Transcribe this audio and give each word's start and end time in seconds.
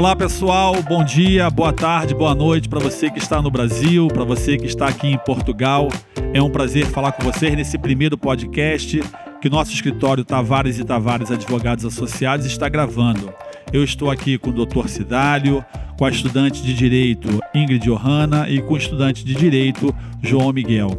Olá 0.00 0.16
pessoal, 0.16 0.82
bom 0.82 1.04
dia, 1.04 1.50
boa 1.50 1.74
tarde, 1.74 2.14
boa 2.14 2.34
noite 2.34 2.70
para 2.70 2.80
você 2.80 3.10
que 3.10 3.18
está 3.18 3.42
no 3.42 3.50
Brasil, 3.50 4.08
para 4.08 4.24
você 4.24 4.56
que 4.56 4.64
está 4.64 4.88
aqui 4.88 5.08
em 5.08 5.18
Portugal. 5.18 5.90
É 6.32 6.40
um 6.40 6.48
prazer 6.48 6.86
falar 6.86 7.12
com 7.12 7.22
vocês 7.22 7.54
nesse 7.54 7.76
primeiro 7.76 8.16
podcast 8.16 9.02
que 9.42 9.50
nosso 9.50 9.74
escritório 9.74 10.24
Tavares 10.24 10.78
e 10.78 10.84
Tavares 10.84 11.30
Advogados 11.30 11.84
Associados 11.84 12.46
está 12.46 12.66
gravando. 12.66 13.30
Eu 13.74 13.84
estou 13.84 14.10
aqui 14.10 14.38
com 14.38 14.48
o 14.48 14.64
Dr. 14.64 14.88
Cidálio, 14.88 15.62
com 15.98 16.06
a 16.06 16.10
estudante 16.10 16.62
de 16.62 16.72
Direito 16.72 17.28
Ingrid 17.54 17.84
Johanna 17.84 18.48
e 18.48 18.62
com 18.62 18.72
o 18.72 18.78
estudante 18.78 19.22
de 19.22 19.34
Direito 19.34 19.94
João 20.22 20.50
Miguel. 20.50 20.92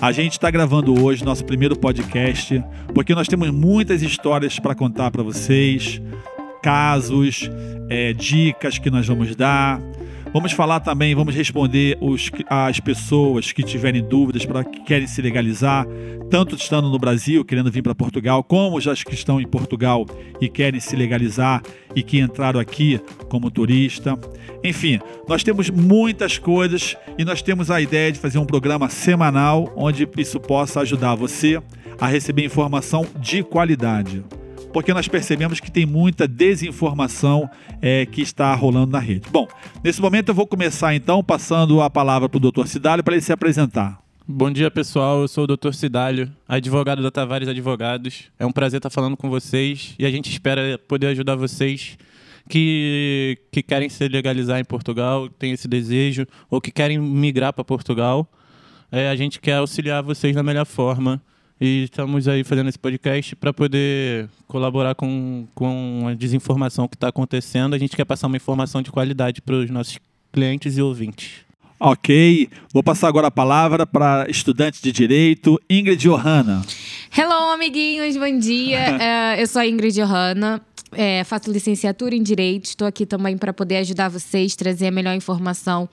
A 0.00 0.10
gente 0.10 0.32
está 0.32 0.50
gravando 0.50 1.00
hoje 1.00 1.24
nosso 1.24 1.44
primeiro 1.44 1.78
podcast 1.78 2.64
porque 2.92 3.14
nós 3.14 3.28
temos 3.28 3.48
muitas 3.50 4.02
histórias 4.02 4.58
para 4.58 4.74
contar 4.74 5.12
para 5.12 5.22
vocês, 5.22 6.02
casos, 6.62 7.50
é, 7.88 8.12
dicas 8.12 8.78
que 8.78 8.90
nós 8.90 9.06
vamos 9.06 9.34
dar. 9.34 9.80
Vamos 10.32 10.52
falar 10.52 10.78
também, 10.78 11.12
vamos 11.12 11.34
responder 11.34 11.98
os, 12.00 12.30
as 12.48 12.78
pessoas 12.78 13.50
que 13.50 13.64
tiverem 13.64 14.00
dúvidas 14.00 14.46
para 14.46 14.62
que 14.62 14.80
querem 14.84 15.08
se 15.08 15.20
legalizar, 15.20 15.84
tanto 16.30 16.54
estando 16.54 16.88
no 16.88 17.00
Brasil, 17.00 17.44
querendo 17.44 17.68
vir 17.68 17.82
para 17.82 17.96
Portugal, 17.96 18.44
como 18.44 18.80
já 18.80 18.94
que 18.94 19.12
estão 19.12 19.40
em 19.40 19.46
Portugal 19.46 20.06
e 20.40 20.48
querem 20.48 20.78
se 20.78 20.94
legalizar 20.94 21.62
e 21.96 22.02
que 22.02 22.20
entraram 22.20 22.60
aqui 22.60 23.00
como 23.28 23.50
turista. 23.50 24.16
Enfim, 24.62 25.00
nós 25.28 25.42
temos 25.42 25.68
muitas 25.68 26.38
coisas 26.38 26.96
e 27.18 27.24
nós 27.24 27.42
temos 27.42 27.68
a 27.68 27.80
ideia 27.80 28.12
de 28.12 28.20
fazer 28.20 28.38
um 28.38 28.46
programa 28.46 28.88
semanal 28.88 29.72
onde 29.74 30.08
isso 30.16 30.38
possa 30.38 30.80
ajudar 30.80 31.16
você 31.16 31.60
a 32.00 32.06
receber 32.06 32.44
informação 32.44 33.04
de 33.18 33.42
qualidade 33.42 34.22
porque 34.72 34.94
nós 34.94 35.08
percebemos 35.08 35.60
que 35.60 35.70
tem 35.70 35.84
muita 35.84 36.26
desinformação 36.26 37.50
é, 37.80 38.06
que 38.06 38.22
está 38.22 38.54
rolando 38.54 38.92
na 38.92 38.98
rede. 38.98 39.28
Bom, 39.30 39.48
nesse 39.82 40.00
momento 40.00 40.28
eu 40.28 40.34
vou 40.34 40.46
começar 40.46 40.94
então 40.94 41.22
passando 41.22 41.80
a 41.80 41.90
palavra 41.90 42.28
para 42.28 42.38
o 42.38 42.50
Dr. 42.50 42.66
Cidálio 42.66 43.02
para 43.02 43.14
ele 43.14 43.22
se 43.22 43.32
apresentar. 43.32 44.00
Bom 44.26 44.50
dia, 44.50 44.70
pessoal. 44.70 45.22
Eu 45.22 45.28
sou 45.28 45.44
o 45.44 45.46
Dr. 45.46 45.72
Cidálio, 45.72 46.30
advogado 46.48 47.02
da 47.02 47.10
Tavares 47.10 47.48
Advogados. 47.48 48.30
É 48.38 48.46
um 48.46 48.52
prazer 48.52 48.78
estar 48.78 48.90
falando 48.90 49.16
com 49.16 49.28
vocês 49.28 49.94
e 49.98 50.06
a 50.06 50.10
gente 50.10 50.30
espera 50.30 50.78
poder 50.78 51.08
ajudar 51.08 51.34
vocês 51.34 51.98
que, 52.48 53.38
que 53.50 53.62
querem 53.62 53.88
se 53.88 54.06
legalizar 54.08 54.60
em 54.60 54.64
Portugal, 54.64 55.28
têm 55.28 55.52
esse 55.52 55.66
desejo, 55.66 56.26
ou 56.48 56.60
que 56.60 56.70
querem 56.70 56.98
migrar 56.98 57.52
para 57.52 57.64
Portugal. 57.64 58.30
É, 58.92 59.08
a 59.08 59.16
gente 59.16 59.40
quer 59.40 59.54
auxiliar 59.54 60.02
vocês 60.02 60.34
da 60.34 60.42
melhor 60.42 60.66
forma 60.66 61.20
e 61.60 61.84
estamos 61.84 62.26
aí 62.26 62.42
fazendo 62.42 62.68
esse 62.68 62.78
podcast 62.78 63.36
para 63.36 63.52
poder 63.52 64.28
colaborar 64.48 64.94
com, 64.94 65.46
com 65.54 66.06
a 66.08 66.14
desinformação 66.14 66.88
que 66.88 66.96
está 66.96 67.08
acontecendo. 67.08 67.74
A 67.74 67.78
gente 67.78 67.94
quer 67.94 68.06
passar 68.06 68.28
uma 68.28 68.36
informação 68.36 68.80
de 68.80 68.90
qualidade 68.90 69.42
para 69.42 69.56
os 69.56 69.68
nossos 69.68 69.98
clientes 70.32 70.78
e 70.78 70.82
ouvintes. 70.82 71.50
Ok, 71.78 72.48
vou 72.72 72.82
passar 72.82 73.08
agora 73.08 73.28
a 73.28 73.30
palavra 73.30 73.86
para 73.86 74.26
estudante 74.28 74.82
de 74.82 74.92
direito, 74.92 75.58
Ingrid 75.68 76.00
Johanna. 76.00 76.62
Hello, 77.16 77.52
amiguinhos, 77.52 78.16
bom 78.16 78.38
dia. 78.38 78.96
uh, 78.96 79.36
eu 79.40 79.46
sou 79.46 79.62
a 79.62 79.66
Ingrid 79.66 79.94
Johanna, 79.94 80.60
é, 80.92 81.24
faço 81.24 81.50
licenciatura 81.50 82.14
em 82.14 82.22
Direito, 82.22 82.66
estou 82.66 82.86
aqui 82.86 83.06
também 83.06 83.38
para 83.38 83.52
poder 83.52 83.78
ajudar 83.78 84.08
vocês, 84.08 84.54
trazer 84.56 84.88
a 84.88 84.90
melhor 84.90 85.14
informação 85.14 85.88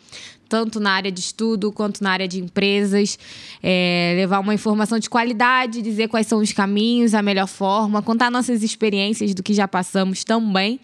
tanto 0.47 0.79
na 0.79 0.91
área 0.91 1.11
de 1.11 1.19
estudo 1.19 1.71
quanto 1.71 2.03
na 2.03 2.11
área 2.11 2.27
de 2.27 2.39
empresas, 2.39 3.17
é, 3.61 4.13
levar 4.15 4.39
uma 4.39 4.53
informação 4.53 4.99
de 4.99 5.09
qualidade, 5.09 5.81
dizer 5.81 6.07
quais 6.07 6.27
são 6.27 6.39
os 6.39 6.51
caminhos, 6.51 7.13
a 7.13 7.21
melhor 7.21 7.47
forma, 7.47 8.01
contar 8.01 8.31
nossas 8.31 8.63
experiências 8.63 9.33
do 9.33 9.43
que 9.43 9.53
já 9.53 9.67
passamos 9.67 10.23
também 10.23 10.79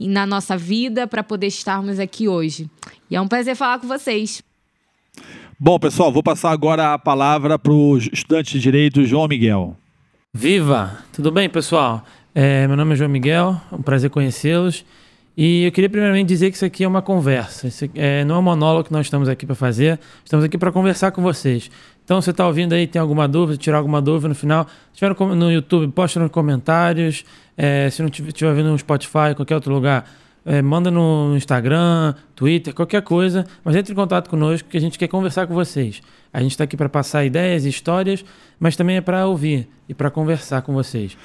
na 0.00 0.26
nossa 0.26 0.56
vida 0.56 1.06
para 1.06 1.22
poder 1.22 1.46
estarmos 1.46 1.98
aqui 1.98 2.28
hoje. 2.28 2.68
E 3.10 3.16
é 3.16 3.20
um 3.20 3.28
prazer 3.28 3.54
falar 3.54 3.78
com 3.78 3.86
vocês. 3.86 4.42
Bom, 5.58 5.78
pessoal, 5.78 6.12
vou 6.12 6.22
passar 6.22 6.50
agora 6.50 6.94
a 6.94 6.98
palavra 6.98 7.58
para 7.58 7.72
o 7.72 7.96
estudante 7.96 8.52
de 8.54 8.60
Direito, 8.60 9.04
João 9.04 9.28
Miguel. 9.28 9.76
Viva! 10.32 10.98
Tudo 11.12 11.30
bem, 11.30 11.48
pessoal? 11.48 12.04
É, 12.34 12.66
meu 12.66 12.76
nome 12.76 12.94
é 12.94 12.96
João 12.96 13.08
Miguel, 13.08 13.60
é 13.70 13.74
um 13.74 13.82
prazer 13.82 14.10
conhecê-los. 14.10 14.84
E 15.36 15.64
eu 15.64 15.72
queria 15.72 15.90
primeiramente 15.90 16.28
dizer 16.28 16.50
que 16.50 16.56
isso 16.56 16.64
aqui 16.64 16.84
é 16.84 16.88
uma 16.88 17.02
conversa. 17.02 17.66
Isso 17.66 17.90
é, 17.94 18.24
não 18.24 18.36
é 18.36 18.38
um 18.38 18.42
monólogo 18.42 18.84
que 18.84 18.92
nós 18.92 19.06
estamos 19.06 19.28
aqui 19.28 19.44
para 19.44 19.56
fazer. 19.56 19.98
Estamos 20.24 20.44
aqui 20.44 20.56
para 20.56 20.70
conversar 20.70 21.10
com 21.10 21.22
vocês. 21.22 21.70
Então, 22.04 22.20
se 22.20 22.26
você 22.26 22.30
está 22.30 22.46
ouvindo 22.46 22.72
aí, 22.72 22.86
tem 22.86 23.00
alguma 23.00 23.26
dúvida, 23.26 23.56
tirar 23.56 23.78
alguma 23.78 24.00
dúvida 24.00 24.28
no 24.28 24.34
final, 24.34 24.66
se 24.92 24.98
tiver 24.98 25.34
no 25.34 25.50
YouTube, 25.50 25.90
posta 25.90 26.20
nos 26.20 26.30
comentários. 26.30 27.24
É, 27.56 27.90
se 27.90 28.00
não 28.00 28.08
estiver 28.08 28.48
ouvindo 28.48 28.70
no 28.70 28.78
Spotify, 28.78 29.34
qualquer 29.34 29.56
outro 29.56 29.72
lugar, 29.72 30.08
é, 30.44 30.60
manda 30.62 30.90
no 30.90 31.34
Instagram, 31.36 32.14
Twitter, 32.36 32.72
qualquer 32.72 33.02
coisa. 33.02 33.44
Mas 33.64 33.74
entre 33.74 33.92
em 33.92 33.96
contato 33.96 34.30
conosco 34.30 34.68
que 34.68 34.76
a 34.76 34.80
gente 34.80 34.96
quer 34.96 35.08
conversar 35.08 35.48
com 35.48 35.54
vocês. 35.54 36.00
A 36.32 36.40
gente 36.40 36.52
está 36.52 36.62
aqui 36.62 36.76
para 36.76 36.88
passar 36.88 37.24
ideias 37.24 37.64
e 37.64 37.70
histórias, 37.70 38.24
mas 38.60 38.76
também 38.76 38.96
é 38.96 39.00
para 39.00 39.26
ouvir 39.26 39.68
e 39.88 39.94
para 39.94 40.10
conversar 40.10 40.62
com 40.62 40.72
vocês. 40.72 41.16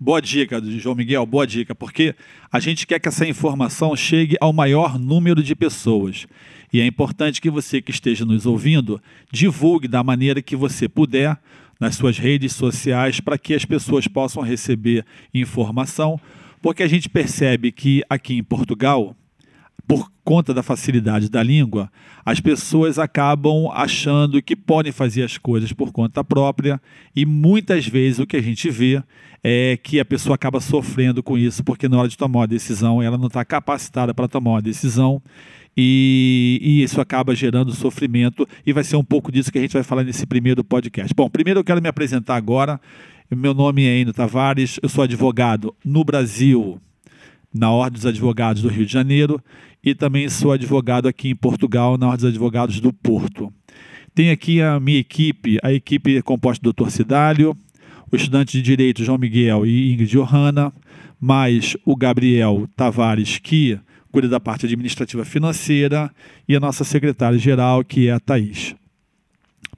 Boa 0.00 0.20
dica, 0.20 0.60
João 0.64 0.96
Miguel, 0.96 1.24
boa 1.24 1.46
dica, 1.46 1.74
porque 1.74 2.14
a 2.50 2.58
gente 2.58 2.86
quer 2.86 2.98
que 2.98 3.08
essa 3.08 3.26
informação 3.26 3.94
chegue 3.94 4.36
ao 4.40 4.52
maior 4.52 4.98
número 4.98 5.42
de 5.42 5.54
pessoas. 5.54 6.26
E 6.72 6.80
é 6.80 6.86
importante 6.86 7.40
que 7.40 7.50
você 7.50 7.80
que 7.80 7.90
esteja 7.90 8.24
nos 8.24 8.46
ouvindo 8.46 9.00
divulgue 9.30 9.86
da 9.86 10.02
maneira 10.02 10.42
que 10.42 10.56
você 10.56 10.88
puder 10.88 11.38
nas 11.78 11.96
suas 11.96 12.18
redes 12.18 12.52
sociais 12.52 13.20
para 13.20 13.38
que 13.38 13.54
as 13.54 13.64
pessoas 13.64 14.08
possam 14.08 14.42
receber 14.42 15.04
informação, 15.32 16.20
porque 16.60 16.82
a 16.82 16.88
gente 16.88 17.08
percebe 17.08 17.70
que 17.70 18.02
aqui 18.08 18.34
em 18.34 18.42
Portugal 18.42 19.16
por 19.86 20.10
conta 20.24 20.54
da 20.54 20.62
facilidade 20.62 21.28
da 21.28 21.42
língua, 21.42 21.90
as 22.24 22.40
pessoas 22.40 22.98
acabam 22.98 23.68
achando 23.72 24.40
que 24.40 24.54
podem 24.54 24.92
fazer 24.92 25.24
as 25.24 25.36
coisas 25.36 25.72
por 25.72 25.92
conta 25.92 26.22
própria 26.22 26.80
e 27.14 27.26
muitas 27.26 27.86
vezes 27.86 28.20
o 28.20 28.26
que 28.26 28.36
a 28.36 28.42
gente 28.42 28.70
vê 28.70 29.02
é 29.42 29.76
que 29.82 29.98
a 29.98 30.04
pessoa 30.04 30.36
acaba 30.36 30.60
sofrendo 30.60 31.22
com 31.22 31.36
isso 31.36 31.64
porque 31.64 31.88
na 31.88 31.98
hora 31.98 32.08
de 32.08 32.16
tomar 32.16 32.40
uma 32.40 32.46
decisão 32.46 33.02
ela 33.02 33.18
não 33.18 33.26
está 33.26 33.44
capacitada 33.44 34.14
para 34.14 34.28
tomar 34.28 34.52
uma 34.52 34.62
decisão 34.62 35.20
e, 35.76 36.60
e, 36.62 36.82
isso 36.82 37.00
acaba 37.00 37.34
gerando 37.34 37.72
sofrimento 37.72 38.46
e 38.64 38.72
vai 38.72 38.84
ser 38.84 38.96
um 38.96 39.04
pouco 39.04 39.32
disso 39.32 39.50
que 39.50 39.58
a 39.58 39.62
gente 39.62 39.72
vai 39.72 39.82
falar 39.82 40.04
nesse 40.04 40.26
primeiro 40.26 40.62
podcast. 40.62 41.14
Bom, 41.14 41.30
primeiro 41.30 41.60
eu 41.60 41.64
quero 41.64 41.80
me 41.80 41.88
apresentar 41.88 42.36
agora. 42.36 42.78
Meu 43.30 43.54
nome 43.54 43.86
é 43.86 43.98
Eno 43.98 44.12
Tavares, 44.12 44.78
eu 44.82 44.88
sou 44.90 45.02
advogado 45.02 45.74
no 45.82 46.04
Brasil, 46.04 46.78
na 47.52 47.70
Ordem 47.70 47.94
dos 47.94 48.04
Advogados 48.04 48.60
do 48.60 48.68
Rio 48.68 48.84
de 48.84 48.92
Janeiro 48.92 49.42
e 49.82 49.94
também 49.94 50.28
sou 50.28 50.52
advogado 50.52 51.08
aqui 51.08 51.30
em 51.30 51.34
Portugal, 51.36 51.96
na 51.96 52.08
Ordem 52.08 52.26
dos 52.26 52.28
Advogados 52.34 52.78
do 52.78 52.92
Porto. 52.92 53.50
Tenho 54.14 54.30
aqui 54.30 54.60
a 54.60 54.78
minha 54.78 54.98
equipe, 54.98 55.58
a 55.62 55.72
equipe 55.72 56.18
é 56.18 56.20
composta 56.22 56.62
do 56.62 56.74
Dr. 56.74 56.90
Cidálio, 56.90 57.56
o 58.12 58.16
estudante 58.16 58.58
de 58.58 58.62
Direito 58.62 59.02
João 59.02 59.16
Miguel 59.16 59.64
e 59.64 59.94
Ingrid 59.94 60.10
Johanna, 60.10 60.70
mais 61.18 61.74
o 61.82 61.96
Gabriel 61.96 62.68
Tavares, 62.76 63.38
que 63.38 63.80
cuida 64.12 64.28
da 64.28 64.38
parte 64.38 64.66
administrativa 64.66 65.24
financeira, 65.24 66.10
e 66.46 66.54
a 66.54 66.60
nossa 66.60 66.84
secretária-geral, 66.84 67.82
que 67.82 68.08
é 68.08 68.12
a 68.12 68.20
Thaís. 68.20 68.74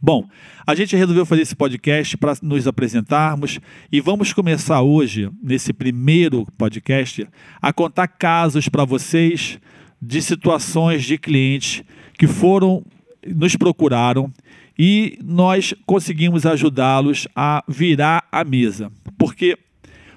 Bom, 0.03 0.28
a 0.67 0.75
gente 0.75 0.97
resolveu 0.97 1.25
fazer 1.25 1.43
esse 1.43 1.55
podcast 1.55 2.17
para 2.17 2.34
nos 2.43 2.67
apresentarmos 2.67 3.61
e 3.91 4.00
vamos 4.00 4.33
começar 4.33 4.83
hoje, 4.83 5.31
nesse 5.41 5.72
primeiro 5.72 6.45
podcast, 6.59 7.27
a 7.63 7.72
contar 7.72 8.09
casos 8.09 8.69
para 8.69 8.84
vocês 8.84 9.60
de 10.03 10.21
situações 10.21 11.04
de 11.04 11.16
clientes 11.16 11.84
que 12.19 12.27
foram, 12.27 12.84
nos 13.25 13.54
procuraram 13.54 14.30
e 14.78 15.18
nós 15.22 15.74
conseguimos 15.86 16.44
ajudá-los 16.44 17.28
a 17.34 17.62
virar 17.68 18.26
a 18.30 18.44
mesa. 18.44 18.91
Porque 19.16 19.56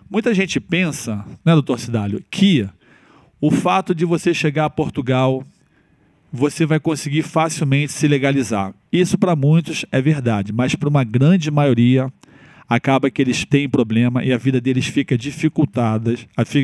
muita 0.09 0.33
gente 0.33 0.59
pensa, 0.59 1.23
né, 1.45 1.53
doutor 1.53 1.79
Cidálio, 1.79 2.23
que 2.29 2.67
o 3.39 3.51
fato 3.51 3.93
de 3.93 4.03
você 4.03 4.33
chegar 4.33 4.65
a 4.65 4.69
Portugal, 4.69 5.43
você 6.33 6.65
vai 6.65 6.79
conseguir 6.79 7.21
facilmente 7.21 7.93
se 7.93 8.07
legalizar. 8.07 8.73
Isso 8.91 9.17
para 9.17 9.35
muitos 9.35 9.85
é 9.91 10.01
verdade, 10.01 10.51
mas 10.51 10.75
para 10.75 10.89
uma 10.89 11.03
grande 11.03 11.51
maioria 11.51 12.11
acaba 12.67 13.09
que 13.09 13.21
eles 13.21 13.45
têm 13.45 13.69
problema 13.69 14.23
e 14.23 14.33
a 14.33 14.37
vida 14.37 14.59
deles 14.59 14.87
fica 14.87 15.17
dificultada, 15.17 16.15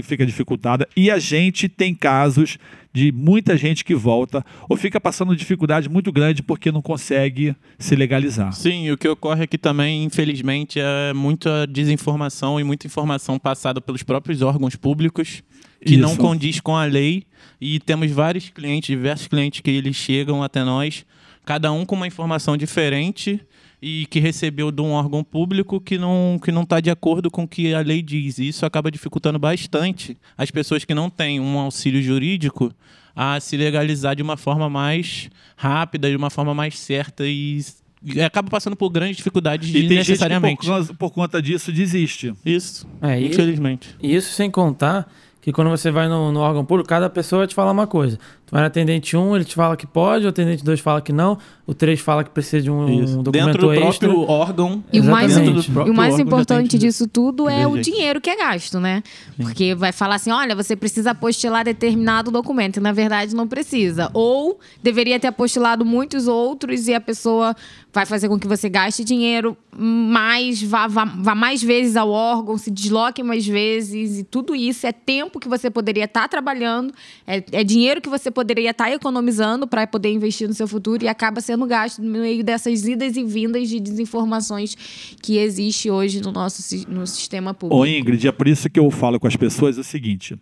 fica 0.04 0.26
dificultada 0.26 0.88
e 0.96 1.10
a 1.10 1.20
gente 1.20 1.70
tem 1.70 1.96
casos 1.96 2.58
de 2.94 3.12
muita 3.12 3.58
gente 3.58 3.84
que 3.84 3.96
volta 3.96 4.46
ou 4.70 4.78
fica 4.78 5.02
passando 5.02 5.36
dificuldade 5.36 5.90
muito 5.90 6.12
grande 6.12 6.44
porque 6.44 6.72
não 6.72 6.82
consegue 6.82 7.56
se 7.80 7.96
legalizar. 7.96 8.54
Sim, 8.54 8.92
o 8.92 8.98
que 8.98 9.08
ocorre 9.08 9.44
aqui 9.44 9.58
também, 9.58 10.04
infelizmente, 10.04 10.80
é 10.80 11.14
muita 11.14 11.66
desinformação 11.66 12.60
e 12.60 12.64
muita 12.64 12.86
informação 12.86 13.40
passada 13.40 13.82
pelos 13.82 14.04
próprios 14.04 14.42
órgãos 14.42 14.76
públicos 14.76 15.42
que 15.84 15.94
Isso. 15.94 16.02
não 16.02 16.16
condiz 16.16 16.60
com 16.60 16.76
a 16.76 16.86
lei 16.86 17.24
e 17.60 17.80
temos 17.80 18.12
vários 18.12 18.50
clientes, 18.50 18.88
diversos 18.88 19.28
clientes 19.28 19.62
que 19.62 19.72
eles 19.72 19.96
chegam 19.96 20.44
até 20.44 20.64
nós, 20.64 21.06
cada 21.46 21.72
um 21.72 21.86
com 21.86 21.96
uma 21.96 22.08
informação 22.08 22.56
diferente 22.56 23.42
e 23.86 24.06
que 24.06 24.18
recebeu 24.22 24.72
de 24.72 24.82
um 24.82 24.92
órgão 24.92 25.26
público 25.26 25.82
que 25.82 25.98
não 25.98 26.40
que 26.42 26.54
não 26.54 26.62
está 26.64 26.80
de 26.80 26.90
acordo 26.90 27.30
com 27.30 27.44
o 27.44 27.48
que 27.48 27.74
a 27.74 27.82
lei 27.82 28.02
diz. 28.02 28.38
E 28.38 28.48
isso 28.48 28.66
acaba 28.66 28.90
dificultando 28.90 29.38
bastante 29.38 30.18
as 30.38 30.50
pessoas 30.50 30.86
que 30.86 30.94
não 30.94 31.10
têm 31.10 31.42
um 31.42 31.60
auxílio 31.60 32.02
jurídico 32.02 32.72
a 33.14 33.38
se 33.42 33.58
legalizar 33.58 34.16
de 34.16 34.22
uma 34.22 34.38
forma 34.38 34.70
mais 34.70 35.30
rápida, 35.58 36.10
de 36.10 36.16
uma 36.16 36.30
forma 36.30 36.54
mais 36.54 36.80
certa 36.80 37.26
e 37.28 37.62
e 38.06 38.22
acaba 38.22 38.50
passando 38.50 38.76
por 38.76 38.90
grandes 38.90 39.18
dificuldades 39.18 39.70
E 39.70 39.74
tem 39.74 39.82
gente 39.82 39.90
que 39.90 39.96
necessariamente. 39.96 40.66
por, 40.68 40.96
por 40.96 41.12
conta 41.12 41.42
disso 41.42 41.72
desiste. 41.72 42.34
Isso, 42.46 42.88
É, 43.02 43.20
infelizmente. 43.20 43.96
E 44.02 44.14
isso 44.14 44.34
sem 44.34 44.52
contar 44.52 45.10
que 45.42 45.52
quando 45.52 45.70
você 45.70 45.92
vai 45.92 46.08
no, 46.08 46.32
no 46.32 46.40
órgão 46.40 46.66
público, 46.66 46.88
cada 46.90 47.10
pessoa 47.10 47.40
vai 47.40 47.48
te 47.48 47.56
falar 47.56 47.72
uma 47.72 47.88
coisa. 47.88 48.18
Vai 48.54 48.62
no 48.62 48.68
atendente 48.68 49.18
1, 49.18 49.36
ele 49.36 49.46
te 49.46 49.56
fala 49.56 49.76
que 49.76 49.88
pode, 49.88 50.28
o 50.28 50.30
atendente 50.30 50.64
2 50.64 50.80
fala 50.80 51.02
que 51.02 51.12
não, 51.12 51.40
o 51.66 51.74
3 51.74 52.00
fala 52.00 52.24
que 52.24 52.30
precisa 52.30 52.62
de 52.62 52.70
um, 52.70 53.04
Isso. 53.04 53.18
documento 53.24 53.46
Dentro 53.48 53.62
do 53.64 53.74
extra. 53.74 54.08
próprio 54.08 54.30
órgão. 54.30 54.84
E 54.94 55.00
o 55.00 55.04
mais, 55.06 55.36
e 55.36 55.90
o 55.90 55.94
mais 55.94 56.20
importante 56.20 56.78
disso 56.78 57.08
tudo 57.08 57.50
é 57.50 57.66
o 57.66 57.80
dinheiro 57.80 58.22
que 58.22 58.30
é 58.30 58.36
gasto, 58.36 58.80
né? 58.80 59.02
Porque 59.42 59.74
vai 59.74 59.92
falar 59.92 60.16
assim: 60.16 60.30
olha, 60.30 60.56
você 60.56 60.76
precisa 60.76 61.12
apostilar 61.12 61.66
determinado 61.66 62.30
documento. 62.30 62.78
E 62.78 62.80
na 62.80 62.92
verdade 62.92 63.36
não 63.36 63.48
precisa. 63.48 64.12
Ou 64.14 64.60
deveria 64.84 65.20
ter 65.20 65.28
apostilado 65.28 65.84
muitos 65.84 66.28
outros 66.28 66.88
e 66.88 66.94
a 66.94 67.02
pessoa 67.02 67.56
vai 67.92 68.06
fazer 68.06 68.28
com 68.28 68.38
que 68.38 68.48
você 68.48 68.70
gaste 68.70 69.04
dinheiro 69.04 69.58
mais, 69.76 70.62
vá, 70.62 70.88
vá, 70.88 71.06
vá 71.06 71.34
mais 71.34 71.64
vezes 71.64 71.96
ao 71.96 72.10
órgão, 72.10 72.58
se 72.58 72.70
desloque 72.70 73.24
mais 73.24 73.48
vezes. 73.48 74.20
E 74.20 74.24
tudo 74.24 74.54
isso 74.54 74.86
é 74.86 74.92
tempo 74.92 75.40
que 75.40 75.48
você 75.48 75.72
poderia 75.72 76.06
estar 76.06 76.28
trabalhando, 76.28 76.94
é, 77.26 77.44
é 77.52 77.64
dinheiro 77.64 78.00
que 78.00 78.10
você 78.10 78.30
poderia 78.30 78.43
estar 78.44 78.92
economizando 78.92 79.68
para 79.68 79.86
poder 79.88 80.12
investir 80.12 80.48
no 80.48 80.54
seu 80.54 80.68
futuro 80.68 81.04
e 81.04 81.08
acaba 81.08 81.42
sendo 81.42 81.66
gasto 81.66 82.02
no 82.02 82.10
meio 82.10 82.44
dessas 82.44 82.86
idas 82.86 83.16
e 83.18 83.24
vindas 83.24 83.70
de 83.70 83.80
desinformações 83.80 84.76
que 85.22 85.38
existe 85.38 85.90
hoje 85.90 86.22
no 86.22 86.32
nosso 86.32 86.62
no 86.88 87.06
sistema 87.08 87.54
público. 87.54 87.82
Ô 87.82 87.86
Ingrid, 87.86 88.28
é 88.28 88.32
por 88.32 88.48
isso 88.48 88.70
que 88.70 88.80
eu 88.80 88.90
falo 88.92 89.20
com 89.20 89.28
as 89.28 89.36
pessoas 89.36 89.78
o 89.78 89.84
seguinte: 89.84 90.38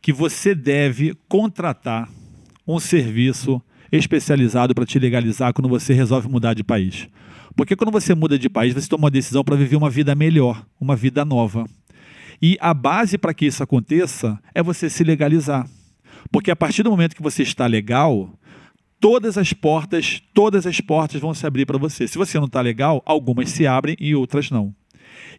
que 0.00 0.12
você 0.12 0.54
deve 0.54 1.14
contratar 1.28 2.08
um 2.66 2.78
serviço 2.78 3.60
especializado 3.90 4.74
para 4.74 4.86
te 4.86 4.98
legalizar 4.98 5.52
quando 5.52 5.68
você 5.68 5.92
resolve 5.92 6.28
mudar 6.28 6.54
de 6.54 6.64
país. 6.64 7.08
Porque 7.54 7.76
quando 7.76 7.90
você 7.90 8.14
muda 8.14 8.38
de 8.38 8.48
país, 8.48 8.72
você 8.72 8.88
toma 8.88 9.04
uma 9.04 9.10
decisão 9.10 9.44
para 9.44 9.56
viver 9.56 9.76
uma 9.76 9.90
vida 9.90 10.14
melhor, 10.14 10.64
uma 10.80 10.96
vida 10.96 11.24
nova. 11.24 11.66
E 12.40 12.56
a 12.60 12.72
base 12.72 13.18
para 13.18 13.34
que 13.34 13.46
isso 13.46 13.62
aconteça 13.62 14.40
é 14.54 14.62
você 14.62 14.88
se 14.88 15.04
legalizar. 15.04 15.68
Porque 16.30 16.50
a 16.50 16.56
partir 16.56 16.82
do 16.82 16.90
momento 16.90 17.16
que 17.16 17.22
você 17.22 17.42
está 17.42 17.66
legal, 17.66 18.30
todas 19.00 19.36
as 19.36 19.52
portas, 19.52 20.22
todas 20.32 20.66
as 20.66 20.80
portas 20.80 21.20
vão 21.20 21.34
se 21.34 21.46
abrir 21.46 21.66
para 21.66 21.76
você. 21.76 22.06
Se 22.06 22.16
você 22.16 22.38
não 22.38 22.46
está 22.46 22.60
legal, 22.60 23.02
algumas 23.04 23.50
se 23.50 23.66
abrem 23.66 23.96
e 23.98 24.14
outras 24.14 24.50
não. 24.50 24.74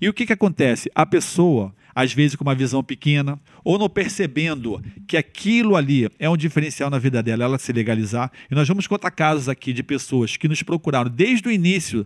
E 0.02 0.10
o 0.10 0.14
que, 0.14 0.26
que 0.26 0.34
acontece? 0.34 0.92
A 0.94 1.06
pessoa, 1.06 1.74
às 1.96 2.14
vezes 2.14 2.36
com 2.36 2.44
uma 2.44 2.54
visão 2.54 2.84
pequena, 2.84 3.40
ou 3.64 3.80
não 3.80 3.90
percebendo 3.90 4.84
que 5.08 5.16
aquilo 5.16 5.76
ali 5.76 6.10
é 6.20 6.30
um 6.30 6.36
diferencial 6.36 6.90
na 6.90 7.00
vida 7.00 7.24
dela, 7.24 7.46
ela 7.46 7.58
se 7.58 7.72
legalizar. 7.72 8.32
E 8.52 8.56
nós 8.56 8.68
vamos 8.68 8.86
contar 8.86 9.12
casos 9.12 9.48
aqui 9.48 9.72
de 9.72 9.82
pessoas 9.82 10.36
que 10.36 10.48
nos 10.48 10.62
procuraram 10.62 11.10
desde 11.10 11.48
o 11.48 11.52
início, 11.52 12.06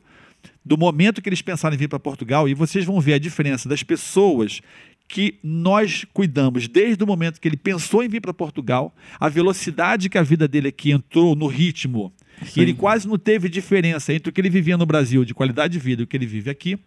do 0.63 0.77
momento 0.77 1.21
que 1.21 1.29
eles 1.29 1.41
pensaram 1.41 1.75
em 1.75 1.79
vir 1.79 1.89
para 1.89 1.99
Portugal, 1.99 2.47
e 2.47 2.53
vocês 2.53 2.85
vão 2.85 3.01
ver 3.01 3.13
a 3.13 3.19
diferença 3.19 3.67
das 3.67 3.81
pessoas 3.81 4.61
que 5.07 5.39
nós 5.41 6.05
cuidamos 6.13 6.67
desde 6.67 7.03
o 7.03 7.07
momento 7.07 7.39
que 7.39 7.47
ele 7.47 7.57
pensou 7.57 8.03
em 8.03 8.09
vir 8.09 8.21
para 8.21 8.33
Portugal, 8.33 8.93
a 9.19 9.29
velocidade 9.29 10.09
que 10.09 10.17
a 10.17 10.23
vida 10.23 10.47
dele 10.47 10.67
aqui 10.67 10.91
entrou 10.91 11.35
no 11.35 11.47
ritmo. 11.47 12.11
E 12.55 12.59
ele 12.59 12.73
quase 12.73 13.07
não 13.07 13.17
teve 13.17 13.49
diferença 13.49 14.13
entre 14.13 14.29
o 14.29 14.31
que 14.33 14.39
ele 14.39 14.49
vivia 14.49 14.77
no 14.77 14.85
Brasil 14.85 15.25
de 15.25 15.33
qualidade 15.33 15.73
de 15.73 15.79
vida 15.79 16.01
e 16.01 16.03
o 16.03 16.07
que 16.07 16.15
ele 16.15 16.27
vive 16.27 16.51
aqui, 16.51 16.77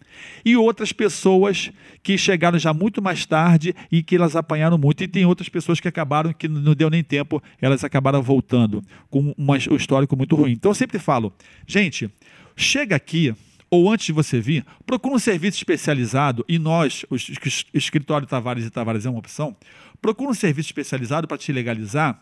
e 0.45 0.57
outras 0.57 0.93
pessoas 0.93 1.73
que 2.05 2.17
chegaram 2.17 2.57
já 2.57 2.73
muito 2.73 3.03
mais 3.03 3.27
tarde 3.27 3.75
e 3.91 4.01
que 4.01 4.15
elas 4.15 4.37
apanharam 4.37 4.79
muito. 4.79 5.03
E 5.03 5.09
tem 5.09 5.25
outras 5.25 5.49
pessoas 5.49 5.81
que 5.81 5.89
acabaram, 5.89 6.33
que 6.33 6.47
não 6.47 6.73
deu 6.75 6.89
nem 6.89 7.03
tempo, 7.03 7.43
elas 7.61 7.83
acabaram 7.83 8.23
voltando 8.23 8.81
com 9.09 9.35
uma- 9.37 9.57
um 9.71 9.77
histórico 9.77 10.17
muito 10.17 10.37
ruim. 10.37 10.53
Então 10.53 10.71
eu 10.71 10.75
sempre 10.75 11.01
falo, 11.01 11.33
gente, 11.67 12.09
chega 12.55 12.95
aqui, 12.95 13.35
ou 13.71 13.91
antes 13.91 14.07
de 14.07 14.13
você 14.13 14.41
vir, 14.41 14.65
procura 14.85 15.15
um 15.15 15.19
serviço 15.19 15.59
especializado, 15.59 16.45
e 16.49 16.59
nós, 16.59 17.05
o 17.09 17.15
es- 17.15 17.31
es- 17.45 17.65
escritório 17.73 18.27
Tavares 18.27 18.65
e 18.65 18.71
Tavares 18.71 19.07
é 19.07 19.11
uma 19.11 19.19
opção, 19.21 19.57
procura 20.03 20.31
um 20.31 20.35
serviço 20.35 20.69
especializado 20.69 21.29
para 21.29 21.39
te 21.39 21.53
legalizar 21.53 22.21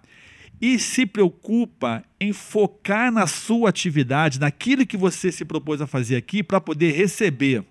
e 0.61 0.79
se 0.79 1.07
preocupa 1.07 2.05
em 2.21 2.33
focar 2.33 3.11
na 3.13 3.27
sua 3.27 3.71
atividade, 3.71 4.41
naquilo 4.41 4.85
que 4.85 4.97
você 4.97 5.31
se 5.33 5.45
propôs 5.45 5.81
a 5.81 5.87
fazer 5.87 6.17
aqui 6.17 6.43
para 6.43 6.61
poder 6.61 6.93
receber, 6.93 7.63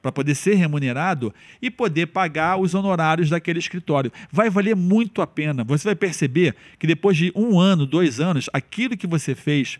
para 0.00 0.12
poder 0.12 0.34
ser 0.34 0.54
remunerado 0.54 1.34
e 1.60 1.70
poder 1.70 2.06
pagar 2.06 2.56
os 2.58 2.72
honorários 2.74 3.28
daquele 3.28 3.58
escritório. 3.58 4.10
Vai 4.32 4.48
valer 4.48 4.74
muito 4.74 5.20
a 5.20 5.26
pena. 5.26 5.62
Você 5.64 5.88
vai 5.88 5.94
perceber 5.94 6.54
que 6.78 6.86
depois 6.86 7.16
de 7.18 7.30
um 7.34 7.60
ano, 7.60 7.84
dois 7.84 8.18
anos, 8.20 8.48
aquilo 8.52 8.96
que 8.96 9.06
você 9.06 9.34
fez 9.34 9.78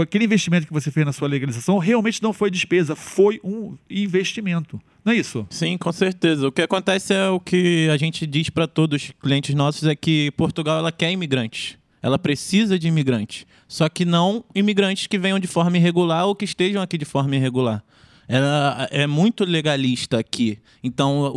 aquele 0.00 0.24
investimento 0.24 0.66
que 0.66 0.72
você 0.72 0.90
fez 0.90 1.06
na 1.06 1.12
sua 1.12 1.28
legalização 1.28 1.78
realmente 1.78 2.22
não 2.22 2.32
foi 2.32 2.50
despesa, 2.50 2.94
foi 2.94 3.40
um 3.42 3.76
investimento. 3.88 4.80
Não 5.04 5.12
é 5.12 5.16
isso? 5.16 5.46
Sim, 5.48 5.78
com 5.78 5.92
certeza. 5.92 6.46
O 6.48 6.52
que 6.52 6.62
acontece 6.62 7.14
é 7.14 7.28
o 7.28 7.40
que 7.40 7.88
a 7.88 7.96
gente 7.96 8.26
diz 8.26 8.50
para 8.50 8.66
todos 8.66 9.02
os 9.02 9.10
clientes 9.20 9.54
nossos 9.54 9.88
é 9.88 9.94
que 9.94 10.30
Portugal 10.32 10.78
ela 10.78 10.92
quer 10.92 11.10
imigrantes. 11.10 11.78
Ela 12.02 12.18
precisa 12.18 12.78
de 12.78 12.88
imigrantes. 12.88 13.46
Só 13.66 13.88
que 13.88 14.04
não 14.04 14.44
imigrantes 14.54 15.06
que 15.06 15.18
venham 15.18 15.38
de 15.38 15.46
forma 15.46 15.76
irregular 15.76 16.26
ou 16.26 16.34
que 16.34 16.44
estejam 16.44 16.82
aqui 16.82 16.98
de 16.98 17.04
forma 17.04 17.36
irregular. 17.36 17.82
Ela 18.26 18.88
é 18.92 19.06
muito 19.06 19.44
legalista 19.44 20.18
aqui. 20.18 20.58
Então, 20.84 21.32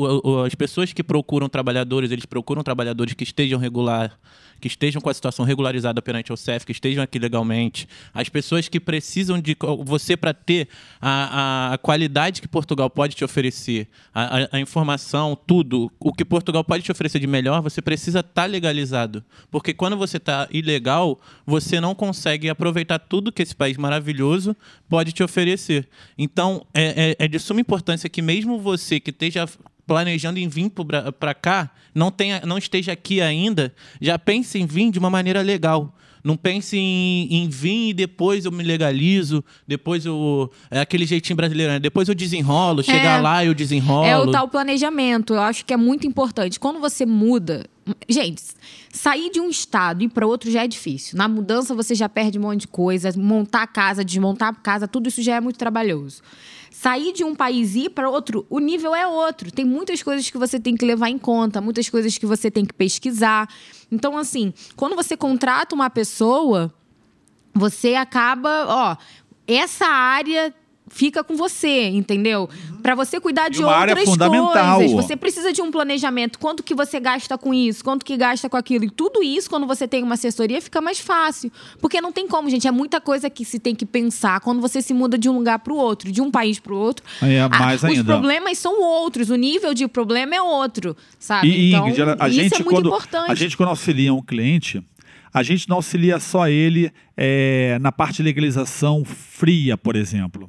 as 0.46 0.54
pessoas 0.54 0.94
que 0.94 1.04
procuram 1.04 1.50
trabalhadores, 1.50 2.12
eles 2.12 2.26
procuram 2.26 2.62
trabalhadores 2.62 3.16
que 3.16 3.24
estejam 3.24 3.60
regular, 3.60 4.18
que 4.64 4.68
estejam 4.70 5.02
com 5.02 5.10
a 5.10 5.14
situação 5.14 5.44
regularizada 5.44 6.02
perante 6.02 6.32
o 6.32 6.38
CEF, 6.38 6.66
que 6.66 6.72
estejam 6.72 7.04
aqui 7.04 7.20
legalmente. 7.20 7.86
As 8.14 8.30
pessoas 8.30 8.70
que 8.70 8.80
precisam 8.80 9.38
de 9.38 9.58
você 9.84 10.16
para 10.16 10.34
ter 10.34 10.70
a, 11.02 11.74
a- 11.74 11.78
qualidade 11.80 12.42
que 12.42 12.48
Portugal 12.48 12.90
pode 12.90 13.14
te 13.14 13.26
oferecer, 13.26 13.90
a, 14.14 14.48
a- 14.54 14.60
informação, 14.62 15.36
tudo, 15.46 15.92
o 16.00 16.14
que 16.14 16.24
Portugal 16.24 16.64
pode 16.64 16.82
te 16.82 16.92
oferecer 16.94 17.20
de 17.20 17.28
melhor, 17.28 17.62
você 17.62 17.82
precisa 17.82 18.22
estar 18.22 18.46
legalizado. 18.46 19.22
Porque 19.52 19.74
quando 19.74 19.98
você 19.98 20.16
está 20.16 20.48
ilegal, 20.50 21.20
você 21.46 21.82
não 21.82 21.94
consegue 21.94 22.48
aproveitar 22.48 23.00
tudo 23.00 23.34
que 23.34 23.42
esse 23.44 23.54
país 23.54 23.76
maravilhoso 23.76 24.56
pode 24.88 25.12
te 25.12 25.22
oferecer. 25.24 25.90
Então, 26.18 26.66
é, 26.74 27.16
é- 27.20 27.26
é 27.26 27.28
de 27.28 27.38
suma 27.38 27.60
importância 27.60 28.08
que 28.10 28.22
mesmo 28.22 28.58
você 28.60 28.98
que 28.98 29.10
esteja 29.10 29.46
planejando 29.86 30.40
em 30.40 30.48
vir 30.48 30.72
para 31.20 31.34
cá, 31.34 31.70
não, 31.94 32.12
tenha, 32.12 32.42
não 32.46 32.58
esteja 32.58 32.94
aqui 32.94 33.22
ainda, 33.22 33.74
já 34.02 34.18
pense 34.18 34.58
em 34.58 34.66
vir 34.66 34.92
de 34.92 35.00
uma 35.00 35.10
maneira 35.10 35.42
legal. 35.42 35.94
Não 36.24 36.38
pense 36.38 36.78
em, 36.78 37.28
em 37.30 37.50
vir 37.50 37.90
e 37.90 37.94
depois 37.94 38.46
eu 38.46 38.52
me 38.52 38.64
legalizo, 38.64 39.44
depois 39.68 40.06
eu. 40.06 40.50
É 40.72 40.80
aquele 40.80 41.06
jeitinho 41.06 41.36
brasileiro, 41.36 41.74
né? 41.74 41.80
Depois 41.80 42.08
eu 42.08 42.16
desenrolo, 42.16 42.82
chegar 42.82 43.22
lá 43.22 43.44
eu 43.44 43.54
desenrolo. 43.54 44.06
É 44.06 44.18
o 44.18 44.32
tal 44.32 44.48
planejamento. 44.48 45.34
Eu 45.34 45.42
acho 45.42 45.66
que 45.66 45.74
é 45.74 45.78
muito 45.78 46.08
importante. 46.08 46.60
Quando 46.62 46.80
você 46.80 47.06
muda. 47.06 47.66
Gente, 48.08 48.42
sair 48.90 49.30
de 49.30 49.42
um 49.42 49.50
estado 49.50 50.02
e 50.02 50.06
ir 50.06 50.10
para 50.10 50.26
outro 50.26 50.50
já 50.50 50.64
é 50.64 50.68
difícil. 50.68 51.18
Na 51.18 51.28
mudança 51.28 51.76
você 51.76 51.94
já 51.94 52.08
perde 52.08 52.40
um 52.40 52.44
monte 52.44 52.62
de 52.62 52.68
coisa. 52.70 53.12
Montar 53.18 53.64
a 53.64 53.68
casa, 53.68 54.06
desmontar 54.06 54.48
a 54.48 54.56
casa, 54.56 54.88
tudo 54.88 55.10
isso 55.10 55.22
já 55.22 55.36
é 55.36 55.42
muito 55.42 55.60
trabalhoso. 55.60 56.22
Sair 56.76 57.14
de 57.14 57.24
um 57.24 57.36
país 57.36 57.76
e 57.76 57.86
ir 57.86 57.90
para 57.90 58.10
outro, 58.10 58.48
o 58.50 58.58
nível 58.58 58.96
é 58.96 59.06
outro. 59.06 59.52
Tem 59.52 59.64
muitas 59.64 60.02
coisas 60.02 60.28
que 60.28 60.40
você 60.40 60.60
tem 60.60 60.76
que 60.76 60.84
levar 60.84 61.08
em 61.08 61.20
conta, 61.20 61.62
muitas 61.62 61.88
coisas 61.88 62.18
que 62.18 62.26
você 62.26 62.50
tem 62.50 62.66
que 62.66 62.74
pesquisar. 62.74 63.48
Então, 63.92 64.18
assim, 64.18 64.52
quando 64.76 64.96
você 64.96 65.16
contrata 65.16 65.76
uma 65.76 65.88
pessoa, 65.88 66.74
você 67.54 67.94
acaba, 67.94 68.66
ó, 68.68 68.98
essa 69.48 69.86
área 69.86 70.52
fica 70.94 71.24
com 71.24 71.36
você, 71.36 71.88
entendeu? 71.90 72.48
Pra 72.82 72.94
você 72.96 73.20
cuidar 73.20 73.50
de 73.50 73.60
uma 73.62 73.74
área 73.76 73.94
outras 73.94 74.08
fundamental. 74.10 74.78
coisas. 74.78 74.96
Você 74.96 75.16
precisa 75.18 75.52
de 75.52 75.62
um 75.62 75.72
planejamento. 75.72 76.38
Quanto 76.38 76.62
que 76.62 76.76
você 76.76 77.00
gasta 77.00 77.38
com 77.38 77.54
isso? 77.54 77.84
Quanto 77.84 78.06
que 78.06 78.16
gasta 78.16 78.48
com 78.48 78.56
aquilo? 78.56 78.86
E 78.86 78.90
tudo 78.90 79.24
isso, 79.24 79.50
quando 79.50 79.66
você 79.66 79.88
tem 79.88 80.04
uma 80.04 80.14
assessoria, 80.14 80.62
fica 80.62 80.80
mais 80.80 81.00
fácil. 81.00 81.52
Porque 81.82 82.00
não 82.00 82.12
tem 82.12 82.28
como, 82.28 82.50
gente. 82.50 82.68
É 82.68 82.72
muita 82.72 83.02
coisa 83.02 83.30
que 83.30 83.44
se 83.44 83.58
tem 83.60 83.74
que 83.74 83.86
pensar 83.86 84.40
quando 84.42 84.62
você 84.62 84.82
se 84.82 84.94
muda 84.94 85.18
de 85.18 85.28
um 85.28 85.34
lugar 85.34 85.60
pro 85.60 85.76
outro, 85.76 86.12
de 86.12 86.22
um 86.22 86.30
país 86.30 86.60
pro 86.60 86.76
outro. 86.78 87.04
Aí 87.22 87.34
é 87.34 87.42
Ah, 87.42 87.50
mais 87.50 87.84
Os 87.84 87.90
ainda. 87.90 88.04
problemas 88.04 88.58
são 88.60 88.80
outros. 88.82 89.30
O 89.32 89.36
nível 89.36 89.74
de 89.74 89.88
problema 89.88 90.36
é 90.36 90.42
outro, 90.42 90.96
sabe? 91.20 91.48
E, 91.50 91.70
então, 91.74 91.90
Ingrid, 91.90 92.16
a 92.20 92.28
isso 92.30 92.40
gente, 92.40 92.54
é 92.54 92.58
muito 92.58 92.70
quando, 92.70 92.88
importante. 92.90 93.32
a 93.32 93.36
gente, 93.36 93.58
quando 93.58 93.70
auxilia 93.70 94.14
um 94.14 94.22
cliente, 94.22 94.84
a 95.34 95.42
gente 95.42 95.68
não 95.68 95.78
auxilia 95.78 96.20
só 96.20 96.48
ele 96.48 96.92
é, 97.18 97.80
na 97.82 97.92
parte 97.92 98.18
de 98.18 98.24
legalização 98.24 99.04
fria, 99.04 99.76
por 99.76 99.96
exemplo. 99.96 100.48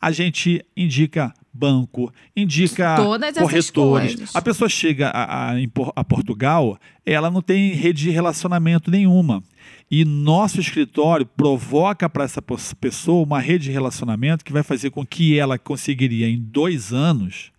A 0.00 0.10
gente 0.10 0.64
indica 0.76 1.32
banco, 1.52 2.12
indica 2.36 2.96
corretores. 3.38 4.34
A 4.34 4.42
pessoa 4.42 4.68
chega 4.68 5.08
a, 5.08 5.52
a, 5.52 5.54
a 5.96 6.04
Portugal, 6.04 6.78
ela 7.04 7.30
não 7.30 7.40
tem 7.40 7.72
rede 7.72 8.04
de 8.04 8.10
relacionamento 8.10 8.90
nenhuma. 8.90 9.42
E 9.90 10.04
nosso 10.04 10.60
escritório 10.60 11.24
provoca 11.24 12.08
para 12.08 12.24
essa 12.24 12.42
pessoa 12.80 13.24
uma 13.24 13.40
rede 13.40 13.64
de 13.64 13.70
relacionamento 13.70 14.44
que 14.44 14.52
vai 14.52 14.62
fazer 14.62 14.90
com 14.90 15.06
que 15.06 15.38
ela 15.38 15.58
conseguiria, 15.58 16.28
em 16.28 16.38
dois 16.38 16.92
anos, 16.92 17.52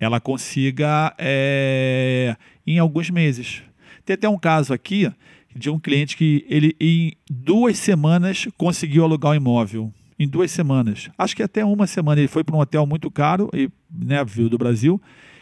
ela 0.00 0.20
consiga 0.20 1.14
é, 1.18 2.36
em 2.66 2.78
alguns 2.78 3.10
meses. 3.10 3.62
Tem 4.04 4.14
até 4.14 4.28
um 4.28 4.38
caso 4.38 4.72
aqui 4.72 5.10
de 5.54 5.70
um 5.70 5.78
cliente 5.78 6.16
que 6.16 6.44
ele 6.48 6.76
em 6.80 7.12
duas 7.28 7.78
semanas 7.78 8.46
conseguiu 8.56 9.04
alugar 9.04 9.32
um 9.32 9.36
imóvel. 9.36 9.92
Em 10.18 10.26
duas 10.26 10.50
semanas. 10.50 11.08
Acho 11.16 11.36
que 11.36 11.42
até 11.42 11.64
uma 11.64 11.86
semana. 11.86 12.20
Ele 12.20 12.28
foi 12.28 12.42
para 12.42 12.56
um 12.56 12.60
hotel 12.60 12.84
muito 12.84 13.10
caro, 13.10 13.48
e, 13.54 13.70
né, 13.90 14.24
veio 14.24 14.48
do 14.48 14.58
Brasil, 14.58 15.00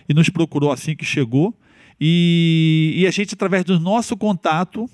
e 0.08 0.12
nos 0.12 0.28
procurou 0.28 0.70
assim 0.70 0.94
que 0.94 1.04
chegou. 1.04 1.54
E, 2.00 2.94
e 2.96 3.06
a 3.06 3.10
gente, 3.10 3.34
através 3.34 3.64
do 3.64 3.80
nosso 3.80 4.16
contato, 4.16 4.88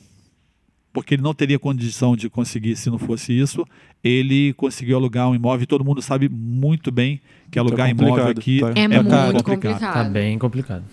porque 0.92 1.14
ele 1.14 1.22
não 1.22 1.34
teria 1.34 1.58
condição 1.58 2.14
de 2.14 2.28
conseguir 2.28 2.76
se 2.76 2.90
não 2.90 2.98
fosse 2.98 3.32
isso, 3.32 3.66
ele 4.04 4.52
conseguiu 4.54 4.96
alugar 4.96 5.28
um 5.28 5.34
imóvel. 5.34 5.64
E 5.64 5.66
todo 5.66 5.84
mundo 5.84 6.02
sabe 6.02 6.28
muito 6.28 6.92
bem 6.92 7.20
que 7.50 7.58
alugar 7.58 7.88
imóvel 7.88 8.26
complicado, 8.26 8.38
aqui 8.38 8.60
tá. 8.60 8.72
É, 8.76 8.84
é 8.84 8.88
muito 8.88 9.10
muito 9.10 9.44
complicado. 9.44 9.72
complicado. 9.72 9.94
Tá 9.94 10.04
bem 10.04 10.38
complicado. 10.38 10.84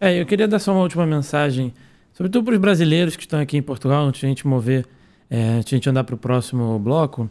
É, 0.00 0.20
eu 0.20 0.24
queria 0.24 0.48
dar 0.48 0.58
só 0.58 0.72
uma 0.72 0.80
última 0.82 1.04
mensagem, 1.04 1.74
sobretudo 2.14 2.44
para 2.44 2.54
os 2.54 2.60
brasileiros 2.60 3.16
que 3.16 3.22
estão 3.22 3.38
aqui 3.38 3.56
em 3.58 3.62
Portugal, 3.62 4.06
antes 4.06 4.20
de 4.20 4.26
a 4.26 4.28
gente 4.28 4.46
mover, 4.46 4.86
é, 5.28 5.42
antes 5.58 5.68
de 5.68 5.74
a 5.74 5.76
gente 5.76 5.90
andar 5.90 6.04
para 6.04 6.14
o 6.14 6.18
próximo 6.18 6.78
bloco, 6.78 7.28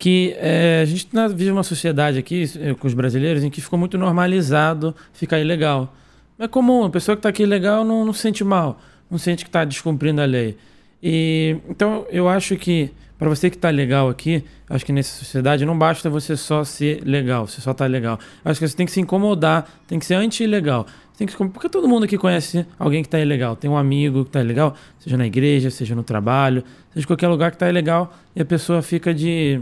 que 0.00 0.34
é, 0.38 0.80
a 0.82 0.84
gente 0.86 1.08
vive 1.34 1.50
uma 1.50 1.62
sociedade 1.62 2.18
aqui 2.18 2.50
eh, 2.58 2.72
com 2.72 2.86
os 2.86 2.94
brasileiros 2.94 3.44
em 3.44 3.50
que 3.50 3.60
ficou 3.60 3.78
muito 3.78 3.98
normalizado 3.98 4.96
ficar 5.12 5.38
ilegal. 5.38 5.94
É 6.38 6.48
comum, 6.48 6.84
a 6.84 6.90
pessoa 6.90 7.14
que 7.14 7.18
está 7.18 7.28
aqui 7.28 7.42
ilegal 7.42 7.84
não, 7.84 8.02
não 8.02 8.12
se 8.14 8.22
sente 8.22 8.42
mal, 8.42 8.80
não 9.10 9.18
sente 9.18 9.44
que 9.44 9.50
está 9.50 9.62
descumprindo 9.62 10.22
a 10.22 10.24
lei. 10.24 10.56
E 11.02 11.58
então 11.68 12.06
eu 12.10 12.30
acho 12.30 12.56
que 12.56 12.90
para 13.18 13.28
você 13.28 13.50
que 13.50 13.56
está 13.56 13.68
legal 13.68 14.08
aqui, 14.08 14.42
acho 14.70 14.86
que 14.86 14.92
nessa 14.92 15.18
sociedade 15.18 15.66
não 15.66 15.76
basta 15.76 16.08
você 16.08 16.34
só 16.34 16.64
ser 16.64 17.02
legal, 17.04 17.46
você 17.46 17.60
só 17.60 17.74
tá 17.74 17.84
legal. 17.84 18.18
Acho 18.42 18.58
que 18.58 18.66
você 18.66 18.74
tem 18.74 18.86
que 18.86 18.92
se 18.92 19.02
incomodar, 19.02 19.68
tem 19.86 19.98
que 19.98 20.06
ser 20.06 20.14
anti-ilegal. 20.14 20.86
Tem 21.18 21.26
que, 21.26 21.36
porque 21.36 21.68
todo 21.68 21.86
mundo 21.86 22.04
aqui 22.04 22.16
conhece 22.16 22.64
alguém 22.78 23.02
que 23.02 23.08
está 23.08 23.20
ilegal. 23.20 23.54
Tem 23.54 23.70
um 23.70 23.76
amigo 23.76 24.22
que 24.22 24.30
está 24.30 24.40
ilegal, 24.40 24.74
seja 24.98 25.18
na 25.18 25.26
igreja, 25.26 25.70
seja 25.70 25.94
no 25.94 26.02
trabalho, 26.02 26.64
seja 26.94 27.04
em 27.04 27.06
qualquer 27.06 27.28
lugar 27.28 27.50
que 27.50 27.56
está 27.56 27.68
ilegal 27.68 28.14
e 28.34 28.40
a 28.40 28.44
pessoa 28.46 28.80
fica 28.80 29.12
de, 29.12 29.60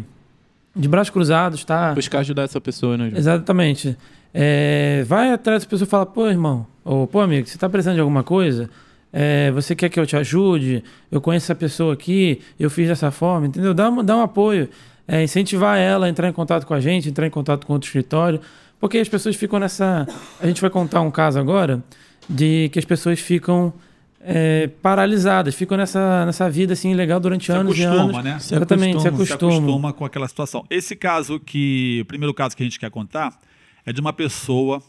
de 0.75 0.89
braços 0.89 1.11
cruzados, 1.11 1.65
tá? 1.65 1.93
Buscar 1.95 2.21
ajudar 2.21 2.43
essa 2.45 2.61
pessoa, 2.61 2.97
né, 2.97 3.09
João? 3.09 3.19
Exatamente. 3.19 3.97
É, 4.33 5.05
vai 5.07 5.33
atrás 5.33 5.65
da 5.65 5.69
pessoa 5.71 5.87
e 5.87 5.91
fala, 5.91 6.07
pô, 6.07 6.29
irmão, 6.29 6.67
ou 6.85 7.07
pô, 7.07 7.21
amigo, 7.21 7.47
você 7.49 7.59
tá 7.59 7.69
precisando 7.69 7.95
de 7.95 8.01
alguma 8.01 8.23
coisa? 8.23 8.69
É, 9.13 9.51
você 9.53 9.75
quer 9.75 9.89
que 9.89 9.99
eu 9.99 10.07
te 10.07 10.17
ajude? 10.17 10.85
Eu 11.11 11.21
conheço 11.21 11.47
essa 11.47 11.55
pessoa 11.55 11.95
aqui, 11.95 12.41
eu 12.61 12.69
fiz 12.69 12.87
dessa 12.89 13.11
forma, 13.11 13.47
entendeu? 13.47 13.73
Dá, 13.73 13.89
um- 13.89 14.05
dá 14.05 14.17
um 14.17 14.23
apoio. 14.23 14.69
É, 15.07 15.23
incentivar 15.23 15.79
ela 15.79 16.05
a 16.05 16.09
entrar 16.11 16.29
em 16.29 16.33
contato 16.33 16.67
com 16.67 16.75
a 16.75 16.81
gente, 16.81 17.09
entrar 17.09 17.27
em 17.27 17.31
contato 17.31 17.67
com 17.67 17.73
outro 17.73 17.87
escritório, 17.87 18.39
porque 18.79 18.99
as 18.99 19.09
pessoas 19.09 19.35
ficam 19.35 19.59
nessa. 19.59 20.07
A 20.39 20.47
gente 20.47 20.61
vai 20.61 20.69
contar 20.69 21.01
um 21.01 21.11
caso 21.11 21.39
agora 21.41 21.83
de 22.29 22.69
que 22.71 22.79
as 22.79 22.85
pessoas 22.85 23.19
ficam 23.19 23.73
é, 24.21 24.67
paralisadas, 24.83 25.55
ficam 25.55 25.77
nessa, 25.79 26.27
nessa 26.27 26.51
vida 26.51 26.73
assim 26.73 26.95
legal 26.95 27.21
durante 27.21 27.47
Se 27.47 27.53
anos 27.53 27.77
e 27.79 27.85
acostuma, 27.85 28.11
anos. 28.21 28.25
né? 28.25 28.39
Se 28.39 28.55
Exatamente, 28.55 29.01
se 29.01 29.09
acostuma, 29.09 29.27
se 29.27 29.33
acostuma. 29.33 29.57
acostuma 29.59 29.93
com 29.93 30.05
aquela 30.05 30.29
situação. 30.29 30.65
Esse 30.69 30.97
caso 30.97 31.39
que, 31.41 32.01
o 32.03 32.05
primeiro 32.07 32.35
caso 32.35 32.57
que 32.57 32.63
a 32.63 32.67
gente 32.67 32.79
quer 32.81 32.91
contar 32.91 33.39
é 33.87 33.93
de 33.93 34.01
uma 34.01 34.13
pessoa 34.13 34.83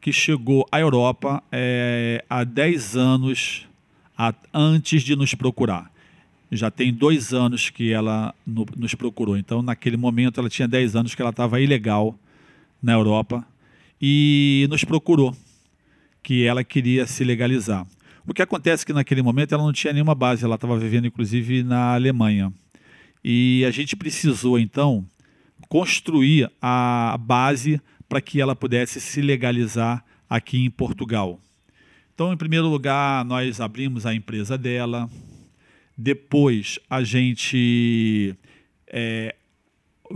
que 0.00 0.12
chegou 0.12 0.66
à 0.72 0.80
Europa 0.80 1.42
é, 1.52 2.24
há 2.28 2.42
10 2.42 2.96
anos 2.96 3.68
a- 4.16 4.34
antes 4.52 5.02
de 5.02 5.14
nos 5.14 5.34
procurar. 5.34 5.90
Já 6.50 6.70
tem 6.70 6.92
dois 6.92 7.32
anos 7.32 7.70
que 7.70 7.92
ela 7.92 8.34
no- 8.46 8.66
nos 8.76 8.94
procurou. 8.94 9.36
Então, 9.36 9.62
naquele 9.62 9.96
momento, 9.96 10.40
ela 10.40 10.48
tinha 10.48 10.66
10 10.66 10.96
anos 10.96 11.14
que 11.14 11.20
ela 11.22 11.30
estava 11.30 11.60
ilegal 11.60 12.18
na 12.82 12.92
Europa 12.92 13.46
e 14.00 14.66
nos 14.70 14.82
procurou, 14.84 15.36
que 16.22 16.44
ela 16.46 16.64
queria 16.64 17.06
se 17.06 17.22
legalizar. 17.22 17.86
O 18.26 18.34
que 18.34 18.42
acontece 18.42 18.84
é 18.84 18.86
que 18.86 18.92
naquele 18.92 19.22
momento 19.22 19.54
ela 19.54 19.64
não 19.64 19.72
tinha 19.72 19.92
nenhuma 19.92 20.14
base, 20.14 20.44
ela 20.44 20.54
estava 20.54 20.78
vivendo 20.78 21.06
inclusive 21.06 21.62
na 21.62 21.94
Alemanha. 21.94 22.52
E 23.22 23.64
a 23.66 23.70
gente 23.70 23.96
precisou 23.96 24.58
então 24.58 25.06
construir 25.68 26.50
a 26.60 27.16
base 27.20 27.80
para 28.08 28.20
que 28.20 28.40
ela 28.40 28.56
pudesse 28.56 29.00
se 29.00 29.20
legalizar 29.20 30.04
aqui 30.28 30.58
em 30.58 30.70
Portugal. 30.70 31.40
Então, 32.14 32.32
em 32.32 32.36
primeiro 32.36 32.68
lugar, 32.68 33.24
nós 33.24 33.60
abrimos 33.60 34.04
a 34.04 34.14
empresa 34.14 34.58
dela. 34.58 35.08
Depois, 35.96 36.78
a 36.88 37.02
gente 37.02 38.34
é, 38.86 39.34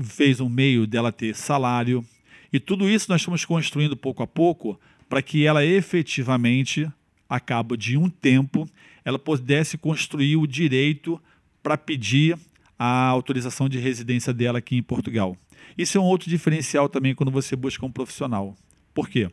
fez 0.02 0.40
um 0.40 0.48
meio 0.48 0.86
dela 0.86 1.12
ter 1.12 1.34
salário. 1.34 2.04
E 2.52 2.60
tudo 2.60 2.88
isso 2.88 3.06
nós 3.08 3.20
estamos 3.20 3.44
construindo 3.44 3.96
pouco 3.96 4.22
a 4.22 4.26
pouco 4.26 4.78
para 5.08 5.22
que 5.22 5.46
ela 5.46 5.64
efetivamente, 5.64 6.90
a 7.34 7.40
cabo 7.40 7.76
de 7.76 7.96
um 7.96 8.08
tempo, 8.08 8.68
ela 9.04 9.18
pudesse 9.18 9.76
construir 9.76 10.36
o 10.36 10.46
direito 10.46 11.20
para 11.62 11.76
pedir 11.76 12.38
a 12.78 13.06
autorização 13.06 13.68
de 13.68 13.78
residência 13.78 14.32
dela 14.32 14.58
aqui 14.58 14.76
em 14.76 14.82
Portugal. 14.82 15.36
Isso 15.76 15.96
é 15.98 16.00
um 16.00 16.04
outro 16.04 16.28
diferencial 16.28 16.88
também 16.88 17.14
quando 17.14 17.30
você 17.30 17.56
busca 17.56 17.84
um 17.84 17.90
profissional. 17.90 18.54
Por 18.92 19.08
quê? 19.08 19.30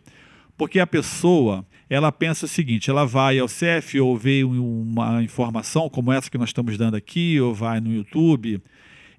Porque 0.57 0.79
a 0.79 0.87
pessoa, 0.87 1.65
ela 1.89 2.11
pensa 2.11 2.45
o 2.45 2.49
seguinte, 2.49 2.89
ela 2.89 3.05
vai 3.05 3.39
ao 3.39 3.47
CEF 3.47 3.99
ou 3.99 4.17
vê 4.17 4.43
um- 4.43 4.81
uma 4.81 5.23
informação 5.23 5.89
como 5.89 6.11
essa 6.11 6.29
que 6.29 6.37
nós 6.37 6.49
estamos 6.49 6.77
dando 6.77 6.95
aqui, 6.95 7.39
ou 7.39 7.53
vai 7.53 7.79
no 7.79 7.91
YouTube, 7.93 8.61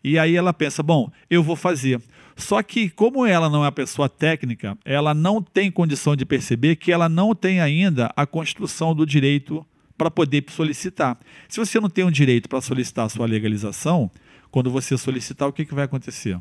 e 0.05 0.19
aí 0.19 0.37
ela 0.37 0.53
pensa, 0.53 0.83
bom, 0.83 1.11
eu 1.31 1.43
vou 1.43 1.57
fazer. 1.57 2.01
Só 2.37 2.63
que, 2.63 2.89
como 2.91 3.27
ela 3.27 3.49
não 3.49 3.61
é 3.61 3.67
uma 3.67 3.73
pessoa 3.73 4.09
técnica, 4.09 4.77
ela 4.85 5.15
não 5.15 5.43
tem 5.43 5.71
condição 5.71 6.17
de 6.17 6.25
perceber 6.25 6.77
que 6.77 6.93
ela 6.93 7.09
não 7.09 7.35
tem 7.35 7.61
ainda 7.61 8.13
a 8.17 8.27
construção 8.27 8.95
do 8.95 9.07
direito 9.07 9.65
para 9.97 10.11
poder 10.11 10.45
solicitar. 10.49 11.19
Se 11.49 11.61
você 11.61 11.79
não 11.79 11.89
tem 11.89 12.05
um 12.05 12.11
direito 12.11 12.49
para 12.49 12.61
solicitar 12.61 13.07
a 13.07 13.09
sua 13.09 13.27
legalização, 13.27 14.11
quando 14.51 14.71
você 14.71 14.97
solicitar, 14.99 15.49
o 15.49 15.53
que, 15.53 15.65
que 15.65 15.75
vai 15.75 15.85
acontecer? 15.85 16.41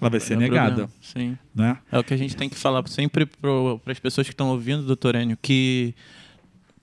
Ela 0.00 0.10
vai 0.10 0.20
ser 0.20 0.34
É 0.34 0.36
negada. 0.36 0.88
Sim. 1.00 1.38
Né? 1.54 1.78
É 1.90 1.98
o 1.98 2.04
que 2.04 2.12
a 2.12 2.16
gente 2.16 2.36
tem 2.36 2.48
que 2.48 2.56
falar 2.56 2.86
sempre 2.86 3.26
para 3.26 3.92
as 3.92 3.98
pessoas 3.98 4.26
que 4.26 4.32
estão 4.32 4.48
ouvindo, 4.48 4.82
doutor 4.82 5.14
Enio, 5.14 5.38
que 5.40 5.94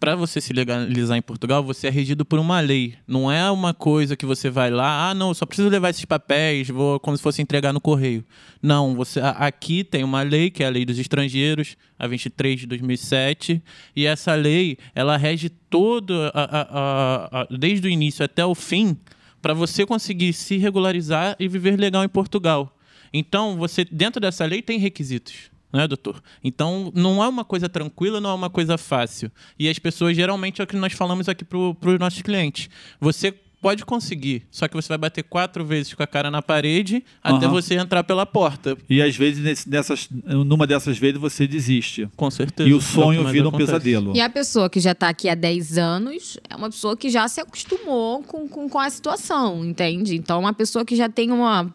para 0.03 0.17
você 0.17 0.41
se 0.41 0.51
legalizar 0.51 1.17
em 1.17 1.21
Portugal, 1.21 1.63
você 1.63 1.87
é 1.87 1.89
regido 1.89 2.25
por 2.25 2.37
uma 2.37 2.59
lei. 2.59 2.95
Não 3.07 3.31
é 3.31 3.49
uma 3.49 3.73
coisa 3.73 4.17
que 4.17 4.25
você 4.25 4.49
vai 4.49 4.69
lá, 4.69 5.09
ah, 5.09 5.13
não, 5.13 5.33
só 5.33 5.45
preciso 5.45 5.69
levar 5.69 5.91
esses 5.91 6.03
papéis, 6.03 6.67
vou 6.67 6.99
como 6.99 7.15
se 7.15 7.23
fosse 7.23 7.41
entregar 7.41 7.71
no 7.71 7.79
correio. 7.79 8.21
Não, 8.61 8.95
você 8.95 9.21
aqui 9.21 9.81
tem 9.81 10.03
uma 10.03 10.21
lei, 10.21 10.49
que 10.49 10.61
é 10.61 10.67
a 10.67 10.69
Lei 10.69 10.83
dos 10.83 10.99
Estrangeiros, 10.99 11.77
a 11.97 12.05
23 12.05 12.59
de 12.59 12.67
2007, 12.67 13.63
e 13.95 14.05
essa 14.05 14.35
lei, 14.35 14.77
ela 14.93 15.15
rege 15.15 15.47
todo, 15.47 16.13
a- 16.33 16.49
a- 16.51 17.41
a- 17.43 17.47
desde 17.57 17.87
o 17.87 17.89
início 17.89 18.25
até 18.25 18.45
o 18.45 18.53
fim, 18.53 18.97
para 19.41 19.53
você 19.53 19.85
conseguir 19.85 20.33
se 20.33 20.57
regularizar 20.57 21.37
e 21.39 21.47
viver 21.47 21.79
legal 21.79 22.03
em 22.03 22.09
Portugal. 22.09 22.77
Então, 23.13 23.55
você 23.55 23.85
dentro 23.89 24.19
dessa 24.19 24.43
lei 24.43 24.61
tem 24.61 24.77
requisitos, 24.79 25.49
né, 25.73 25.87
doutor? 25.87 26.21
Então, 26.43 26.91
não 26.95 27.23
é 27.23 27.27
uma 27.27 27.43
coisa 27.43 27.67
tranquila, 27.67 28.21
não 28.21 28.29
é 28.29 28.33
uma 28.33 28.49
coisa 28.49 28.77
fácil. 28.77 29.31
E 29.57 29.67
as 29.67 29.79
pessoas, 29.79 30.15
geralmente, 30.15 30.61
é 30.61 30.63
o 30.63 30.67
que 30.67 30.75
nós 30.75 30.93
falamos 30.93 31.27
aqui 31.27 31.43
para 31.43 31.57
os 31.57 31.99
nossos 31.99 32.21
clientes. 32.21 32.69
Você 33.01 33.33
pode 33.61 33.85
conseguir, 33.85 34.43
só 34.51 34.67
que 34.67 34.75
você 34.75 34.89
vai 34.89 34.97
bater 34.97 35.23
quatro 35.23 35.63
vezes 35.63 35.93
com 35.93 36.03
a 36.03 36.05
cara 36.05 36.29
na 36.29 36.41
parede 36.41 37.01
até 37.23 37.45
Aham. 37.45 37.53
você 37.53 37.75
entrar 37.75 38.03
pela 38.03 38.25
porta. 38.25 38.77
E 38.89 39.01
às 39.01 39.15
vezes, 39.15 39.41
nesse- 39.41 39.69
nessas, 39.69 40.09
numa 40.11 40.67
dessas 40.67 40.97
vezes, 40.97 41.17
você 41.17 41.47
desiste. 41.47 42.09
Com 42.17 42.29
certeza. 42.29 42.67
E 42.67 42.73
É 42.73 42.75
o 42.75 42.81
sonho 42.81 43.25
vira 43.29 43.45
um 43.45 43.47
acontece. 43.47 43.71
pesadelo. 43.71 44.13
E 44.13 44.19
a 44.19 44.29
pessoa 44.29 44.69
que 44.69 44.81
já 44.81 44.91
está 44.91 45.07
aqui 45.07 45.29
há 45.29 45.33
10 45.35 45.77
anos 45.77 46.37
é 46.49 46.57
uma 46.57 46.69
pessoa 46.69 46.97
que 46.97 47.09
já 47.09 47.25
se 47.29 47.39
acostumou 47.39 48.21
com, 48.23 48.49
com, 48.49 48.67
com 48.67 48.79
a 48.79 48.89
situação, 48.89 49.63
entende? 49.63 50.13
Então, 50.13 50.41
uma 50.41 50.53
pessoa 50.53 50.83
que 50.83 50.97
já 50.97 51.07
tem 51.07 51.31
uma. 51.31 51.73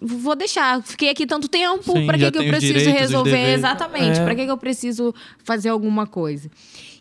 Vou 0.00 0.34
deixar, 0.36 0.82
fiquei 0.82 1.10
aqui 1.10 1.26
tanto 1.26 1.48
tempo, 1.48 1.92
para 2.06 2.16
que, 2.18 2.30
que 2.30 2.38
eu 2.38 2.44
preciso 2.48 2.72
direitos, 2.74 3.00
resolver? 3.00 3.52
Exatamente, 3.54 4.18
É. 4.20 4.24
para 4.24 4.34
que, 4.34 4.44
que 4.44 4.50
eu 4.50 4.56
preciso 4.58 5.14
fazer 5.44 5.68
alguma 5.68 6.06
coisa? 6.06 6.50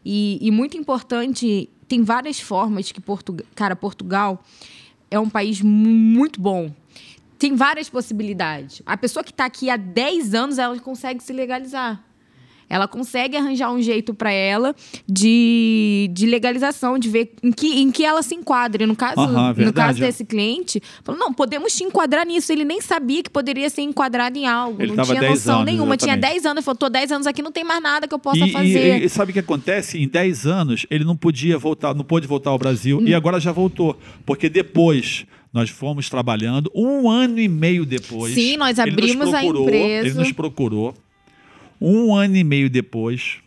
E, 0.05 0.37
e 0.41 0.51
muito 0.51 0.77
importante, 0.77 1.69
tem 1.87 2.03
várias 2.03 2.39
formas 2.39 2.91
que 2.91 2.99
Portugal. 3.01 3.45
Cara, 3.55 3.75
Portugal 3.75 4.43
é 5.11 5.19
um 5.19 5.29
país 5.29 5.61
mu- 5.61 5.71
muito 5.89 6.39
bom. 6.41 6.71
Tem 7.39 7.55
várias 7.55 7.87
possibilidades. 7.89 8.81
A 8.85 8.97
pessoa 8.97 9.23
que 9.23 9.29
está 9.31 9.45
aqui 9.45 9.69
há 9.69 9.77
10 9.77 10.33
anos, 10.33 10.57
ela 10.57 10.77
consegue 10.79 11.21
se 11.23 11.31
legalizar. 11.33 12.03
Ela 12.69 12.87
consegue 12.87 13.35
arranjar 13.37 13.71
um 13.71 13.81
jeito 13.81 14.13
para 14.13 14.31
ela 14.31 14.75
de, 15.07 16.09
de 16.13 16.25
legalização, 16.25 16.97
de 16.99 17.09
ver 17.09 17.31
em 17.41 17.51
que, 17.51 17.67
em 17.79 17.91
que 17.91 18.03
ela 18.03 18.21
se 18.21 18.35
enquadra. 18.35 18.85
No 18.85 18.95
caso, 18.95 19.19
Aham, 19.21 19.53
no 19.57 19.73
caso 19.73 19.99
desse 19.99 20.23
cliente, 20.25 20.81
falou: 21.03 21.19
não, 21.19 21.33
podemos 21.33 21.73
te 21.75 21.83
enquadrar 21.83 22.25
nisso. 22.25 22.51
Ele 22.51 22.63
nem 22.65 22.81
sabia 22.81 23.23
que 23.23 23.29
poderia 23.29 23.69
ser 23.69 23.81
enquadrado 23.81 24.37
em 24.37 24.45
algo. 24.45 24.81
Ele 24.81 24.93
não 24.95 25.03
tinha 25.03 25.19
10 25.19 25.31
noção 25.31 25.55
anos, 25.61 25.65
nenhuma. 25.65 25.97
Tinha 25.97 26.13
exatamente. 26.13 26.33
10 26.41 26.45
anos. 26.45 26.65
Falou: 26.65 26.77
tô 26.77 26.89
10 26.89 27.11
anos 27.11 27.27
aqui, 27.27 27.41
não 27.41 27.51
tem 27.51 27.63
mais 27.63 27.81
nada 27.81 28.07
que 28.07 28.13
eu 28.13 28.19
possa 28.19 28.45
E, 28.45 28.51
fazer. 28.51 29.01
e- 29.01 29.05
e 29.05 29.09
sabe 29.09 29.31
o 29.31 29.33
que 29.33 29.39
acontece? 29.39 29.97
Em 30.01 30.07
10 30.07 30.45
anos, 30.45 30.85
ele 30.89 31.03
não 31.03 31.15
podia 31.15 31.57
voltar, 31.57 31.93
não 31.95 32.03
pôde 32.03 32.27
voltar 32.27 32.49
ao 32.51 32.57
Brasil 32.57 32.99
Hum. 32.99 33.07
e 33.07 33.13
agora 33.13 33.39
já 33.39 33.51
voltou. 33.51 33.97
Porque 34.25 34.49
depois 34.49 35.25
nós 35.53 35.69
fomos 35.69 36.09
trabalhando, 36.09 36.69
um 36.75 37.09
ano 37.09 37.39
e 37.39 37.47
meio 37.47 37.85
depois. 37.85 38.33
Sim, 38.33 38.57
nós 38.57 38.77
abrimos 38.77 39.33
a 39.33 39.39
procurou, 39.39 39.63
empresa. 39.63 40.07
Ele 40.07 40.17
nos 40.17 40.31
procurou. 40.31 40.93
Um 41.79 42.15
ano 42.15 42.35
e 42.35 42.43
meio 42.43 42.69
depois, 42.69 43.37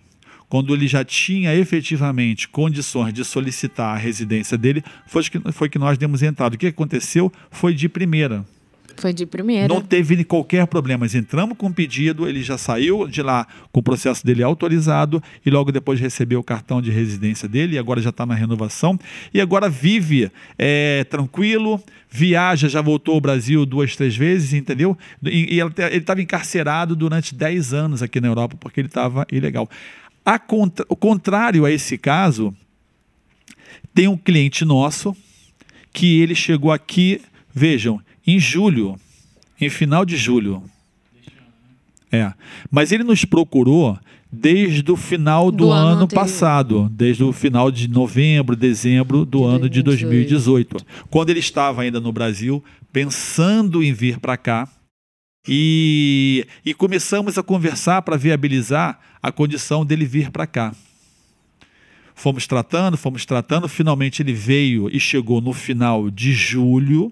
quando 0.49 0.75
ele 0.75 0.89
já 0.89 1.05
tinha 1.05 1.55
efetivamente 1.55 2.49
condições 2.49 3.13
de 3.13 3.25
solicitar 3.25 3.95
a 3.95 3.99
residência 3.99 4.59
dele, 4.59 4.83
foi 5.07 5.23
que, 5.23 5.53
foi 5.53 5.69
que 5.69 5.79
nós 5.79 5.97
demos 5.97 6.23
entrada. 6.23 6.55
O 6.55 6.59
que 6.59 6.67
aconteceu 6.67 7.33
foi 7.51 7.75
de 7.75 7.89
primeira. 7.89 8.45
Foi 8.97 9.13
de 9.13 9.27
primeira. 9.27 9.69
Não 9.69 9.81
teve 9.81 10.23
qualquer 10.25 10.67
problema. 10.67 11.05
Nós 11.05 11.15
entramos 11.15 11.57
com 11.57 11.67
o 11.67 11.73
pedido, 11.73 12.29
ele 12.29 12.43
já 12.43 12.59
saiu 12.59 13.07
de 13.07 13.23
lá 13.23 13.47
com 13.73 13.81
o 13.81 13.83
processo 13.83 14.25
dele 14.25 14.43
autorizado 14.43 15.23
e 15.45 15.51
logo 15.51 15.73
depois 15.73 15.99
recebeu 16.01 16.41
o 16.41 16.45
cartão 16.45 16.83
de 16.83 16.91
residência 16.91 17.49
dele 17.49 17.77
e 17.77 17.79
agora 17.79 18.01
já 18.01 18.11
está 18.11 18.27
na 18.27 18.35
renovação. 18.35 18.99
E 19.33 19.41
agora 19.41 19.69
vive 19.69 20.31
é, 20.59 21.05
tranquilo, 21.05 21.83
viaja, 22.11 22.69
já 22.69 22.81
voltou 22.81 23.15
ao 23.15 23.21
Brasil 23.21 23.65
duas, 23.65 23.97
três 23.97 24.17
vezes, 24.17 24.53
entendeu? 24.53 24.97
E, 25.25 25.57
e 25.57 25.61
ele 25.61 25.73
estava 25.97 26.21
encarcerado 26.21 26.95
durante 26.95 27.35
10 27.35 27.73
anos 27.73 28.03
aqui 28.03 28.21
na 28.21 28.29
Europa 28.29 28.57
porque 28.59 28.81
ele 28.81 28.89
estava 28.89 29.27
ilegal. 29.31 29.69
A 30.25 30.39
contra, 30.39 30.85
o 30.89 30.97
contrário 30.97 31.65
a 31.65 31.71
esse 31.71 31.97
caso, 31.97 32.55
tem 33.95 34.07
um 34.07 34.17
cliente 34.17 34.65
nosso 34.65 35.17
que 35.93 36.21
ele 36.21 36.35
chegou 36.35 36.71
aqui, 36.71 37.21
vejam, 37.53 38.01
em 38.27 38.39
julho, 38.39 38.97
em 39.61 39.69
final 39.69 40.05
de 40.05 40.17
julho. 40.17 40.63
É. 42.13 42.33
Mas 42.71 42.93
ele 42.93 43.05
nos 43.05 43.25
procurou 43.25 43.99
desde 44.31 44.91
o 44.91 44.97
final 44.97 45.51
do, 45.51 45.67
Do 45.67 45.73
ano 45.73 45.99
ano, 45.99 46.09
passado, 46.09 46.89
desde 46.93 47.25
o 47.25 47.33
final 47.33 47.71
de 47.71 47.89
novembro, 47.89 48.55
dezembro 48.55 49.25
do 49.25 49.39
De 49.39 49.45
ano 49.45 49.69
de 49.69 49.83
2018. 49.83 50.77
2018, 50.77 51.07
quando 51.09 51.31
ele 51.31 51.41
estava 51.41 51.83
ainda 51.83 52.01
no 52.01 52.13
Brasil, 52.13 52.63
pensando 52.93 53.83
em 53.83 53.93
vir 53.93 54.19
para 54.19 54.37
cá. 54.37 54.69
E, 55.49 56.47
e 56.65 56.75
começamos 56.75 57.39
a 57.39 57.43
conversar 57.43 58.03
para 58.03 58.17
viabilizar 58.17 59.01
a 59.23 59.33
condição 59.33 59.87
dele 59.87 60.05
vir 60.05 60.31
para 60.31 60.47
cá. 60.47 60.75
Fomos 62.15 62.47
tratando, 62.47 62.99
fomos 62.99 63.25
tratando. 63.25 63.67
Finalmente 63.67 64.21
ele 64.21 64.35
veio 64.35 64.95
e 64.95 65.01
chegou 65.01 65.41
no 65.41 65.55
final 65.55 66.11
de 66.11 66.33
julho. 66.33 67.11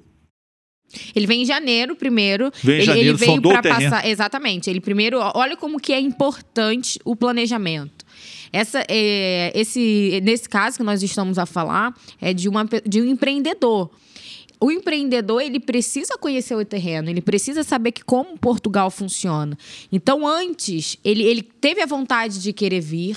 Ele 1.14 1.26
vem 1.26 1.42
em 1.42 1.44
janeiro 1.44 1.94
primeiro. 1.94 2.50
Vem 2.62 2.76
em 2.76 2.78
ele, 2.78 2.86
janeiro, 2.86 3.08
ele 3.10 3.16
veio 3.18 3.42
para 3.42 3.62
passar. 3.62 4.06
Exatamente. 4.06 4.70
Ele 4.70 4.80
primeiro. 4.80 5.18
Olha 5.34 5.56
como 5.56 5.78
que 5.80 5.92
é 5.92 6.00
importante 6.00 6.98
o 7.04 7.14
planejamento. 7.14 8.06
Essa, 8.52 8.84
é, 8.88 9.52
esse, 9.54 10.20
nesse 10.22 10.48
caso 10.48 10.78
que 10.78 10.82
nós 10.82 11.02
estamos 11.02 11.38
a 11.38 11.46
falar, 11.46 11.94
é 12.20 12.32
de, 12.32 12.48
uma, 12.48 12.66
de 12.86 13.02
um 13.02 13.04
empreendedor. 13.04 13.90
O 14.60 14.72
empreendedor 14.72 15.40
ele 15.40 15.60
precisa 15.60 16.18
conhecer 16.18 16.54
o 16.54 16.64
terreno, 16.64 17.08
ele 17.08 17.20
precisa 17.20 17.62
saber 17.62 17.92
que 17.92 18.02
como 18.02 18.36
Portugal 18.36 18.90
funciona. 18.90 19.56
Então, 19.92 20.26
antes, 20.26 20.96
ele, 21.04 21.22
ele 21.22 21.42
teve 21.42 21.80
a 21.80 21.86
vontade 21.86 22.42
de 22.42 22.52
querer 22.52 22.80
vir, 22.80 23.16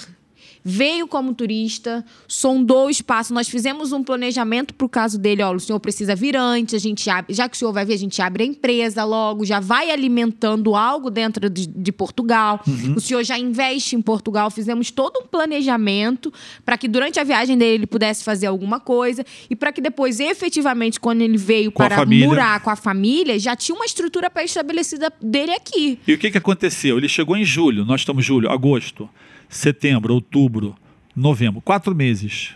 veio 0.63 1.07
como 1.07 1.33
turista, 1.33 2.05
sondou 2.27 2.87
o 2.87 2.89
espaço. 2.89 3.33
Nós 3.33 3.49
fizemos 3.49 3.91
um 3.91 4.03
planejamento 4.03 4.73
para 4.73 4.85
o 4.85 4.89
caso 4.89 5.17
dele. 5.17 5.43
Ó, 5.43 5.53
o 5.53 5.59
senhor 5.59 5.79
precisa 5.79 6.15
vir 6.15 6.35
antes, 6.35 6.73
a 6.75 6.77
gente 6.77 7.09
abre, 7.09 7.33
já 7.33 7.47
que 7.49 7.55
o 7.55 7.59
senhor 7.59 7.71
vai 7.71 7.85
vir, 7.85 7.93
a 7.93 7.97
gente 7.97 8.21
abre 8.21 8.43
a 8.43 8.45
empresa 8.45 9.03
logo, 9.03 9.45
já 9.45 9.59
vai 9.59 9.91
alimentando 9.91 10.75
algo 10.75 11.09
dentro 11.09 11.49
de, 11.49 11.67
de 11.67 11.91
Portugal. 11.91 12.61
Uhum. 12.67 12.95
O 12.95 13.01
senhor 13.01 13.23
já 13.23 13.37
investe 13.37 13.95
em 13.95 14.01
Portugal. 14.01 14.49
Fizemos 14.51 14.91
todo 14.91 15.19
um 15.23 15.27
planejamento 15.27 16.31
para 16.65 16.77
que 16.77 16.87
durante 16.87 17.19
a 17.19 17.23
viagem 17.23 17.57
dele 17.57 17.75
ele 17.75 17.87
pudesse 17.87 18.23
fazer 18.23 18.47
alguma 18.47 18.79
coisa 18.79 19.25
e 19.49 19.55
para 19.55 19.71
que 19.71 19.81
depois, 19.81 20.19
efetivamente, 20.19 20.99
quando 20.99 21.21
ele 21.21 21.37
veio 21.37 21.71
Com 21.71 21.83
para 21.83 22.05
morar 22.05 22.59
com 22.61 22.69
a 22.69 22.75
família, 22.75 23.37
já 23.39 23.55
tinha 23.55 23.75
uma 23.75 23.85
estrutura 23.85 24.29
pré-estabelecida 24.29 25.11
dele 25.21 25.51
aqui. 25.53 25.99
E 26.07 26.13
o 26.13 26.17
que, 26.17 26.31
que 26.31 26.37
aconteceu? 26.37 26.97
Ele 26.97 27.07
chegou 27.09 27.35
em 27.35 27.45
julho, 27.45 27.85
nós 27.85 28.01
estamos 28.01 28.23
em 28.23 28.27
julho, 28.27 28.49
agosto, 28.49 29.09
setembro, 29.51 30.13
outubro, 30.13 30.75
novembro, 31.15 31.61
quatro 31.61 31.93
meses. 31.93 32.51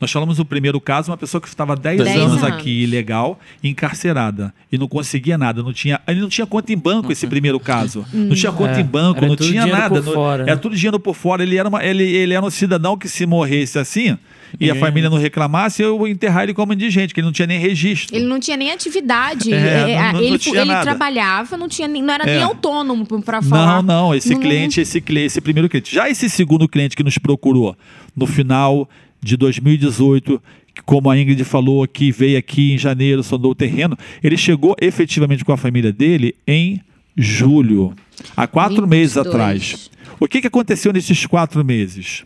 Nós 0.00 0.10
falamos 0.10 0.40
o 0.40 0.44
primeiro 0.44 0.80
caso, 0.80 1.12
uma 1.12 1.16
pessoa 1.16 1.40
que 1.40 1.46
estava 1.46 1.76
10 1.76 1.98
Dez 2.02 2.16
anos, 2.16 2.42
anos. 2.42 2.44
aqui 2.44 2.82
ilegal, 2.82 3.38
encarcerada, 3.62 4.52
e 4.70 4.76
não 4.76 4.88
conseguia 4.88 5.38
nada, 5.38 5.62
não 5.62 5.72
tinha, 5.72 6.00
ele 6.08 6.20
não 6.20 6.28
tinha 6.28 6.46
conta 6.46 6.72
em 6.72 6.76
banco 6.76 7.12
esse 7.12 7.26
primeiro 7.26 7.60
caso. 7.60 8.04
Não 8.12 8.34
tinha 8.34 8.50
conta 8.50 8.78
É, 8.78 8.80
em 8.80 8.84
banco, 8.84 9.18
era 9.18 9.28
não 9.28 9.36
tudo 9.36 9.48
tinha 9.48 9.62
dinheiro 9.62 9.80
nada, 9.80 10.00
não- 10.00 10.12
fora, 10.12 10.42
era 10.42 10.54
né? 10.54 10.60
tudo 10.60 10.74
dinheiro 10.74 10.98
por 10.98 11.14
fora. 11.14 11.42
Ele 11.44 11.56
era, 11.56 11.68
uma, 11.68 11.84
ele, 11.84 12.02
ele 12.04 12.34
era 12.34 12.44
um 12.44 12.50
cidadão 12.50 12.96
que 12.96 13.08
se 13.08 13.24
morresse 13.26 13.78
assim, 13.78 14.18
e 14.60 14.64
a 14.70 14.74
Ninguém- 14.74 14.80
família 14.80 15.10
não 15.10 15.16
reclamasse, 15.18 15.82
eu 15.82 16.06
enterrar 16.06 16.44
ele 16.44 16.54
como 16.54 16.72
indigente, 16.72 17.12
que 17.14 17.20
ele 17.20 17.24
não 17.26 17.32
tinha 17.32 17.46
nem 17.46 17.58
registro. 17.58 18.14
Ele 18.16 18.26
não 18.26 18.38
tinha 18.40 18.56
nem 18.56 18.70
atividade. 18.70 19.52
É, 19.52 19.56
É, 19.92 20.12
não- 20.12 20.20
ele 20.20 20.30
não 20.30 20.38
tinha 20.38 20.60
ele 20.60 20.70
nada. 20.70 20.82
trabalhava, 20.82 21.56
não, 21.56 21.68
tinha, 21.68 21.88
nem- 21.88 22.02
não 22.02 22.12
era 22.14 22.24
É. 22.28 22.34
nem 22.34 22.42
autônomo 22.42 23.06
para 23.22 23.40
falar. 23.42 23.82
Não, 23.82 24.08
não, 24.08 24.14
esse 24.14 24.34
Não- 24.34 24.40
cliente, 24.40 24.80
esse 24.80 25.00
cliente, 25.00 25.26
esse 25.26 25.40
primeiro 25.40 25.68
cliente. 25.68 25.94
Já 25.94 26.08
esse 26.10 26.28
segundo 26.28 26.68
cliente 26.68 26.96
que 26.96 27.02
nos 27.02 27.18
procurou 27.18 27.76
no 28.16 28.26
final 28.26 28.88
de 29.22 29.36
2018, 29.36 30.42
que, 30.74 30.82
como 30.82 31.10
a 31.10 31.18
Ingrid 31.18 31.44
falou 31.44 31.82
aqui, 31.82 32.10
veio 32.10 32.38
aqui 32.38 32.72
em 32.72 32.78
janeiro, 32.78 33.22
sondou 33.22 33.52
o 33.52 33.54
terreno, 33.54 33.96
ele 34.22 34.36
chegou 34.36 34.74
efetivamente 34.80 35.44
com 35.44 35.52
a 35.52 35.56
família 35.56 35.92
dele 35.92 36.34
em 36.46 36.80
julho, 37.16 37.92
há 38.36 38.46
quatro 38.46 38.82
22. 38.86 38.90
meses 38.90 39.16
atrás. 39.16 39.90
O 40.18 40.26
que, 40.26 40.40
que 40.40 40.46
aconteceu 40.46 40.92
nesses 40.92 41.26
quatro 41.26 41.64
meses? 41.64 42.24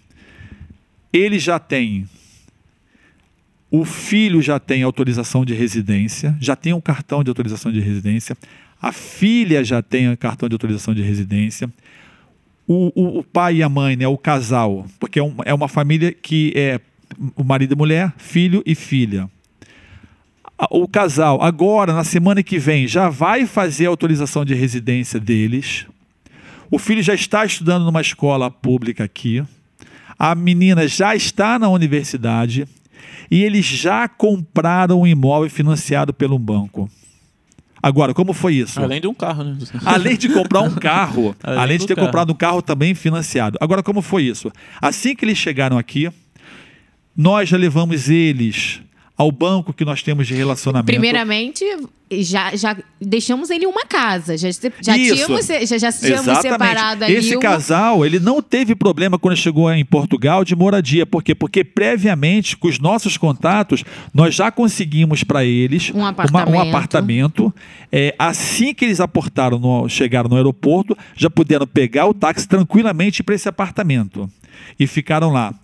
Ele 1.12 1.38
já 1.38 1.58
tem 1.58 2.06
o 3.70 3.84
filho 3.84 4.40
já 4.40 4.58
tem 4.60 4.82
autorização 4.82 5.44
de 5.44 5.54
residência, 5.54 6.36
já 6.40 6.54
tem 6.56 6.72
um 6.72 6.80
cartão 6.80 7.22
de 7.24 7.30
autorização 7.30 7.72
de 7.72 7.80
residência. 7.80 8.36
A 8.80 8.92
filha 8.92 9.64
já 9.64 9.82
tem 9.82 10.10
o 10.10 10.16
cartão 10.16 10.48
de 10.48 10.54
autorização 10.54 10.94
de 10.94 11.02
residência. 11.02 11.68
O, 12.68 12.92
o- 12.94 13.18
o 13.20 13.24
pai 13.24 13.56
e 13.56 13.62
a 13.62 13.68
mãe, 13.68 13.96
né, 13.96 14.06
o 14.06 14.16
casal, 14.18 14.86
porque 15.00 15.18
é, 15.18 15.22
um- 15.22 15.34
é 15.44 15.54
uma 15.54 15.68
família 15.68 16.12
que 16.12 16.52
é 16.54 16.80
o 17.36 17.42
marido 17.44 17.72
e 17.72 17.76
mulher, 17.76 18.12
filho 18.16 18.62
e 18.66 18.74
filha. 18.74 19.28
O 20.70 20.88
casal, 20.88 21.42
agora, 21.42 21.92
na 21.92 22.02
semana 22.04 22.42
que 22.42 22.58
vem, 22.58 22.88
já 22.88 23.08
vai 23.10 23.46
fazer 23.46 23.86
a 23.86 23.90
autorização 23.90 24.44
de 24.44 24.54
residência 24.54 25.20
deles. 25.20 25.86
O 26.70 26.78
filho 26.78 27.02
já 27.02 27.14
está 27.14 27.44
estudando 27.44 27.84
numa 27.84 28.00
escola 28.00 28.50
pública 28.50 29.04
aqui. 29.04 29.44
A 30.18 30.34
menina 30.34 30.88
já 30.88 31.14
está 31.14 31.58
na 31.58 31.68
universidade 31.68 32.66
e 33.30 33.42
eles 33.42 33.64
já 33.64 34.08
compraram 34.08 35.00
um 35.00 35.06
imóvel 35.06 35.50
financiado 35.50 36.12
pelo 36.12 36.38
banco. 36.38 36.90
Agora, 37.82 38.12
como 38.12 38.32
foi 38.32 38.54
isso? 38.54 38.80
Além 38.80 39.00
de 39.00 39.06
um 39.06 39.14
carro, 39.14 39.44
né? 39.44 39.56
Além 39.84 40.16
de 40.16 40.28
comprar 40.28 40.62
um 40.62 40.74
carro, 40.74 41.36
Além 41.42 41.60
além 41.60 41.78
de 41.78 41.86
ter 41.86 41.94
carro. 41.94 42.06
comprado 42.08 42.32
um 42.32 42.34
carro 42.34 42.60
também 42.60 42.94
financiado. 42.94 43.56
Agora, 43.60 43.82
como 43.82 44.02
foi 44.02 44.24
isso? 44.24 44.50
Assim 44.80 45.14
que 45.14 45.24
eles 45.24 45.38
chegaram 45.38 45.78
aqui, 45.78 46.10
nós 47.16 47.48
já 47.48 47.56
levamos 47.56 48.08
eles 48.08 48.80
ao 49.16 49.32
banco 49.32 49.72
que 49.72 49.84
nós 49.84 50.02
temos 50.02 50.26
de 50.26 50.34
relacionamento. 50.34 50.86
Primeiramente, 50.92 51.64
já, 52.20 52.54
já 52.54 52.76
deixamos 53.00 53.48
ele 53.48 53.64
em 53.64 53.66
uma 53.66 53.86
casa. 53.86 54.36
Já, 54.36 54.50
já 54.82 54.96
Isso. 54.96 55.14
tínhamos, 55.14 55.46
já, 55.46 55.78
já 55.78 55.90
tínhamos 55.90 56.38
separado 56.38 57.02
ali. 57.04 57.14
Esse 57.14 57.34
uma- 57.34 57.40
casal, 57.40 58.04
ele 58.04 58.20
não 58.20 58.42
teve 58.42 58.74
problema 58.74 59.18
quando 59.18 59.34
chegou 59.34 59.72
em 59.72 59.84
Portugal 59.86 60.44
de 60.44 60.54
moradia. 60.54 61.06
Por 61.06 61.22
quê? 61.22 61.34
Porque 61.34 61.64
previamente, 61.64 62.58
com 62.58 62.68
os 62.68 62.78
nossos 62.78 63.16
contatos, 63.16 63.82
nós 64.12 64.34
já 64.34 64.50
conseguimos 64.50 65.24
para 65.24 65.42
eles 65.46 65.90
Um 65.94 66.00
uma- 66.00 66.10
apartamento. 66.10 66.54
um 66.54 66.60
apartamento. 66.60 67.54
É, 67.90 68.14
assim 68.18 68.74
que 68.74 68.84
eles 68.84 69.00
aportaram, 69.00 69.58
no- 69.58 69.88
chegaram 69.88 70.28
no 70.28 70.36
aeroporto, 70.36 70.94
já 71.16 71.30
puderam 71.30 71.66
pegar 71.66 72.06
o 72.06 72.12
táxi 72.12 72.46
tranquilamente 72.46 73.22
para 73.22 73.34
esse 73.34 73.48
apartamento. 73.48 74.28
E 74.78 74.86
ficaram 74.86 75.32
lá. 75.32 75.54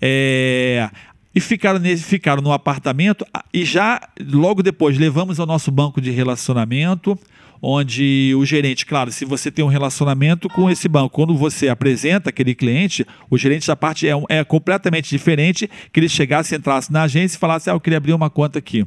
É, 0.00 0.88
e 1.34 1.40
ficaram, 1.40 1.78
nesse, 1.78 2.02
ficaram 2.02 2.42
no 2.42 2.52
apartamento 2.52 3.24
e 3.52 3.64
já 3.64 4.00
logo 4.32 4.62
depois 4.62 4.98
levamos 4.98 5.38
ao 5.38 5.46
nosso 5.46 5.70
banco 5.70 6.00
de 6.00 6.10
relacionamento 6.10 7.18
onde 7.60 8.34
o 8.36 8.44
gerente, 8.44 8.86
claro, 8.86 9.10
se 9.10 9.24
você 9.24 9.50
tem 9.50 9.64
um 9.64 9.68
relacionamento 9.68 10.48
com 10.48 10.70
esse 10.70 10.88
banco, 10.88 11.10
quando 11.10 11.36
você 11.36 11.68
apresenta 11.68 12.30
aquele 12.30 12.54
cliente, 12.54 13.06
o 13.28 13.36
gerente 13.36 13.66
da 13.66 13.76
parte 13.76 14.08
é, 14.08 14.12
é 14.28 14.44
completamente 14.44 15.10
diferente 15.10 15.68
que 15.92 16.00
ele 16.00 16.08
chegasse, 16.08 16.54
entrasse 16.54 16.92
na 16.92 17.02
agência 17.02 17.36
e 17.36 17.38
falasse, 17.38 17.68
ah, 17.70 17.74
eu 17.74 17.80
queria 17.80 17.98
abrir 17.98 18.12
uma 18.12 18.30
conta 18.30 18.58
aqui. 18.58 18.84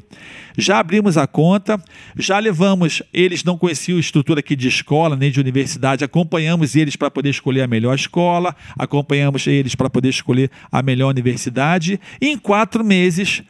Já 0.57 0.79
abrimos 0.79 1.17
a 1.17 1.27
conta, 1.27 1.81
já 2.17 2.39
levamos, 2.39 3.03
eles 3.13 3.43
não 3.43 3.57
conheciam 3.57 3.99
estrutura 3.99 4.39
aqui 4.39 4.55
de 4.55 4.67
escola, 4.67 5.15
nem 5.15 5.31
de 5.31 5.39
universidade, 5.39 6.03
acompanhamos 6.03 6.75
eles 6.75 6.95
para 6.95 7.11
poder 7.11 7.29
escolher 7.29 7.61
a 7.61 7.67
melhor 7.67 7.95
escola, 7.95 8.55
acompanhamos 8.77 9.45
eles 9.47 9.75
para 9.75 9.89
poder 9.89 10.09
escolher 10.09 10.49
a 10.71 10.81
melhor 10.81 11.09
universidade, 11.09 11.99
e 12.19 12.27
em 12.27 12.37
quatro 12.37 12.83
meses 12.83 13.43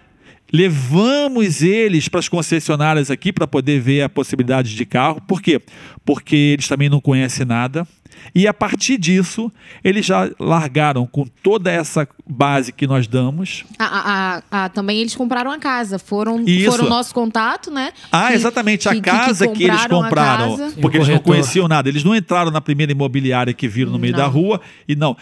levamos 0.52 1.62
eles 1.62 2.08
para 2.08 2.20
as 2.20 2.30
concessionárias 2.30 3.10
aqui 3.12 3.32
para 3.32 3.48
poder 3.48 3.80
ver 3.80 4.02
a 4.04 4.10
possibilidade 4.10 4.76
de 4.76 4.86
carro. 4.86 5.22
Por 5.28 5.42
quê? 5.42 5.62
Porque 6.06 6.36
eles 6.36 6.68
também 6.68 6.90
não 6.90 7.00
conhecem 7.00 7.46
nada. 7.46 7.88
E 8.36 8.48
a 8.48 8.54
partir 8.54 8.98
disso, 9.00 9.52
eles 9.84 10.06
já 10.06 10.30
largaram 10.40 11.08
com 11.08 11.26
toda 11.42 11.72
essa 11.72 12.08
base 12.28 12.72
que 12.72 12.86
nós 12.86 13.08
damos. 13.08 13.64
Ah, 13.80 14.04
ah, 14.06 14.44
ah, 14.66 14.70
também 14.70 15.00
eles 15.00 15.16
compraram 15.16 15.50
a 15.50 15.58
casa, 15.58 15.98
foram, 15.98 16.44
Isso. 16.46 16.70
foram 16.70 16.88
nosso 16.88 17.14
contato, 17.16 17.72
né? 17.72 17.92
Ah, 18.12 18.28
Que- 18.28 18.34
exatamente, 18.34 18.88
a 18.88 18.92
que- 18.92 19.02
que- 19.02 19.10
casa 19.10 19.48
que, 19.48 19.64
eles 19.64 19.86
compraram. 19.88 20.56
Porque 20.80 20.98
o 20.98 21.00
eles 21.00 21.08
não 21.08 21.20
conheciam 21.20 21.68
nada. 21.68 21.90
Eles 21.90 22.04
não 22.04 22.16
entraram 22.16 22.52
na 22.52 22.62
primeira 22.62 22.92
imobiliária 22.92 23.54
que 23.54 23.68
viram 23.68 23.92
no 23.92 23.98
meio 23.98 24.14
Não. 24.14 24.20
da 24.20 24.28
rua. 24.28 24.62
E 24.88 24.96
não. 24.96 25.18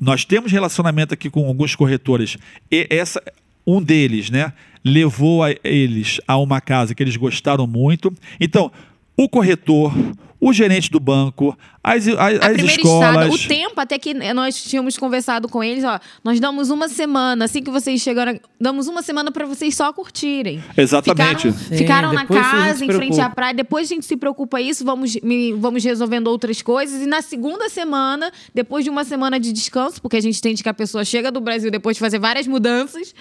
Nós 0.00 0.24
temos 0.24 0.50
relacionamento 0.50 1.12
aqui 1.12 1.28
com 1.28 1.46
alguns 1.46 1.74
corretores. 1.74 2.38
E 2.70 2.86
essa, 2.88 3.20
um 3.66 3.82
deles, 3.82 4.30
né, 4.30 4.52
levou 4.84 5.42
a 5.42 5.50
eles 5.64 6.20
a 6.26 6.36
uma 6.36 6.60
casa 6.60 6.94
que 6.94 7.02
eles 7.02 7.16
gostaram 7.16 7.66
muito. 7.66 8.12
Então, 8.40 8.70
o 9.16 9.28
corretor, 9.28 9.92
o 10.40 10.52
gerente 10.52 10.88
do 10.92 11.00
banco, 11.00 11.58
as, 11.82 12.06
as, 12.06 12.16
A 12.16 12.26
as 12.26 12.62
escolas. 12.62 12.76
estada, 12.76 13.28
o 13.30 13.38
tempo 13.48 13.80
até 13.80 13.98
que 13.98 14.14
nós 14.14 14.62
tínhamos 14.62 14.96
conversado 14.96 15.48
com 15.48 15.64
eles, 15.64 15.82
ó, 15.82 15.98
nós 16.22 16.38
damos 16.38 16.70
uma 16.70 16.88
semana, 16.88 17.46
assim 17.46 17.60
que 17.60 17.70
vocês 17.72 18.00
chegaram, 18.00 18.38
damos 18.60 18.86
uma 18.86 19.02
semana 19.02 19.32
para 19.32 19.44
vocês 19.46 19.74
só 19.74 19.92
curtirem. 19.92 20.62
Exatamente. 20.76 21.50
Ficaram, 21.50 21.58
Sim, 21.58 21.76
ficaram 21.76 22.12
na 22.12 22.24
casa, 22.26 22.84
em 22.84 22.92
frente 22.92 23.20
à 23.20 23.28
praia, 23.28 23.52
depois 23.54 23.90
a 23.90 23.94
gente 23.94 24.06
se 24.06 24.16
preocupa 24.16 24.60
isso, 24.60 24.84
vamos, 24.84 25.16
me- 25.22 25.54
vamos 25.54 25.82
resolvendo 25.82 26.28
outras 26.28 26.62
coisas. 26.62 27.02
E 27.02 27.06
na 27.06 27.20
segunda 27.20 27.68
semana, 27.68 28.30
depois 28.54 28.84
de 28.84 28.90
uma 28.90 29.02
semana 29.04 29.40
de 29.40 29.52
descanso, 29.52 30.00
porque 30.00 30.18
a 30.18 30.22
gente 30.22 30.38
entende 30.38 30.62
que 30.62 30.68
a 30.68 30.74
pessoa 30.74 31.04
chega 31.04 31.32
do 31.32 31.40
Brasil 31.40 31.68
depois 31.72 31.96
de 31.96 32.00
fazer 32.00 32.20
várias 32.20 32.46
mudanças. 32.46 33.12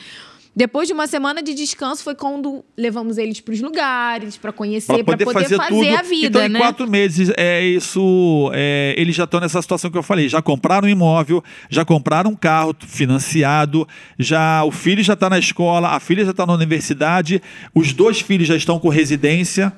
Depois 0.57 0.87
de 0.87 0.93
uma 0.95 1.05
semana 1.05 1.43
de 1.43 1.53
descanso 1.53 2.03
foi 2.03 2.15
quando 2.15 2.65
levamos 2.75 3.19
eles 3.19 3.39
para 3.39 3.53
os 3.53 3.61
lugares, 3.61 4.37
para 4.37 4.51
conhecer, 4.51 5.03
para 5.03 5.15
poder, 5.15 5.31
fazer, 5.31 5.59
tudo. 5.59 5.95
a 5.95 6.01
vida, 6.01 6.27
então, 6.29 6.45
em 6.47 6.49
né? 6.49 6.57
quatro 6.57 6.89
meses, 6.89 7.31
é 7.37 7.63
isso. 7.63 8.49
é, 8.55 8.95
eles 8.97 9.15
já 9.15 9.25
estão 9.25 9.39
nessa 9.39 9.61
situação 9.61 9.91
que 9.91 9.97
eu 9.99 10.01
falei. 10.01 10.27
Já 10.27 10.41
compraram 10.41 10.87
um 10.87 10.89
imóvel, 10.89 11.43
já 11.69 11.85
compraram 11.85 12.31
um 12.31 12.35
carro 12.35 12.75
financiado, 12.79 13.87
já 14.17 14.63
o 14.63 14.71
filho 14.71 15.03
já 15.03 15.13
está 15.13 15.29
na 15.29 15.37
escola, 15.37 15.89
a 15.89 15.99
filha 15.99 16.25
já 16.25 16.31
está 16.31 16.43
na 16.43 16.53
universidade, 16.53 17.39
os 17.75 17.93
dois 17.93 18.19
filhos 18.19 18.47
já 18.47 18.55
estão 18.55 18.79
com 18.79 18.89
residência. 18.89 19.71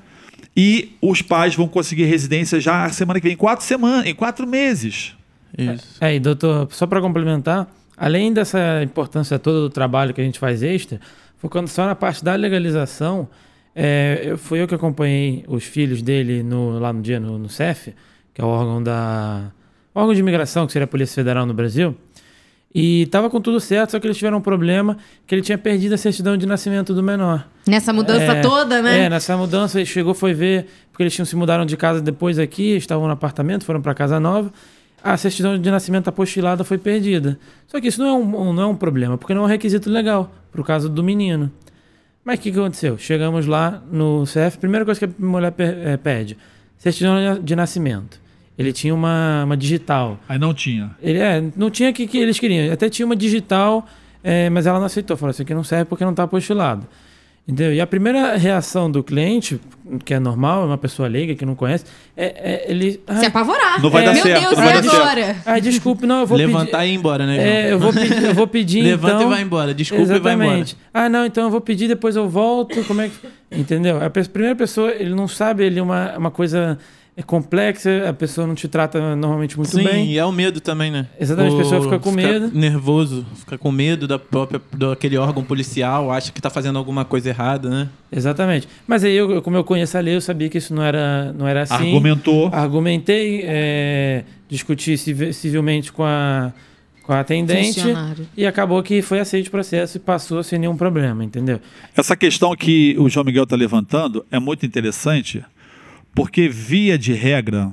E 0.55 0.93
os 1.01 1.21
pais 1.21 1.55
vão 1.55 1.67
conseguir 1.67 2.05
residência 2.05 2.57
já 2.61 2.85
a 2.85 2.89
semana 2.89 3.19
que 3.19 3.25
vem, 3.25 3.33
em 3.33 3.37
quatro 3.37 3.65
semanas, 3.65 4.05
em 4.05 4.15
quatro 4.15 4.47
meses. 4.47 5.13
Isso. 5.57 5.97
É, 5.99 6.15
e 6.15 6.21
doutor, 6.21 6.69
só 6.71 6.87
para 6.87 7.01
complementar, 7.01 7.67
além 7.99 8.31
dessa 8.33 8.81
importância 8.83 9.37
toda 9.37 9.59
do 9.59 9.69
trabalho 9.69 10.13
que 10.13 10.21
a 10.21 10.23
gente 10.23 10.39
faz 10.39 10.63
extra, 10.63 10.99
focando 11.37 11.67
só 11.69 11.85
na 11.85 11.95
parte 11.95 12.23
da 12.23 12.33
legalização, 12.35 13.27
é, 13.75 14.21
eu, 14.23 14.37
fui 14.37 14.61
eu 14.61 14.67
que 14.67 14.73
acompanhei 14.75 15.43
os 15.47 15.63
filhos 15.63 16.01
dele 16.01 16.41
no- 16.43 16.79
lá 16.79 16.91
no 16.91 17.01
dia 17.01 17.19
no, 17.19 17.37
no 17.37 17.49
CEF, 17.49 17.93
que 18.33 18.41
é 18.41 18.43
o 18.43 18.47
órgão 18.47 18.81
da 18.81 19.51
órgão 19.93 20.13
de 20.13 20.19
imigração, 20.19 20.65
que 20.65 20.71
seria 20.73 20.85
a 20.85 20.87
Polícia 20.87 21.15
Federal 21.15 21.45
no 21.45 21.53
Brasil, 21.53 21.95
e 22.73 23.01
estava 23.03 23.29
com 23.29 23.41
tudo 23.41 23.59
certo, 23.59 23.91
só 23.91 23.99
que 23.99 24.05
eles 24.05 24.17
tiveram 24.17 24.37
um 24.37 24.41
problema 24.41 24.97
que 25.25 25.33
ele 25.33 25.41
tinha 25.41 25.57
perdido 25.57 25.93
a 25.93 25.97
certidão 25.97 26.37
de 26.37 26.45
nascimento 26.45 26.93
do 26.93 27.01
menor. 27.01 27.47
Nessa 27.67 27.91
mudança 27.91 28.33
É, 28.33 28.41
toda, 28.41 28.81
né? 28.81 29.05
É, 29.05 29.09
nessa 29.09 29.35
mudança 29.35 29.79
ele 29.79 29.85
chegou, 29.87 30.13
foi 30.13 30.33
ver, 30.33 30.67
porque 30.91 31.01
eles 31.03 31.13
tinham 31.13 31.25
se 31.25 31.35
mudaram 31.35 31.65
de 31.65 31.75
casa 31.75 31.99
depois 32.01 32.37
aqui, 32.37 32.75
estavam 32.75 33.07
no 33.07 33.13
apartamento, 33.13 33.63
foram 33.65 33.81
para 33.81 33.93
casa 33.95 34.19
nova. 34.19 34.51
A 35.03 35.15
certidão 35.17 35.59
de 35.59 35.71
nascimento 35.71 36.07
apostilada 36.07 36.63
foi 36.63 36.77
perdida. 36.77 37.39
Só 37.67 37.79
que 37.79 37.87
isso 37.87 38.01
não 38.01 38.07
é 38.07 38.13
um, 38.13 38.53
não 38.53 38.63
é 38.63 38.65
um 38.65 38.75
problema, 38.75 39.17
porque 39.17 39.33
não 39.33 39.43
é 39.43 39.45
um 39.45 39.47
requisito 39.47 39.89
legal 39.89 40.31
para 40.51 40.61
o 40.61 40.63
caso 40.63 40.89
do 40.89 41.03
menino. 41.03 41.51
Mas 42.23 42.37
o 42.37 42.41
que, 42.41 42.51
que 42.51 42.59
aconteceu? 42.59 42.97
Chegamos 42.97 43.45
lá 43.45 43.81
no 43.91 44.23
CF, 44.25 44.57
primeira 44.57 44.85
coisa 44.85 44.99
que 44.99 45.05
a 45.05 45.25
mulher 45.25 45.53
eh, 45.57 45.97
pede: 45.97 46.37
certidão 46.77 47.39
de 47.41 47.55
nascimento. 47.55 48.19
Ele 48.57 48.73
tinha 48.73 48.93
uma, 48.93 49.45
uma 49.45 49.55
digital. 49.55 50.19
Aí 50.27 50.37
não 50.37 50.53
tinha. 50.53 50.91
Ele 51.01 51.17
é, 51.17 51.41
não 51.55 51.69
tinha 51.69 51.91
o 51.91 51.93
que, 51.93 52.05
que 52.05 52.17
eles 52.17 52.37
queriam. 52.37 52.73
Até 52.73 52.89
tinha 52.89 53.05
uma 53.05 53.15
digital, 53.15 53.87
é, 54.21 54.49
mas 54.49 54.67
ela 54.67 54.79
não 54.79 54.85
aceitou. 54.85 55.15
Falou: 55.15 55.31
Isso 55.31 55.41
aqui 55.41 55.53
não 55.53 55.63
serve 55.63 55.85
porque 55.85 56.03
não 56.03 56.11
está 56.11 56.23
apostilado. 56.23 56.85
Entendeu? 57.49 57.73
E 57.73 57.81
a 57.81 57.87
primeira 57.87 58.37
reação 58.37 58.91
do 58.91 59.03
cliente, 59.03 59.59
que 60.05 60.13
é 60.13 60.19
normal, 60.19 60.61
é 60.61 60.65
uma 60.67 60.77
pessoa 60.77 61.09
leiga 61.09 61.33
que 61.33 61.43
não 61.43 61.55
conhece, 61.55 61.83
é, 62.15 62.25
é 62.67 62.71
ele. 62.71 62.91
Se 62.91 62.99
"Ai, 63.07 63.25
apavorar. 63.25 63.81
Não 63.81 63.89
vai 63.89 64.05
dar 64.05 64.13
Meu 64.13 64.21
certo, 64.21 64.41
Deus, 64.41 64.55
não 64.55 64.63
e 64.63 64.65
vai 64.67 64.73
dar 64.75 64.83
certo." 64.83 65.01
agora? 65.01 65.35
ai, 65.47 65.59
desculpe, 65.59 66.05
não, 66.05 66.19
eu 66.19 66.27
vou 66.27 66.37
Levantar 66.37 66.77
pedir. 66.77 66.91
e 66.91 66.93
ir 66.93 66.95
embora, 66.95 67.25
né, 67.25 67.35
João? 67.35 67.47
É, 67.47 67.71
eu 67.73 67.79
vou 67.79 67.91
pedir, 67.91 68.23
eu 68.23 68.33
vou 68.35 68.47
pedir 68.47 68.83
Levanta 68.83 69.15
então... 69.15 69.27
e 69.31 69.33
vai 69.33 69.41
embora. 69.41 69.73
Desculpa 69.73 70.03
e 70.03 70.05
vai 70.05 70.17
embora. 70.17 70.33
Exatamente. 70.35 70.77
Ah, 70.93 71.09
não, 71.09 71.25
então 71.25 71.45
eu 71.45 71.49
vou 71.49 71.59
pedir, 71.59 71.87
depois 71.87 72.15
eu 72.15 72.29
volto. 72.29 72.83
Como 72.83 73.01
é 73.01 73.09
que. 73.09 73.15
Entendeu? 73.51 73.99
A 73.99 74.11
primeira 74.11 74.55
pessoa, 74.55 74.91
ele 74.91 75.15
não 75.15 75.27
sabe, 75.27 75.63
ele 75.63 75.79
é 75.79 75.81
uma, 75.81 76.15
uma 76.19 76.29
coisa 76.31 76.77
é 77.19 77.21
complexa, 77.21 78.07
a 78.07 78.13
pessoa 78.13 78.47
não 78.47 78.55
te 78.55 78.65
trata 78.69 79.13
normalmente 79.13 79.57
muito 79.57 79.75
Sim, 79.75 79.83
bem. 79.83 80.11
e 80.13 80.17
é 80.17 80.23
o 80.23 80.31
medo 80.31 80.61
também, 80.61 80.89
né? 80.89 81.05
Exatamente, 81.19 81.53
a 81.53 81.57
pessoa 81.57 81.81
fica 81.81 81.99
com 81.99 82.11
medo. 82.11 82.49
nervoso, 82.57 83.25
fica 83.35 83.57
com 83.57 83.69
medo 83.73 84.07
da 84.07 84.17
própria, 84.17 84.61
daquele 84.71 85.17
órgão 85.17 85.43
policial, 85.43 86.11
acha 86.13 86.31
que 86.31 86.41
tá 86.41 86.49
fazendo 86.49 86.79
alguma 86.79 87.03
coisa 87.03 87.27
errada, 87.27 87.69
né? 87.69 87.89
Exatamente. 88.09 88.69
Mas 88.87 89.03
aí, 89.03 89.13
eu, 89.17 89.41
como 89.41 89.57
eu 89.57 89.65
conheço 89.65 89.97
a 89.97 89.99
lei, 89.99 90.15
eu 90.15 90.21
sabia 90.21 90.47
que 90.47 90.57
isso 90.59 90.73
não 90.73 90.81
era, 90.81 91.33
não 91.37 91.45
era 91.45 91.63
assim. 91.63 91.73
Argumentou. 91.73 92.49
Argumentei, 92.53 93.41
é, 93.43 94.23
discuti 94.47 94.97
civi- 94.97 95.33
civilmente 95.33 95.91
com 95.91 96.03
a, 96.05 96.53
com 97.03 97.11
a 97.11 97.19
atendente 97.19 97.81
e 98.37 98.45
acabou 98.45 98.81
que 98.81 99.01
foi 99.01 99.19
aceito 99.19 99.47
o 99.47 99.51
processo 99.51 99.97
e 99.97 99.99
passou 99.99 100.41
sem 100.41 100.57
nenhum 100.57 100.77
problema, 100.77 101.21
entendeu? 101.21 101.59
Essa 101.97 102.15
questão 102.15 102.55
que 102.55 102.95
o 102.97 103.09
João 103.09 103.25
Miguel 103.25 103.43
está 103.43 103.57
levantando 103.57 104.25
é 104.31 104.39
muito 104.39 104.65
interessante, 104.65 105.43
porque, 106.19 106.49
via 106.49 106.97
de 106.97 107.13
regra, 107.13 107.71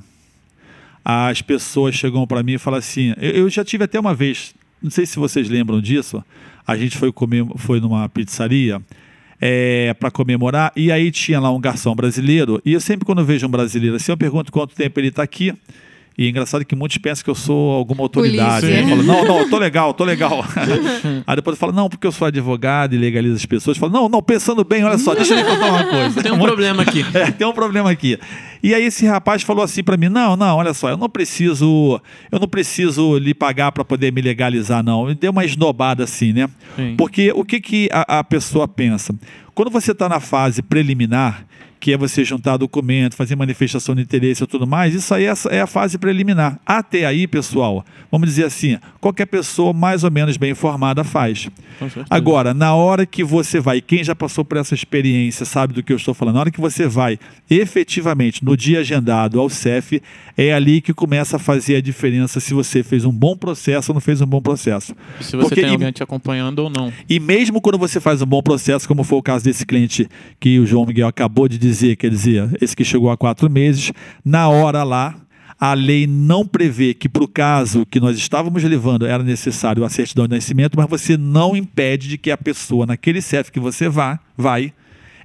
as 1.03 1.41
pessoas 1.41 1.93
chegam 1.95 2.25
para 2.25 2.41
mim 2.41 2.53
e 2.53 2.57
falam 2.57 2.79
assim: 2.79 3.13
eu, 3.17 3.31
eu 3.31 3.49
já 3.49 3.61
tive 3.61 3.83
até 3.83 3.99
uma 3.99 4.15
vez, 4.15 4.55
não 4.81 4.89
sei 4.89 5.05
se 5.05 5.19
vocês 5.19 5.49
lembram 5.49 5.81
disso, 5.81 6.23
a 6.65 6.77
gente 6.77 6.97
foi 6.97 7.11
comer, 7.11 7.45
foi 7.57 7.81
numa 7.81 8.07
pizzaria 8.07 8.81
para 9.99 10.09
comemorar, 10.09 10.71
e 10.77 10.93
aí 10.93 11.11
tinha 11.11 11.41
lá 11.41 11.51
um 11.51 11.59
garçom 11.59 11.93
brasileiro, 11.93 12.61
e 12.63 12.71
eu 12.71 12.79
sempre, 12.79 13.05
quando 13.05 13.25
vejo 13.25 13.45
um 13.45 13.49
brasileiro 13.49 13.97
assim, 13.97 14.13
eu 14.13 14.17
pergunto 14.17 14.49
quanto 14.49 14.73
tempo 14.73 14.97
ele 14.97 15.09
está 15.09 15.23
aqui. 15.23 15.53
E 16.17 16.25
é 16.25 16.29
engraçado 16.29 16.65
que 16.65 16.75
muitos 16.75 16.97
pensam 16.97 17.23
que 17.23 17.29
eu 17.29 17.35
sou 17.35 17.73
alguma 17.73 18.01
autoridade. 18.01 18.65
Polícia. 18.65 18.83
Né? 18.83 18.89
Falam, 18.89 19.03
não, 19.03 19.23
não, 19.23 19.49
tô 19.49 19.59
legal, 19.59 19.93
tô 19.93 20.03
legal. 20.03 20.43
Aí 21.27 21.35
depois 21.35 21.59
fala, 21.59 21.71
não, 21.71 21.87
porque 21.87 22.07
eu 22.07 22.11
sou 22.11 22.27
advogado 22.27 22.95
e 22.95 22.97
legalizo 22.97 23.35
as 23.35 23.45
pessoas. 23.45 23.77
Fala, 23.77 23.91
não, 23.91 24.09
não, 24.09 24.19
pensando 24.19 24.63
bem, 24.63 24.83
olha 24.83 24.97
só, 24.97 25.13
deixa 25.13 25.35
eu 25.35 25.37
lhe 25.37 25.43
contar 25.43 25.67
uma 25.67 25.83
coisa. 25.83 26.23
Tem 26.23 26.31
um 26.31 26.39
problema 26.39 26.81
aqui. 26.81 27.05
É, 27.17 27.31
tem 27.31 27.47
um 27.47 27.53
problema 27.53 27.89
aqui. 27.89 28.19
E 28.61 28.73
aí 28.73 28.83
esse 28.83 29.05
rapaz 29.05 29.41
falou 29.41 29.63
assim 29.63 29.83
para 29.83 29.97
mim: 29.97 30.09
"Não, 30.09 30.35
não, 30.35 30.57
olha 30.57 30.73
só, 30.73 30.89
eu 30.89 30.97
não 30.97 31.09
preciso, 31.09 31.99
eu 32.31 32.39
não 32.39 32.47
preciso 32.47 33.17
lhe 33.17 33.33
pagar 33.33 33.71
para 33.71 33.83
poder 33.83 34.11
me 34.11 34.21
legalizar 34.21 34.83
não". 34.83 35.05
Me 35.05 35.15
deu 35.15 35.31
uma 35.31 35.45
esnobada 35.45 36.03
assim, 36.03 36.33
né? 36.33 36.49
Sim. 36.75 36.95
Porque 36.95 37.31
o 37.33 37.43
que 37.43 37.59
que 37.59 37.89
a, 37.91 38.19
a 38.19 38.23
pessoa 38.23 38.67
pensa? 38.67 39.15
Quando 39.55 39.71
você 39.71 39.91
está 39.91 40.07
na 40.07 40.19
fase 40.19 40.61
preliminar, 40.61 41.45
que 41.79 41.93
é 41.93 41.97
você 41.97 42.23
juntar 42.23 42.57
documento, 42.57 43.15
fazer 43.15 43.35
manifestação 43.35 43.93
de 43.95 44.01
interesse 44.01 44.43
e 44.43 44.47
tudo 44.47 44.65
mais, 44.65 44.93
isso 44.95 45.13
aí 45.13 45.25
é, 45.25 45.33
é 45.51 45.61
a 45.61 45.67
fase 45.67 45.97
preliminar. 45.97 46.59
Até 46.65 47.05
aí, 47.05 47.27
pessoal, 47.27 47.85
vamos 48.11 48.29
dizer 48.29 48.45
assim, 48.45 48.77
qualquer 48.99 49.25
pessoa 49.27 49.73
mais 49.73 50.03
ou 50.03 50.11
menos 50.11 50.37
bem 50.37 50.51
informada 50.51 51.03
faz. 51.03 51.49
Agora, 52.09 52.53
na 52.53 52.73
hora 52.73 53.05
que 53.05 53.23
você 53.23 53.59
vai, 53.59 53.81
quem 53.81 54.03
já 54.03 54.15
passou 54.15 54.43
por 54.43 54.57
essa 54.57 54.73
experiência 54.73 55.45
sabe 55.45 55.73
do 55.73 55.83
que 55.83 55.93
eu 55.93 55.97
estou 55.97 56.13
falando, 56.13 56.35
na 56.35 56.41
hora 56.41 56.51
que 56.51 56.59
você 56.59 56.87
vai 56.87 57.19
efetivamente 57.49 58.43
no 58.43 58.57
dia 58.57 58.79
agendado 58.79 59.39
ao 59.39 59.49
CEF, 59.49 60.01
é 60.35 60.53
ali 60.53 60.81
que 60.81 60.93
começa 60.93 61.35
a 61.35 61.39
fazer 61.39 61.75
a 61.75 61.81
diferença 61.81 62.39
se 62.39 62.53
você 62.53 62.83
fez 62.83 63.05
um 63.05 63.11
bom 63.11 63.35
processo 63.35 63.91
ou 63.91 63.93
não 63.93 64.01
fez 64.01 64.21
um 64.21 64.25
bom 64.25 64.41
processo. 64.41 64.95
E 65.19 65.23
se 65.23 65.35
você 65.35 65.49
Porque 65.49 65.61
tem 65.61 65.69
e- 65.69 65.73
alguém 65.73 65.91
te 65.91 66.01
acompanhando 66.03 66.59
ou 66.59 66.69
não. 66.69 66.91
E 67.09 67.19
mesmo 67.19 67.61
quando 67.61 67.77
você 67.77 67.99
faz 67.99 68.21
um 68.21 68.25
bom 68.25 68.41
processo, 68.41 68.87
como 68.87 69.03
foi 69.03 69.17
o 69.17 69.23
caso 69.23 69.43
desse 69.43 69.65
cliente 69.65 70.07
que 70.39 70.59
o 70.59 70.65
João 70.65 70.85
Miguel 70.85 71.07
acabou 71.07 71.47
de 71.47 71.57
dizer, 71.57 71.66
quer 71.97 72.09
dizer, 72.09 72.49
esse 72.61 72.75
que 72.75 72.83
chegou 72.83 73.09
há 73.09 73.17
quatro 73.17 73.49
meses, 73.49 73.91
na 74.23 74.47
hora 74.49 74.83
lá, 74.83 75.15
a 75.59 75.73
lei 75.73 76.05
não 76.05 76.45
prevê 76.45 76.93
que 76.93 77.09
para 77.09 77.23
o 77.23 77.27
caso 77.27 77.85
que 77.85 77.99
nós 77.99 78.15
estávamos 78.17 78.63
levando 78.63 79.05
era 79.05 79.23
necessário 79.23 79.83
a 79.83 79.89
certidão 79.89 80.27
de 80.27 80.35
nascimento, 80.35 80.77
mas 80.77 80.87
você 80.89 81.17
não 81.17 81.55
impede 81.55 82.07
de 82.07 82.17
que 82.17 82.29
a 82.29 82.37
pessoa 82.37 82.85
naquele 82.85 83.21
CEF 83.21 83.51
que 83.51 83.59
você 83.59 83.89
vá, 83.89 84.19
vai, 84.37 84.71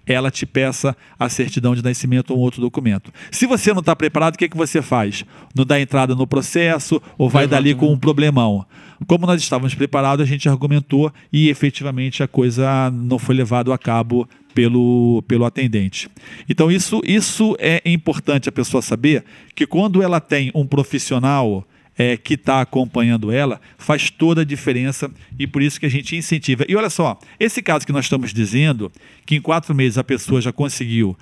ela 0.05 0.31
te 0.33 0.45
peça 0.45 0.97
a 1.17 1.29
certidão 1.29 1.77
de 1.77 1.85
nascimento 1.85 2.31
ou 2.33 2.39
um 2.39 2.41
outro 2.41 2.61
documento. 2.61 3.13
Se 3.31 3.47
você 3.47 3.73
não 3.73 3.79
está 3.81 3.95
preparado, 3.95 4.35
o 4.35 4.39
que, 4.39 4.49
que 4.49 4.57
você 4.57 4.83
faz? 4.83 5.25
Não 5.55 5.65
dá 5.65 5.79
entrada 5.81 6.15
no 6.15 6.27
processo 6.27 7.01
ou 7.17 7.29
vai 7.29 7.43
Levanta 7.45 7.57
dali 7.63 7.75
com 7.75 7.87
um- 7.89 7.93
um 7.93 7.99
problemão? 7.99 8.67
Como 9.07 9.27
nós 9.27 9.41
estávamos 9.41 9.75
preparados, 9.75 10.25
a 10.25 10.29
gente 10.29 10.49
argumentou 10.49 11.13
e 11.33 11.49
efetivamente 11.51 12.23
a 12.23 12.27
coisa 12.27 12.91
não 12.91 13.19
foi 13.19 13.35
levada 13.35 13.73
a 13.73 13.79
cabo 13.79 14.29
pelo, 14.55 15.23
pelo 15.27 15.45
atendente. 15.45 16.09
Então, 16.49 16.71
isso, 16.71 17.01
isso 17.05 17.57
é 17.59 17.83
importante 17.85 18.49
a 18.49 18.53
pessoa 18.53 18.83
saber 18.83 19.25
que 19.55 19.67
quando 19.67 20.03
ela 20.03 20.21
tem 20.21 20.51
um 20.55 20.67
profissional 20.67 21.67
é, 21.97 22.17
que 22.17 22.35
está 22.35 22.61
acompanhando 22.61 23.31
ela, 23.31 23.61
faz 23.77 24.11
toda 24.11 24.43
a 24.43 24.45
diferença 24.45 25.11
e 25.39 25.47
por 25.47 25.63
isso 25.63 25.79
que 25.79 25.87
a 25.87 25.91
gente 25.91 26.17
incentiva. 26.17 26.65
E 26.69 26.75
olha 26.75 26.91
só, 26.91 27.19
esse 27.39 27.63
caso 27.63 27.87
que 27.87 27.93
nós 27.93 28.07
estamos 28.07 28.33
dizendo, 28.33 28.91
que 29.27 29.37
em 29.37 29.41
quatro 29.41 29.75
meses 29.75 29.99
a 29.99 30.05
pessoa 30.05 30.41
já 30.41 30.53
conseguiu 30.53 31.17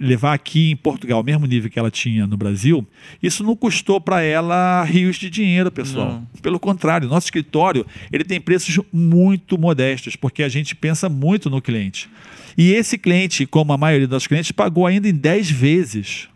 levar 0.00 0.32
aqui 0.32 0.70
em 0.70 0.76
Portugal 0.76 1.20
o 1.20 1.24
mesmo 1.24 1.46
nível 1.46 1.70
que 1.70 1.78
ela 1.78 1.90
tinha 1.90 2.26
no 2.26 2.36
Brasil, 2.36 2.86
isso 3.22 3.44
não 3.44 3.56
custou 3.56 4.00
para 4.00 4.22
ela 4.22 4.82
rios 4.84 5.16
de 5.16 5.30
dinheiro, 5.30 5.70
pessoal. 5.70 6.12
Não. 6.12 6.40
Pelo 6.40 6.58
contrário, 6.58 7.08
nosso 7.08 7.26
escritório 7.26 7.86
ele 8.12 8.24
tem 8.24 8.40
preços 8.40 8.78
muito 8.92 9.58
modestos, 9.58 10.16
porque 10.16 10.42
a 10.42 10.48
gente 10.48 10.74
pensa 10.74 11.08
muito 11.08 11.48
no 11.48 11.60
cliente. 11.60 12.08
E 12.56 12.72
esse 12.72 12.98
cliente, 12.98 13.46
como 13.46 13.72
a 13.72 13.78
maioria 13.78 14.06
dos 14.06 14.26
clientes, 14.26 14.52
pagou 14.52 14.86
ainda 14.86 15.08
em 15.08 15.14
10 15.14 15.50
vezes. 15.50 16.28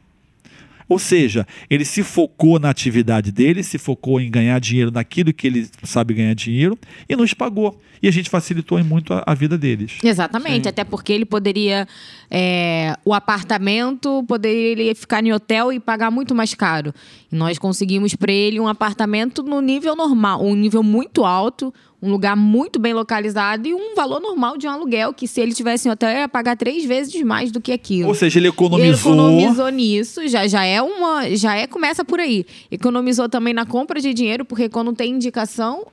Ou 0.88 0.98
seja, 0.98 1.46
ele 1.68 1.84
se 1.84 2.02
focou 2.02 2.58
na 2.58 2.70
atividade 2.70 3.32
dele, 3.32 3.62
se 3.62 3.76
focou 3.78 4.20
em 4.20 4.30
ganhar 4.30 4.58
dinheiro 4.60 4.90
naquilo 4.90 5.32
que 5.32 5.46
ele 5.46 5.68
sabe 5.82 6.14
ganhar 6.14 6.34
dinheiro 6.34 6.78
e 7.08 7.16
nos 7.16 7.34
pagou. 7.34 7.80
E 8.02 8.06
a 8.08 8.10
gente 8.10 8.30
facilitou 8.30 8.82
muito 8.84 9.12
a, 9.12 9.24
a 9.26 9.34
vida 9.34 9.58
deles. 9.58 9.98
Exatamente, 10.02 10.64
Sim. 10.64 10.68
até 10.68 10.84
porque 10.84 11.12
ele 11.12 11.24
poderia. 11.24 11.88
é, 12.30 12.94
o 13.04 13.12
apartamento 13.12 14.24
poderia 14.28 14.94
ficar 14.94 15.24
em 15.24 15.32
hotel 15.32 15.72
e 15.72 15.80
pagar 15.80 16.10
muito 16.10 16.34
mais 16.34 16.54
caro. 16.54 16.94
E 17.32 17.34
nós 17.34 17.58
conseguimos 17.58 18.14
para 18.14 18.32
ele 18.32 18.60
um 18.60 18.68
apartamento 18.68 19.42
no 19.42 19.60
nível 19.60 19.96
normal, 19.96 20.44
um 20.44 20.54
nível 20.54 20.82
muito 20.82 21.24
alto, 21.24 21.72
um 22.06 22.10
lugar 22.10 22.36
muito 22.36 22.78
bem 22.78 22.94
localizado 22.94 23.66
e 23.66 23.74
um 23.74 23.94
valor 23.94 24.20
normal 24.20 24.56
de 24.56 24.66
um 24.66 24.70
aluguel, 24.70 25.12
que 25.12 25.26
se 25.26 25.40
ele 25.40 25.52
tivesse 25.52 25.88
em 25.88 25.90
hotel, 25.90 26.10
ia 26.10 26.28
pagar 26.28 26.56
três 26.56 26.84
vezes 26.84 27.20
mais 27.22 27.50
do 27.50 27.60
que 27.60 27.72
aquilo. 27.72 28.08
Ou 28.08 28.14
seja, 28.14 28.38
ele 28.38 28.46
Ele 28.46 28.54
economizou. 28.54 29.12
economizou 29.12 29.68
nisso, 29.70 30.28
já, 30.28 30.46
já 30.46 30.64
é 30.64 30.80
uma. 30.80 31.28
Já 31.36 31.56
é, 31.56 31.66
começa 31.66 32.04
por 32.04 32.20
aí. 32.20 32.46
Economizou 32.70 33.28
também 33.28 33.52
na 33.52 33.66
compra 33.66 34.00
de 34.00 34.14
dinheiro, 34.14 34.44
porque 34.44 34.68
quando 34.68 34.92
tem 34.92 35.12
indicação, 35.12 35.86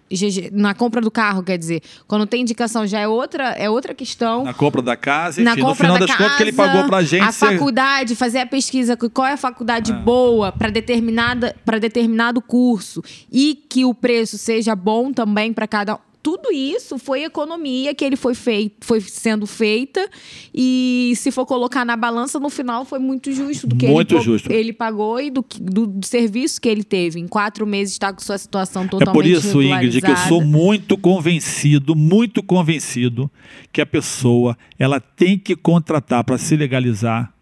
na 0.52 0.74
compra 0.74 1.02
do 1.02 1.10
carro, 1.10 1.42
quer 1.44 1.58
dizer, 1.58 1.82
quando 2.08 2.26
tem 2.28 2.42
indicação 2.42 2.86
já 2.86 3.00
é 3.00 3.08
outra, 3.08 3.50
é 3.52 3.70
outra 3.70 3.94
questão. 3.94 4.44
Na 4.44 4.54
compra 4.54 4.82
da 4.82 4.96
casa, 4.96 5.42
na 5.42 5.52
enfim, 5.54 5.62
no 5.62 5.68
compra 5.68 5.86
final 5.88 6.00
da 6.00 6.06
das 6.06 6.16
casa, 6.16 6.24
contas, 6.24 6.38
que 6.38 6.44
ele 6.44 6.54
pagou 6.54 6.84
pra 6.86 7.02
gente. 7.02 7.24
A 7.24 7.32
faculdade, 7.32 8.16
fazer 8.16 8.40
a 8.40 8.46
pesquisa, 8.46 8.96
qual 8.96 9.28
é 9.28 9.34
a 9.34 9.38
faculdade 9.38 9.92
Ah. 9.92 9.96
boa 9.96 10.52
para 10.52 10.70
determinada 10.70 11.56
para 11.66 11.80
determinado 11.80 12.42
curso 12.42 13.02
e 13.32 13.56
que 13.70 13.86
o 13.86 13.94
preço 13.94 14.38
seja 14.38 14.76
bom 14.76 15.12
também 15.12 15.52
para 15.54 15.68
cada 15.68 16.00
tudo 16.24 16.54
isso 16.54 16.98
foi 16.98 17.26
economia 17.26 17.94
que 17.94 18.06
ele 18.06 18.16
foi 18.16 18.34
feito, 18.34 18.86
foi 18.86 19.02
sendo 19.02 19.46
feita 19.46 20.10
e 20.56 21.12
se 21.18 21.30
for 21.32 21.46
colocar 21.46 21.84
na 21.84 21.98
balança 21.98 22.40
no 22.40 22.50
final 22.50 22.86
foi 22.86 22.98
muito 22.98 23.30
justo 23.34 23.68
do 23.68 23.76
que 23.76 23.88
Muito 23.88 24.16
ele, 24.16 24.24
justo. 24.24 24.50
ele 24.52 24.72
pagou 24.72 25.20
e 25.20 25.30
do, 25.30 25.46
do, 25.60 25.86
do 25.86 26.06
serviço 26.06 26.62
que 26.62 26.70
ele 26.70 26.84
teve 26.84 27.20
em 27.20 27.28
quatro 27.28 27.68
meses 27.68 27.94
está 27.94 28.14
com 28.14 28.22
sua 28.22 28.38
situação 28.38 28.84
É 28.84 28.88
totalmente 28.88 29.14
por 29.14 29.26
isso, 29.26 29.62
Ingrid, 29.62 30.02
que 30.02 30.10
eu 30.10 30.18
sou 30.18 30.42
muito 30.42 30.98
convencido, 30.98 31.94
muito 31.94 32.42
convencido 32.42 33.30
que 33.74 33.82
a 33.82 33.86
pessoa 33.86 34.58
ela 34.80 35.02
tem 35.02 35.38
que 35.38 35.58
contratar 35.58 36.24
para 36.24 36.38
se 36.38 36.56
legalizar 36.56 37.34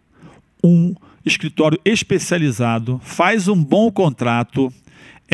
um 0.64 0.92
escritório 1.24 1.78
especializado, 1.84 3.00
faz 3.04 3.46
um 3.46 3.62
bom 3.62 3.90
contrato. 3.92 4.72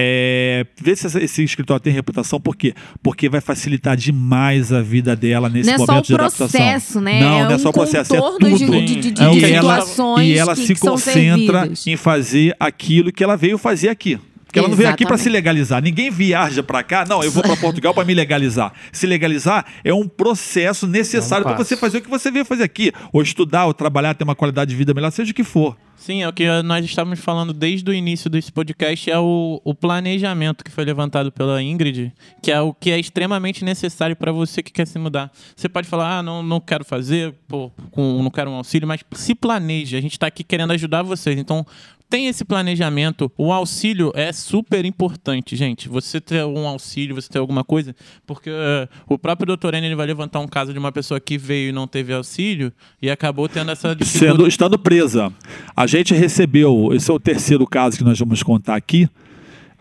É, 0.00 0.64
vê 0.80 0.94
se 0.94 1.06
esse 1.18 1.42
escritório 1.42 1.82
tem 1.82 1.92
reputação, 1.92 2.40
por 2.40 2.54
quê? 2.56 2.72
Porque 3.02 3.28
vai 3.28 3.40
facilitar 3.40 3.96
demais 3.96 4.72
a 4.72 4.80
vida 4.80 5.16
dela 5.16 5.48
nesse 5.48 5.66
Não 5.66 5.74
é 5.74 5.78
só 5.78 5.86
momento 5.86 6.06
de 6.06 6.14
adaptação. 6.14 6.48
processo, 6.48 7.00
né? 7.00 7.20
Não, 7.20 7.40
É 7.40 7.44
não 7.44 7.50
é 7.52 7.54
um 7.56 7.58
só 7.58 7.70
o 7.70 7.72
processo, 7.72 8.14
é 8.14 8.20
tudo. 8.20 8.38
de- 8.58 8.84
de- 9.00 9.10
de- 9.12 9.22
É 9.22 9.32
e 9.34 9.44
ela, 9.52 9.84
e 10.22 10.38
ela 10.38 10.54
que- 10.54 10.66
se 10.66 10.74
que 10.74 10.80
concentra 10.80 11.68
em 11.86 11.96
fazer 11.96 12.54
aquilo 12.60 13.12
que 13.12 13.24
ela 13.24 13.36
veio 13.36 13.58
fazer 13.58 13.88
aqui. 13.88 14.18
Porque 14.58 14.66
ela 14.66 14.68
não 14.68 14.76
veio 14.76 14.90
aqui 14.90 15.06
para 15.06 15.16
se 15.18 15.28
legalizar. 15.28 15.82
Ninguém 15.82 16.10
viaja 16.10 16.62
para 16.62 16.82
cá. 16.82 17.04
Não, 17.08 17.22
eu 17.22 17.30
vou 17.30 17.42
para 17.42 17.56
Portugal 17.56 17.94
para 17.94 18.04
me 18.04 18.14
legalizar. 18.14 18.72
Se 18.92 19.06
legalizar 19.06 19.64
é 19.84 19.92
um 19.92 20.06
processo 20.08 20.86
necessário 20.86 21.44
É 21.44 21.54
para 21.54 21.64
você 21.64 21.76
fazer 21.76 21.98
o 21.98 22.02
que 22.02 22.10
você 22.10 22.30
veio 22.30 22.44
fazer 22.44 22.64
aqui. 22.64 22.92
Ou 23.12 23.22
estudar, 23.22 23.66
ou 23.66 23.74
trabalhar, 23.74 24.14
ter 24.14 24.24
uma 24.24 24.34
qualidade 24.34 24.70
de 24.70 24.76
vida 24.76 24.92
melhor, 24.92 25.10
seja 25.10 25.30
o 25.30 25.34
que 25.34 25.44
for. 25.44 25.76
Sim, 25.98 26.22
é 26.22 26.28
o 26.28 26.32
que 26.32 26.46
nós 26.62 26.84
estávamos 26.84 27.18
falando 27.18 27.52
desde 27.52 27.90
o 27.90 27.92
início 27.92 28.30
desse 28.30 28.52
podcast, 28.52 29.10
é 29.10 29.18
o, 29.18 29.60
o 29.64 29.74
planejamento 29.74 30.64
que 30.64 30.70
foi 30.70 30.84
levantado 30.84 31.32
pela 31.32 31.60
Ingrid, 31.60 32.12
que 32.40 32.52
é 32.52 32.60
o 32.60 32.72
que 32.72 32.92
é 32.92 33.00
extremamente 33.00 33.64
necessário 33.64 34.14
para 34.14 34.30
você 34.30 34.62
que 34.62 34.72
quer 34.72 34.86
se 34.86 34.96
mudar. 34.96 35.30
Você 35.56 35.68
pode 35.68 35.88
falar, 35.88 36.18
ah, 36.18 36.22
não, 36.22 36.40
não 36.40 36.60
quero 36.60 36.84
fazer, 36.84 37.34
pô, 37.48 37.70
com, 37.90 38.22
não 38.22 38.30
quero 38.30 38.48
um 38.48 38.54
auxílio, 38.54 38.86
mas 38.86 39.00
se 39.12 39.34
planeje, 39.34 39.96
a 39.96 40.00
gente 40.00 40.12
está 40.12 40.28
aqui 40.28 40.44
querendo 40.44 40.72
ajudar 40.72 41.02
vocês. 41.02 41.36
Então, 41.36 41.66
tem 42.08 42.26
esse 42.26 42.44
planejamento. 42.44 43.30
O 43.36 43.52
auxílio 43.52 44.10
é 44.14 44.32
super 44.32 44.84
importante, 44.84 45.54
gente. 45.56 45.88
Você 45.88 46.20
ter 46.20 46.44
um 46.44 46.66
auxílio, 46.66 47.14
você 47.14 47.28
ter 47.28 47.38
alguma 47.38 47.62
coisa, 47.62 47.94
porque 48.26 48.50
eh, 48.50 48.88
o 49.06 49.18
próprio 49.18 49.46
doutor 49.46 49.74
N 49.74 49.86
ele 49.86 49.94
vai 49.94 50.06
levantar 50.06 50.40
um 50.40 50.48
caso 50.48 50.72
de 50.72 50.78
uma 50.78 50.90
pessoa 50.90 51.20
que 51.20 51.36
veio 51.36 51.68
e 51.68 51.72
não 51.72 51.86
teve 51.86 52.12
auxílio 52.12 52.72
e 53.00 53.10
acabou 53.10 53.48
tendo 53.48 53.70
essa 53.70 53.94
dificuldade. 53.94 54.32
Sendo, 54.32 54.48
estando 54.48 54.78
presa. 54.78 55.32
A 55.76 55.86
gente 55.86 56.14
recebeu, 56.14 56.90
esse 56.94 57.10
é 57.10 57.14
o 57.14 57.20
terceiro 57.20 57.66
caso 57.66 57.98
que 57.98 58.04
nós 58.04 58.18
vamos 58.18 58.42
contar 58.42 58.76
aqui, 58.76 59.08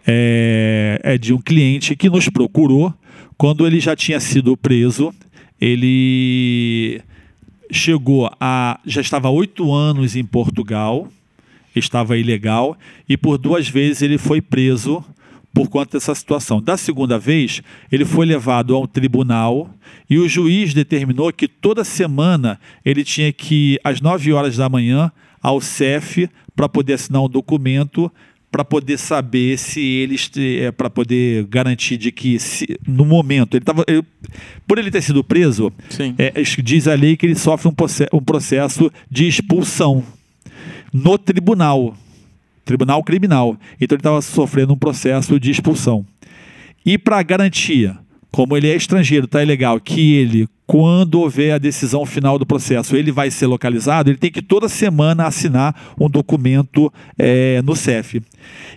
é, 0.06 1.00
é 1.04 1.18
de 1.18 1.34
um 1.34 1.42
cliente 1.42 1.96
que 1.96 2.10
nos 2.10 2.30
procurou 2.30 2.94
quando 3.38 3.66
ele 3.66 3.80
já 3.80 3.96
tinha 3.96 4.20
sido 4.20 4.56
preso. 4.58 5.14
Ele 5.60 7.02
chegou 7.72 8.30
a. 8.40 8.80
já 8.86 9.02
estava 9.02 9.30
oito 9.30 9.74
anos 9.74 10.16
em 10.16 10.24
Portugal, 10.24 11.08
estava 11.76 12.18
ilegal, 12.18 12.78
e 13.08 13.16
por 13.16 13.38
duas 13.38 13.68
vezes 13.68 14.02
ele 14.02 14.18
foi 14.18 14.42
preso 14.42 15.04
por 15.58 15.70
conta 15.70 15.98
dessa 15.98 16.14
situação. 16.14 16.62
Da 16.62 16.78
segunda 16.78 17.18
vez, 17.18 17.64
ele 17.92 18.06
foi 18.06 18.28
levado 18.28 18.76
ao 18.76 18.88
tribunal 18.88 19.74
e 20.08 20.20
o 20.20 20.30
juiz 20.30 20.72
determinou 20.72 21.34
que 21.34 21.48
toda 21.48 21.84
semana 21.84 22.60
ele 22.86 23.04
tinha 23.04 23.34
que 23.34 23.74
ir 23.74 23.80
às 23.84 24.00
9 24.00 24.32
horas 24.34 24.56
da 24.56 24.70
manhã 24.70 25.12
ao 25.42 25.60
CEF 25.60 26.30
para 26.56 26.70
poder 26.70 26.94
assinar 26.94 27.24
um 27.24 27.30
documento 27.30 28.12
para 28.52 28.64
poder 28.64 28.98
saber 28.98 29.58
se 29.58 29.82
eles 29.82 30.32
é, 30.38 30.72
para 30.72 30.90
poder 30.90 31.46
garantir 31.46 31.98
de 31.98 32.12
que 32.12 32.40
se, 32.40 32.80
no 32.88 33.04
momento 33.04 33.56
ele 33.56 33.64
estava 33.64 33.84
por 34.66 34.78
ele 34.78 34.90
ter 34.90 35.02
sido 35.02 35.24
preso 35.24 35.72
é, 36.18 36.42
diz 36.64 36.88
a 36.88 36.94
lei 36.94 37.18
que 37.18 37.26
ele 37.26 37.36
sofre 37.36 37.68
um, 37.68 37.74
um 38.14 38.22
processo 38.22 38.92
de 39.12 39.28
expulsão 39.28 40.04
no 40.94 41.18
tribunal, 41.18 41.96
tribunal 42.66 43.04
criminal. 43.04 43.58
Então 43.80 43.96
ele 43.96 44.00
estava 44.02 44.22
sofrendo 44.22 44.74
um 44.74 44.78
processo 44.78 45.40
de 45.40 45.52
expulsão. 45.52 46.06
E 46.86 46.98
para 46.98 47.22
garantia, 47.22 47.98
como 48.32 48.56
ele 48.56 48.70
é 48.70 48.76
estrangeiro, 48.76 49.26
está 49.26 49.42
ilegal, 49.42 49.80
que 49.80 50.14
ele, 50.16 50.48
quando 50.66 51.20
houver 51.20 51.54
a 51.54 51.58
decisão 51.58 52.06
final 52.06 52.38
do 52.38 52.46
processo, 52.46 52.96
ele 52.96 53.12
vai 53.12 53.32
ser 53.32 53.48
localizado, 53.48 54.10
ele 54.10 54.18
tem 54.18 54.32
que 54.32 54.42
toda 54.42 54.70
semana 54.70 55.26
assinar 55.26 55.76
um 56.00 56.10
documento 56.10 56.94
é, 57.18 57.62
no 57.64 57.76
CEF. 57.76 58.22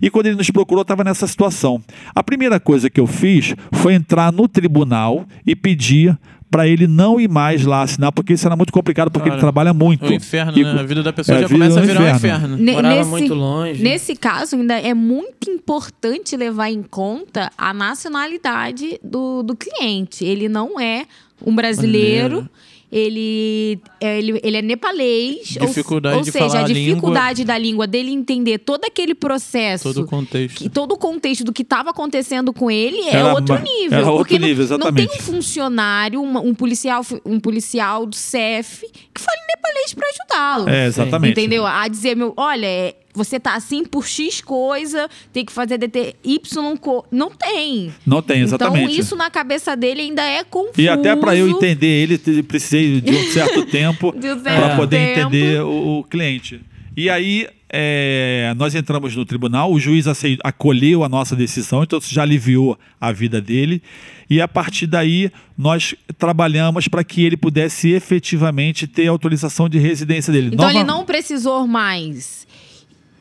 E 0.00 0.08
quando 0.08 0.26
ele 0.26 0.36
nos 0.36 0.50
procurou, 0.50 0.82
estava 0.82 1.04
nessa 1.04 1.26
situação. 1.26 1.82
A 2.14 2.22
primeira 2.22 2.58
coisa 2.58 2.88
que 2.88 3.00
eu 3.00 3.06
fiz 3.06 3.54
foi 3.72 3.94
entrar 3.94 4.32
no 4.32 4.48
tribunal 4.48 5.26
e 5.46 5.54
pedir 5.54 6.18
para 6.50 6.66
ele 6.66 6.86
não 6.86 7.20
ir 7.20 7.28
mais 7.28 7.64
lá 7.64 7.82
assinar, 7.82 8.10
porque 8.10 8.32
isso 8.32 8.46
era 8.46 8.56
muito 8.56 8.72
complicado, 8.72 9.10
porque 9.10 9.28
Cara, 9.28 9.36
ele 9.36 9.40
trabalha 9.40 9.72
muito. 9.72 10.04
O 10.06 10.12
inferno, 10.12 10.58
E- 10.58 10.64
né? 10.64 10.80
A 10.80 10.82
vida 10.82 11.02
da 11.02 11.12
pessoa 11.12 11.38
É, 11.38 11.42
já 11.42 11.48
começa 11.48 11.76
é 11.76 11.80
a 11.80 11.82
um 11.82 11.86
virar 11.86 12.00
um 12.00 12.16
inferno. 12.16 12.38
inferno. 12.46 12.56
Ne- 12.56 12.72
Morava 12.72 12.94
nesse, 12.96 13.10
muito 13.10 13.34
longe. 13.34 13.82
Nesse 13.82 14.16
caso, 14.16 14.56
ainda 14.56 14.74
é 14.80 14.92
muito 14.92 15.48
importante 15.48 16.36
levar 16.36 16.70
em 16.70 16.82
conta 16.82 17.50
a 17.56 17.72
nacionalidade 17.72 18.98
do, 19.02 19.42
do 19.42 19.54
cliente. 19.56 20.24
Ele 20.24 20.48
não 20.48 20.78
é 20.80 21.04
um 21.44 21.54
brasileiro. 21.54 22.48
Ele, 22.92 23.78
é, 24.00 24.18
ele, 24.18 24.40
ele 24.42 24.56
é 24.56 24.62
nepalês. 24.62 25.56
ou- 25.60 25.66
Dificuldade 25.66 26.16
ou, 26.16 26.22
de 26.22 26.32
seja, 26.32 26.58
a 26.58 26.64
a 26.64 26.66
língua. 26.66 26.74
dificuldade 26.94 27.44
da 27.44 27.56
língua 27.56 27.86
dele 27.86 28.10
entender 28.10 28.58
todo 28.58 28.84
aquele 28.84 29.14
processo. 29.14 29.84
Todo 29.92 30.02
o 30.04 30.06
contexto. 30.06 30.56
que 30.58 30.68
todo 30.68 30.92
o 30.92 30.98
contexto 30.98 31.44
do 31.44 31.52
que 31.52 31.62
estava 31.62 31.90
acontecendo 31.90 32.52
com 32.52 32.68
ele 32.70 32.98
é 33.02 33.14
Era 33.16 33.32
outro 33.34 33.54
nível. 33.62 33.98
era 33.98 34.06
outro 34.10 34.18
porque 34.24 34.38
não- 34.38 34.48
nível, 34.48 34.66
Não 34.66 34.78
tem 34.92 35.04
exatamente. 35.04 35.18
um 35.18 35.22
funcionário, 35.34 36.20
uma- 36.22 36.40
um 36.40 36.54
policial, 36.54 37.06
um 37.24 37.38
policial 37.38 38.06
do 38.06 38.16
CEF 38.16 38.84
que 39.14 39.20
fala 39.20 39.38
nepalês 39.54 39.94
para 39.94 40.08
ajudá-lo. 40.08 40.68
É, 40.68 40.86
exatamente. 40.86 41.32
Entendeu? 41.38 41.64
A 41.66 41.86
dizer, 41.86 42.16
meu, 42.16 42.34
olha, 42.36 42.66
é, 42.66 42.94
você 43.12 43.40
tá 43.40 43.54
assim 43.54 43.84
por 43.84 44.06
X 44.06 44.40
coisa, 44.40 45.08
tem 45.32 45.44
que 45.44 45.52
fazer 45.52 45.78
DT 45.78 46.14
Y 46.24 46.76
co... 46.78 47.04
Não 47.10 47.30
tem. 47.30 47.92
Não 48.06 48.22
tem, 48.22 48.40
exatamente. 48.42 48.84
Então, 48.84 48.94
isso 49.00 49.16
na 49.16 49.28
cabeça 49.30 49.76
dele 49.76 50.02
ainda 50.02 50.22
é 50.22 50.44
confuso. 50.44 50.80
E 50.80 50.88
até 50.88 51.14
para 51.16 51.34
eu 51.36 51.48
entender 51.48 51.86
ele, 51.86 52.18
precisei 52.42 53.00
de 53.00 53.10
um 53.14 53.24
certo 53.32 53.64
tempo 53.66 54.14
um 54.16 54.40
para 54.42 54.76
poder 54.76 55.14
tempo. 55.14 55.28
entender 55.28 55.60
o, 55.62 55.98
o 55.98 56.04
cliente. 56.04 56.60
E 56.96 57.08
aí, 57.08 57.48
é, 57.72 58.52
nós 58.56 58.74
entramos 58.74 59.14
no 59.16 59.24
tribunal, 59.24 59.72
o 59.72 59.78
juiz 59.80 60.06
acei- 60.06 60.38
acolheu 60.44 61.02
a 61.04 61.08
nossa 61.08 61.34
decisão, 61.34 61.82
então 61.82 61.98
isso 61.98 62.12
já 62.12 62.22
aliviou 62.22 62.78
a 63.00 63.10
vida 63.12 63.40
dele. 63.40 63.82
E 64.28 64.40
a 64.40 64.46
partir 64.46 64.86
daí, 64.86 65.30
nós 65.56 65.94
trabalhamos 66.18 66.88
para 66.88 67.02
que 67.02 67.24
ele 67.24 67.36
pudesse 67.36 67.90
efetivamente 67.90 68.86
ter 68.86 69.06
autorização 69.06 69.68
de 69.68 69.78
residência 69.78 70.32
dele. 70.32 70.48
Então 70.52 70.66
Nova- 70.66 70.78
ele 70.78 70.84
não 70.84 71.04
precisou 71.04 71.66
mais 71.66 72.46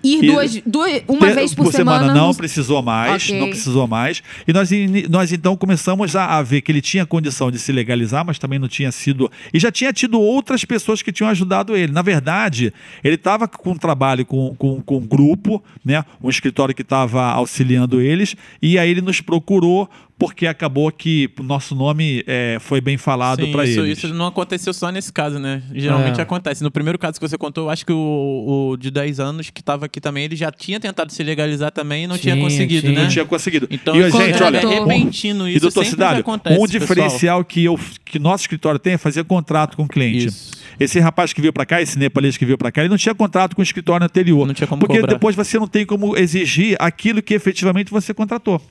ir 0.03 0.21
duas, 0.31 0.61
duas, 0.65 1.01
uma 1.07 1.27
Ter- 1.27 1.35
vez 1.35 1.53
por, 1.53 1.71
semana. 1.71 2.13
não 2.13 2.29
no- 2.29 2.35
precisou 2.35 2.81
mais, 2.81 3.23
Ok. 3.25 3.39
não 3.39 3.49
precisou 3.49 3.87
mais. 3.87 4.23
E 4.47 4.53
nós, 4.53 4.69
nós 5.09 5.31
então 5.33 5.55
começamos 5.57 6.15
a, 6.15 6.37
a 6.37 6.41
ver 6.41 6.61
que 6.61 6.71
ele 6.71 6.81
tinha 6.81 7.05
condição 7.05 7.51
de 7.51 7.59
se 7.59 7.71
legalizar, 7.71 8.25
mas 8.25 8.39
também 8.39 8.57
não 8.59 8.67
tinha 8.67 8.91
sido. 8.91 9.29
E 9.53 9.59
já 9.59 9.71
tinha 9.71 9.91
tido 9.91 10.19
outras 10.19 10.63
pessoas 10.63 11.01
que 11.01 11.11
tinham 11.11 11.29
ajudado 11.29 11.75
ele. 11.75 11.91
Na 11.91 12.01
verdade, 12.01 12.73
ele 13.03 13.15
estava 13.15 13.47
com 13.47 13.71
um 13.71 13.77
trabalho 13.77 14.25
com, 14.25 14.55
com, 14.57 14.81
com 14.81 14.97
um 14.97 15.05
grupo, 15.05 15.63
né? 15.83 16.03
um 16.23 16.29
escritório 16.29 16.73
que 16.73 16.81
estava 16.81 17.23
auxiliando 17.31 17.99
eles, 18.01 18.35
e 18.61 18.77
aí 18.79 18.89
ele 18.89 19.01
nos 19.01 19.21
procurou. 19.21 19.89
Porque 20.19 20.45
acabou 20.45 20.91
que 20.91 21.29
o 21.39 21.43
nosso 21.43 21.73
nome 21.73 22.25
é, 22.27 22.57
foi 22.59 22.81
bem 22.81 22.97
falado 22.97 23.47
para 23.47 23.65
isso, 23.65 23.79
eles. 23.79 23.97
isso 24.03 24.13
não 24.13 24.27
aconteceu 24.27 24.73
só 24.73 24.91
nesse 24.91 25.13
caso, 25.13 25.39
né? 25.39 25.63
Geralmente 25.73 26.19
É. 26.19 26.23
acontece. 26.23 26.61
No 26.61 26.69
primeiro 26.69 26.99
caso 26.99 27.17
que 27.17 27.25
você 27.25 27.37
contou, 27.37 27.63
eu 27.63 27.69
acho 27.69 27.85
que 27.85 27.93
o, 27.93 28.71
o 28.73 28.77
de 28.77 28.91
10 28.91 29.21
anos 29.21 29.49
que 29.49 29.61
estava 29.61 29.85
aqui 29.85 30.01
também, 30.01 30.25
ele 30.25 30.35
já 30.35 30.51
tinha 30.51 30.77
tentado 30.77 31.13
se 31.13 31.23
legalizar 31.23 31.71
também 31.71 32.03
e 32.03 32.07
não 32.07 32.17
tinha 32.17 32.33
Tinha, 32.35 32.43
conseguido, 32.45 32.81
tinha. 32.81 32.93
né? 32.93 33.01
Não 33.03 33.09
tinha 33.09 33.23
conseguido. 33.23 33.67
Então, 33.71 33.95
e, 33.95 34.11
gente, 34.11 34.41
é 34.43 34.45
olha, 34.45 34.59
repentino 34.59 35.47
e 35.47 35.51
isso 35.53 35.61
doutor 35.61 35.85
sempre 35.85 35.89
Cidário, 35.91 36.19
acontece, 36.19 36.55
um 36.59 36.61
pessoal. 36.67 36.79
diferencial 36.81 37.45
que, 37.45 37.63
eu, 37.63 37.79
que 38.03 38.19
nosso 38.19 38.43
escritório 38.43 38.77
tem 38.77 38.93
é 38.93 38.97
fazer 38.97 39.23
contrato 39.23 39.77
com 39.77 39.83
o 39.83 39.87
cliente. 39.87 40.25
Isso. 40.27 40.51
Esse 40.77 40.99
rapaz 40.99 41.31
que 41.31 41.39
veio 41.39 41.53
para 41.53 41.65
cá, 41.65 41.81
esse 41.81 41.97
nepalês 41.97 42.35
que 42.35 42.45
veio 42.45 42.57
para 42.57 42.71
cá, 42.73 42.81
ele 42.81 42.89
não 42.89 42.97
tinha 42.97 43.15
contrato 43.15 43.55
com 43.55 43.61
o 43.61 43.63
escritório 43.63 44.05
anterior. 44.05 44.45
Não 44.45 44.53
tinha 44.53 44.67
como 44.67 44.81
Porque 44.81 44.99
cobrar. 44.99 45.13
depois 45.13 45.33
você 45.33 45.57
não 45.57 45.67
tem 45.67 45.85
como 45.85 46.17
exigir 46.17 46.75
aquilo 46.77 47.21
que 47.21 47.33
efetivamente 47.33 47.89
você 47.89 48.13
contratou. 48.13 48.61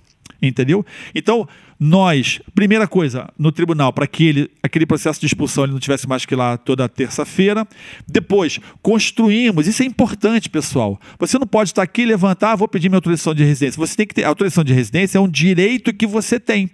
Entendeu? 0.40 0.86
Então, 1.14 1.48
nós, 1.80 2.40
primeira 2.54 2.88
coisa, 2.88 3.28
no 3.38 3.52
tribunal, 3.52 3.92
para 3.92 4.06
que 4.06 4.24
ele, 4.26 4.50
aquele 4.62 4.84
processo 4.84 5.20
de 5.20 5.26
expulsão 5.26 5.64
ele 5.64 5.72
não 5.72 5.80
tivesse 5.80 6.08
mais 6.08 6.26
que 6.26 6.34
ir 6.34 6.36
lá 6.36 6.56
toda 6.56 6.88
terça-feira. 6.88 7.66
Depois, 8.06 8.58
construímos, 8.82 9.66
isso 9.66 9.82
é 9.82 9.86
importante, 9.86 10.48
pessoal. 10.48 11.00
Você 11.18 11.38
não 11.38 11.46
pode 11.46 11.70
estar 11.70 11.82
aqui 11.82 12.04
levantar, 12.04 12.52
ah, 12.52 12.56
vou 12.56 12.66
pedir 12.66 12.88
minha 12.88 12.98
autorização 12.98 13.34
de 13.34 13.44
residência. 13.44 13.78
Você 13.78 13.96
tem 13.96 14.06
que 14.06 14.14
ter, 14.14 14.24
a 14.24 14.28
autorização 14.28 14.64
de 14.64 14.72
residência 14.72 15.18
é 15.18 15.20
um 15.20 15.28
direito 15.28 15.92
que 15.92 16.06
você 16.06 16.40
tem. 16.40 16.70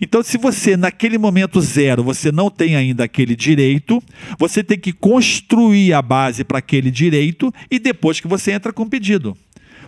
Então, 0.00 0.22
se 0.22 0.38
você, 0.38 0.76
naquele 0.76 1.18
momento 1.18 1.60
zero, 1.60 2.02
você 2.02 2.30
não 2.30 2.50
tem 2.50 2.76
ainda 2.76 3.04
aquele 3.04 3.34
direito, 3.34 4.02
você 4.38 4.62
tem 4.62 4.78
que 4.78 4.92
construir 4.92 5.92
a 5.92 6.02
base 6.02 6.44
para 6.44 6.58
aquele 6.58 6.90
direito 6.90 7.52
e 7.70 7.78
depois 7.78 8.20
que 8.20 8.28
você 8.28 8.52
entra 8.52 8.72
com 8.72 8.82
o 8.82 8.90
pedido. 8.90 9.36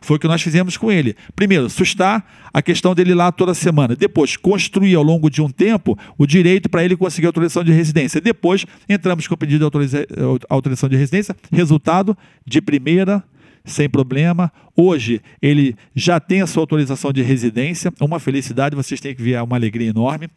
Foi 0.01 0.17
o 0.17 0.21
que 0.21 0.29
nós 0.29 0.41
fizemos 0.43 0.77
com 0.77 0.91
ele. 0.91 1.15
Primeiro, 1.35 1.69
sustar 1.71 2.25
a 2.53 2.63
questão 2.63 2.95
dele 2.95 3.15
lá 3.15 3.31
toda 3.33 3.55
semana. 3.55 3.95
Depois, 3.97 4.37
construir 4.37 4.95
ao 4.95 5.03
longo 5.03 5.29
de 5.31 5.43
um 5.43 5.49
tempo 5.49 5.99
o 6.17 6.27
direito 6.27 6.69
para 6.69 6.85
ele 6.85 6.97
conseguir 6.97 7.27
autorização 7.27 7.63
de 7.65 7.73
residência. 7.73 8.21
Depois, 8.21 8.65
entramos 8.89 9.27
com 9.27 9.35
o 9.35 9.37
pedido 9.37 9.59
de 9.59 9.65
autoriza- 9.65 10.07
autorização 10.49 10.89
de 10.89 10.97
residência. 10.97 11.37
Resultado, 11.53 12.17
de 12.47 12.61
primeira, 12.61 13.23
sem 13.65 13.89
problema. 13.89 14.53
Hoje, 14.77 15.21
ele 15.43 15.75
já 15.95 16.21
tem 16.21 16.41
a 16.41 16.47
sua 16.47 16.63
autorização 16.63 17.13
de 17.13 17.23
residência. 17.23 17.93
Uma 18.01 18.21
felicidade, 18.21 18.77
vocês 18.77 19.01
têm 19.01 19.15
que 19.15 19.23
ver, 19.23 19.33
é 19.33 19.43
uma 19.43 19.57
alegria 19.57 19.89
enorme. 19.91 20.29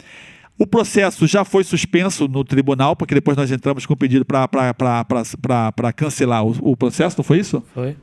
O 0.57 0.67
processo 0.67 1.25
já 1.25 1.45
foi 1.45 1.63
suspenso 1.63 2.27
no 2.27 2.43
tribunal, 2.43 2.93
porque 2.93 3.13
depois 3.15 3.37
nós 3.37 3.49
entramos 3.49 3.85
com 3.85 3.93
o 3.93 3.95
pedido 3.97 4.25
para 4.25 5.93
cancelar 5.95 6.43
o, 6.43 6.71
o 6.71 6.75
processo, 6.75 7.15
não 7.17 7.23
foi 7.23 7.39
isso? 7.39 7.63
Foi. 7.73 7.95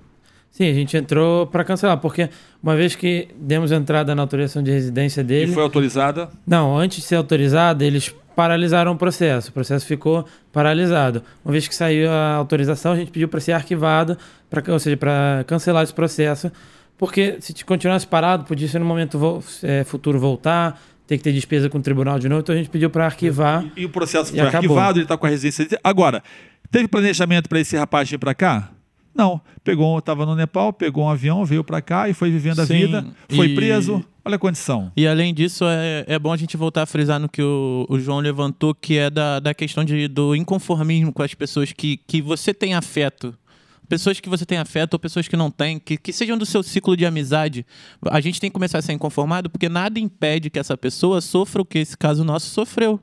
Sim, 0.57 0.71
a 0.71 0.73
gente 0.73 0.97
entrou 0.97 1.47
para 1.47 1.63
cancelar, 1.65 1.99
porque 1.99 2.31
uma 2.63 2.75
vez 2.75 2.95
que 2.95 3.29
demos 3.39 3.71
entrada 3.71 4.15
na 4.15 4.23
autorização 4.23 4.63
de 4.63 4.71
residência 4.71 5.21
E 5.21 5.25
dele. 5.25 5.53
foi 5.53 5.63
autorizada. 5.63 6.31
Não, 6.47 6.75
antes 6.79 6.97
de 7.03 7.05
ser 7.05 7.17
autorizado, 7.17 7.85
eles 7.85 8.09
paralisaram 8.35 8.93
o 8.93 8.97
processo. 8.97 9.51
O 9.51 9.53
processo 9.53 9.85
ficou 9.85 10.25
paralisado. 10.51 11.23
Uma 11.45 11.53
vez 11.53 11.69
que 11.69 11.75
saiu 11.75 12.11
a 12.11 12.33
autorização, 12.37 12.93
a 12.93 12.97
gente 12.97 13.11
pediu 13.11 13.29
para 13.29 13.39
ser 13.39 13.53
arquivado, 13.53 14.17
pra, 14.49 14.63
ou 14.73 14.79
seja, 14.79 14.97
para 14.97 15.45
cancelar 15.47 15.83
esse 15.83 15.93
processo. 15.93 16.51
Porque 16.97 17.37
se 17.41 17.53
continuasse 17.63 18.07
parado, 18.07 18.45
podia 18.45 18.67
ser 18.67 18.79
no 18.79 18.87
momento 18.87 19.43
é, 19.63 19.85
futuro 19.85 20.19
voltar, 20.19 20.81
ter 21.07 21.19
que 21.19 21.23
ter 21.25 21.33
despesa 21.35 21.69
com 21.69 21.77
o 21.77 21.83
tribunal 21.83 22.19
de 22.19 22.31
novo. 22.31 22.41
Então 22.41 22.55
a 22.55 22.59
gente 22.59 22.71
pediu 22.71 22.89
para 22.89 23.05
arquivar. 23.05 23.63
E 23.77 23.85
o 23.85 23.91
processo 23.91 24.33
E 24.35 24.39
foi 24.39 24.49
acabou. 24.49 24.71
arquivado, 24.79 24.99
ele 25.01 25.05
está 25.05 25.19
com 25.19 25.27
a 25.27 25.29
residência. 25.29 25.79
Agora, 25.85 26.23
teve 26.71 26.89
planejamento 26.89 27.47
para 27.47 27.61
esse 27.61 27.77
rapaz 27.77 28.09
vir 28.09 28.17
para 28.19 28.35
cá? 28.35 28.71
Não. 29.17 29.41
Pegou, 29.65 29.99
estava 29.99 30.27
no 30.27 30.35
Nepal, 30.35 30.73
pegou 30.73 31.05
um 31.05 31.09
avião, 31.09 31.45
veio 31.45 31.65
para 31.65 31.81
cá 31.81 32.09
e 32.09 32.13
foi 32.15 32.31
vivendo 32.31 32.61
a 32.61 32.67
Sim, 32.67 32.75
vida. 32.87 33.07
Foi 33.35 33.47
e- 33.49 33.55
preso. 33.55 34.05
Olha 34.25 34.37
a 34.37 34.39
condição. 34.39 34.93
E 34.97 35.07
além 35.07 35.33
disso, 35.33 35.65
é, 35.65 36.05
é 36.07 36.19
bom 36.19 36.33
a 36.33 36.37
gente 36.37 36.57
voltar 36.57 36.83
a 36.83 36.87
frisar 36.87 37.19
no 37.21 37.29
que 37.29 37.41
o, 37.41 37.87
o 37.89 37.99
João 37.99 38.19
levantou, 38.19 38.75
que 38.75 38.99
é 38.99 39.09
da, 39.09 39.39
da 39.39 39.55
questão 39.55 39.85
de, 39.85 40.09
do 40.09 40.35
inconformismo 40.35 41.13
com 41.13 41.23
as 41.23 41.33
pessoas 41.33 41.73
que, 41.73 41.97
que 41.97 42.21
você 42.21 42.53
tem 42.53 42.75
afeto. 42.75 43.33
Pessoas 43.89 44.19
que 44.19 44.29
você 44.29 44.45
tem 44.45 44.59
afeto 44.59 44.95
ou 44.95 44.99
pessoas 44.99 45.29
que 45.29 45.37
não 45.37 45.49
têm, 45.49 45.79
que, 45.79 45.97
que 45.97 46.13
sejam 46.13 46.37
do 46.37 46.45
seu 46.45 46.61
ciclo 46.61 46.97
de 46.97 47.07
amizade. 47.07 47.65
A 48.11 48.21
gente 48.21 48.41
tem 48.41 48.51
que 48.51 48.55
começar 48.55 48.79
a 48.79 48.83
ser 48.83 48.93
inconformado 48.93 49.49
porque 49.49 49.69
nada 49.69 50.01
impede 50.01 50.51
que 50.51 50.59
essa 50.59 50.77
pessoa 50.77 51.21
sofra 51.21 51.63
o 51.63 51.65
que 51.65 51.79
esse 51.79 51.97
caso 51.97 52.25
nosso 52.25 52.51
sofreu. 52.51 53.01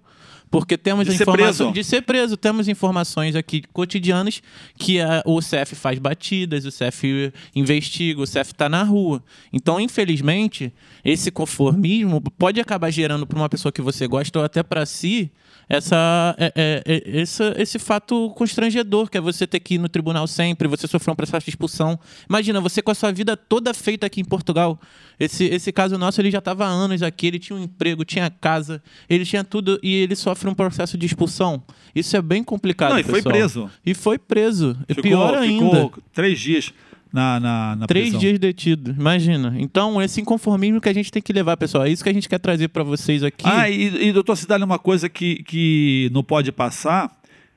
Porque 0.54 0.78
temos 0.78 1.08
De 1.08 1.16
informações 1.16 1.74
de 1.74 1.84
ser 1.84 2.02
preso. 2.04 2.38
Temos 2.38 2.68
informações 2.68 3.36
aqui 3.36 3.64
cotidianas 3.74 4.40
que 4.78 5.02
a- 5.02 5.24
o 5.26 5.42
CF 5.42 5.74
faz 5.76 5.98
batidas, 5.98 6.64
o 6.64 6.72
CF 6.72 7.34
investiga, 7.56 8.22
o 8.22 8.26
CF 8.28 8.52
está 8.52 8.70
na 8.70 8.84
rua. 8.84 9.24
Então, 9.52 9.80
infelizmente, 9.80 10.72
esse 11.04 11.32
conformismo 11.32 12.22
pode 12.38 12.60
acabar 12.62 12.92
gerando 12.92 13.26
para 13.26 13.36
uma 13.38 13.50
pessoa 13.50 13.72
que 13.72 13.82
você 13.82 14.06
gosta 14.08 14.38
ou 14.38 14.46
até 14.46 14.62
para 14.62 14.86
si 14.86 15.32
essa, 15.70 16.36
é, 16.38 16.52
é, 16.56 16.84
é, 16.86 17.22
essa- 17.22 17.54
esse 17.58 17.80
fato 17.80 18.30
constrangedor 18.36 19.10
que 19.10 19.18
é 19.18 19.22
você 19.22 19.48
ter 19.48 19.60
que 19.60 19.76
ir 19.76 19.78
no 19.78 19.88
tribunal 19.90 20.28
sempre, 20.28 20.68
você 20.68 20.88
sofrer 20.88 21.12
um 21.12 21.16
processo 21.16 21.46
de 21.46 21.50
expulsão. 21.52 22.00
Imagina, 22.30 22.60
você 22.62 22.82
com 22.82 22.92
a 22.92 22.96
sua 22.96 23.12
vida 23.12 23.36
toda 23.36 23.74
feita 23.74 24.06
aqui 24.06 24.22
em 24.22 24.26
Portugal. 24.26 24.80
Esse, 25.20 25.46
esse 25.46 25.72
caso 25.72 25.98
nosso, 25.98 26.20
ele 26.22 26.30
já 26.30 26.40
estava 26.40 26.66
há 26.66 26.70
anos 26.70 27.02
aqui, 27.02 27.28
ele 27.28 27.40
tinha 27.40 27.58
um 27.58 27.64
emprego, 27.64 28.04
tinha 28.04 28.30
casa, 28.30 28.84
ele 29.10 29.26
tinha 29.26 29.44
tudo 29.44 29.80
e 29.82 29.94
ele 29.96 30.16
sofre 30.16 30.43
um 30.50 30.54
processo 30.54 30.98
de 30.98 31.06
expulsão. 31.06 31.62
Isso 31.96 32.16
é 32.18 32.22
bem 32.22 32.44
complicado. 32.44 32.92
Não, 32.92 33.00
e 33.00 33.04
foi 33.04 33.16
pessoal. 33.22 33.34
preso. 33.36 33.70
E 33.86 33.94
foi 33.94 34.18
preso. 34.18 34.78
E 34.88 34.94
Ficou- 34.94 35.04
pior 35.04 35.34
ainda. 35.36 35.66
Ficou 35.66 35.94
três 36.14 36.40
dias 36.40 36.74
na, 37.12 37.40
na, 37.40 37.76
na 37.76 37.86
Três 37.88 38.06
prisão. 38.06 38.20
dias 38.22 38.40
detido, 38.40 38.96
imagina. 38.98 39.54
Então, 39.60 40.02
esse 40.02 40.20
inconformismo 40.20 40.82
que 40.82 40.90
a 40.90 40.94
gente 40.94 41.12
tem 41.12 41.22
que 41.22 41.32
levar, 41.32 41.56
pessoal. 41.58 41.86
É 41.86 41.90
isso 41.90 42.04
que 42.04 42.10
a 42.10 42.14
gente 42.14 42.28
quer 42.28 42.40
trazer 42.40 42.70
para 42.70 42.84
vocês 42.84 43.24
aqui. 43.24 43.46
Ah, 43.48 43.70
e, 43.70 44.08
e 44.08 44.12
doutor 44.12 44.36
Cidade, 44.36 44.64
uma 44.64 44.80
coisa 44.80 45.08
que, 45.08 45.44
que 45.44 46.10
não 46.12 46.24
pode 46.24 46.52
passar, 46.52 47.12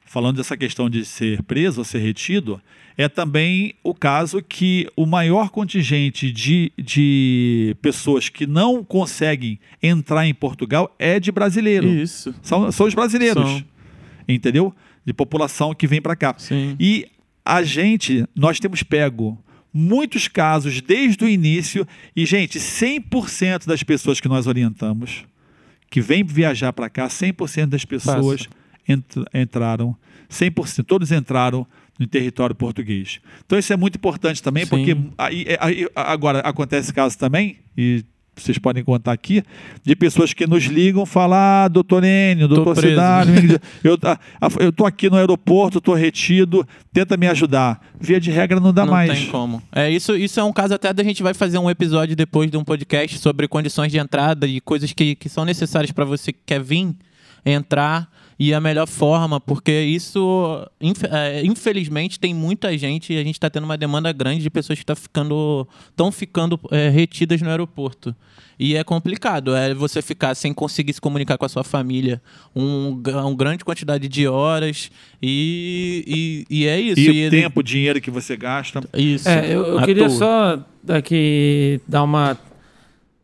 falando 0.07 0.37
dessa 0.37 0.57
questão 0.57 0.88
de 0.88 1.05
ser 1.05 1.42
preso 1.42 1.81
ou 1.81 1.85
ser 1.85 1.99
retido, 1.99 2.61
é 2.97 3.09
também 3.09 3.75
o 3.83 3.92
caso 3.95 4.42
que 4.42 4.88
o 4.97 5.05
maior 5.05 5.51
contingente 5.51 6.31
de, 6.33 6.73
de 6.79 7.77
pessoas 7.83 8.29
que 8.29 8.47
não 8.47 8.83
conseguem 8.83 9.59
entrar 9.83 10.27
em 10.27 10.33
Portugal 10.33 10.95
é 10.99 11.21
de 11.21 11.31
brasileiro. 11.31 11.87
Isso. 11.87 12.35
São, 12.42 12.73
são 12.73 12.87
os 12.87 12.95
brasileiros. 12.95 13.42
São. 13.51 13.64
Entendeu? 14.29 14.75
De 15.05 15.12
população 15.12 15.75
que 15.75 15.87
vem 15.87 16.01
para 16.01 16.16
cá. 16.16 16.35
Sim. 16.38 16.75
E 16.81 17.07
a 17.45 17.62
gente, 17.62 18.25
nós 18.35 18.59
temos 18.59 18.83
pego 18.83 19.38
muitos 19.73 20.27
casos 20.27 20.81
desde 20.81 21.23
o 21.23 21.29
início 21.29 21.87
e, 22.14 22.25
gente, 22.25 22.59
100% 22.59 23.66
das 23.66 23.83
pessoas 23.83 24.21
que 24.21 24.29
nós 24.29 24.47
orientamos 24.47 25.25
que 25.90 26.01
vêm 26.01 26.25
viajar 26.25 26.73
para 26.73 26.88
cá, 26.88 27.07
100% 27.09 27.66
das 27.66 27.85
pessoas 27.85 28.40
entr- 28.42 28.51
entraram, 29.35 29.96
100%, 30.31 30.85
todos 30.85 31.12
entraram 31.12 31.66
no 31.99 32.07
território 32.07 32.55
português. 32.55 33.20
Então 33.44 33.59
isso 33.59 33.72
é 33.72 33.77
muito 33.77 33.96
importante 33.96 34.42
também, 34.42 34.64
Sim. 34.64 34.70
porque 34.70 34.96
aí, 35.16 35.46
aí- 35.61 35.88
agora 35.94 36.40
acontece 36.40 36.92
caso 36.92 37.16
também, 37.18 37.57
e 37.77 38.05
vocês 38.38 38.59
podem 38.59 38.85
contar 38.85 39.12
aqui, 39.12 39.42
de 39.83 39.96
pessoas 39.96 40.35
que 40.35 40.46
nos 40.46 40.64
ligam 40.64 41.07
falar, 41.07 41.64
ah, 41.64 41.68
doutor 41.68 42.05
Enio, 42.05 42.46
doutor 42.46 42.75
preso." 42.75 42.90
Cidade, 42.90 43.31
eu, 43.83 43.96
eu 44.61 44.70
tô 44.70 44.85
aqui 44.85 45.09
no 45.09 45.16
aeroporto, 45.16 45.81
tô 45.81 45.94
retido, 45.94 46.68
tenta 46.92 47.16
me 47.16 47.27
ajudar. 47.29 47.81
Via 47.99 48.20
de 48.20 48.31
regra 48.31 48.61
não 48.61 48.75
dá 48.75 48.85
não 48.85 48.92
mais. 48.92 49.11
tem 49.11 49.31
como. 49.31 49.62
É, 49.72 49.90
isso, 49.90 50.14
isso 50.14 50.38
é 50.38 50.44
um 50.44 50.53
caso 50.53 50.75
até 50.75 50.92
da 50.92 51.03
gente 51.03 51.22
vai 51.22 51.33
fazer 51.33 51.57
um 51.57 51.70
episódio 51.70 52.14
depois 52.14 52.51
de 52.51 52.59
um 52.59 52.64
podcast 52.64 53.18
sobre 53.18 53.49
condições 53.49 53.90
de 53.90 53.96
entrada 53.96 54.46
e 54.46 54.61
coisas 54.61 54.92
que, 54.92 55.14
que 55.14 55.31
são 55.31 55.46
necessárias 55.46 55.90
para 55.90 56.05
você 56.05 56.31
que 56.31 56.40
quer 56.44 56.61
vir. 56.62 56.94
entrar 57.44 58.07
e 58.38 58.53
a 58.53 58.61
melhor 58.61 58.87
forma, 58.87 59.40
porque 59.40 59.72
isso, 59.72 60.68
é, 61.11 61.42
infelizmente, 61.42 62.20
tem 62.20 62.35
muita 62.35 62.77
gente 62.77 63.14
e 63.14 63.16
a 63.16 63.25
gente 63.25 63.37
está 63.37 63.49
tendo 63.49 63.64
uma 63.64 63.79
demanda 63.79 64.12
grande 64.12 64.42
de 64.42 64.51
pessoas 64.51 64.79
que 64.79 64.83
estão 64.83 64.95
tá 64.95 65.01
ficando, 65.01 65.66
tão 65.97 66.12
ficando 66.12 66.61
é, 66.70 66.91
retidas 66.91 67.41
no 67.41 67.49
aeroporto. 67.49 68.14
E 68.59 68.76
é 68.76 68.84
complicado, 68.84 69.55
é 69.55 69.72
você 69.72 70.03
ficar 70.03 70.34
sem 70.34 70.53
conseguir 70.53 70.93
se 70.93 71.01
comunicar 71.01 71.39
com 71.39 71.47
a 71.47 71.49
sua 71.49 71.64
família 71.64 72.20
um, 72.55 73.01
uma 73.07 73.34
grande 73.34 73.64
quantidade 73.64 74.07
de 74.07 74.26
horas 74.26 74.91
e, 75.22 76.47
e, 76.51 76.62
e 76.62 76.66
é 76.66 76.78
isso. 76.78 77.01
E, 77.01 77.24
e 77.24 77.26
o 77.28 77.30
tempo, 77.30 77.61
o 77.61 77.62
dinheiro 77.62 78.01
que 78.01 78.11
você 78.11 78.37
gasta. 78.37 78.82
Isso. 78.95 79.28
É, 79.28 79.47
eu, 79.47 79.64
eu 79.78 79.82
queria 79.82 80.09
toa. 80.09 80.18
só 80.18 80.64
aqui 80.89 81.80
dar 81.89 82.03
uma, 82.03 82.39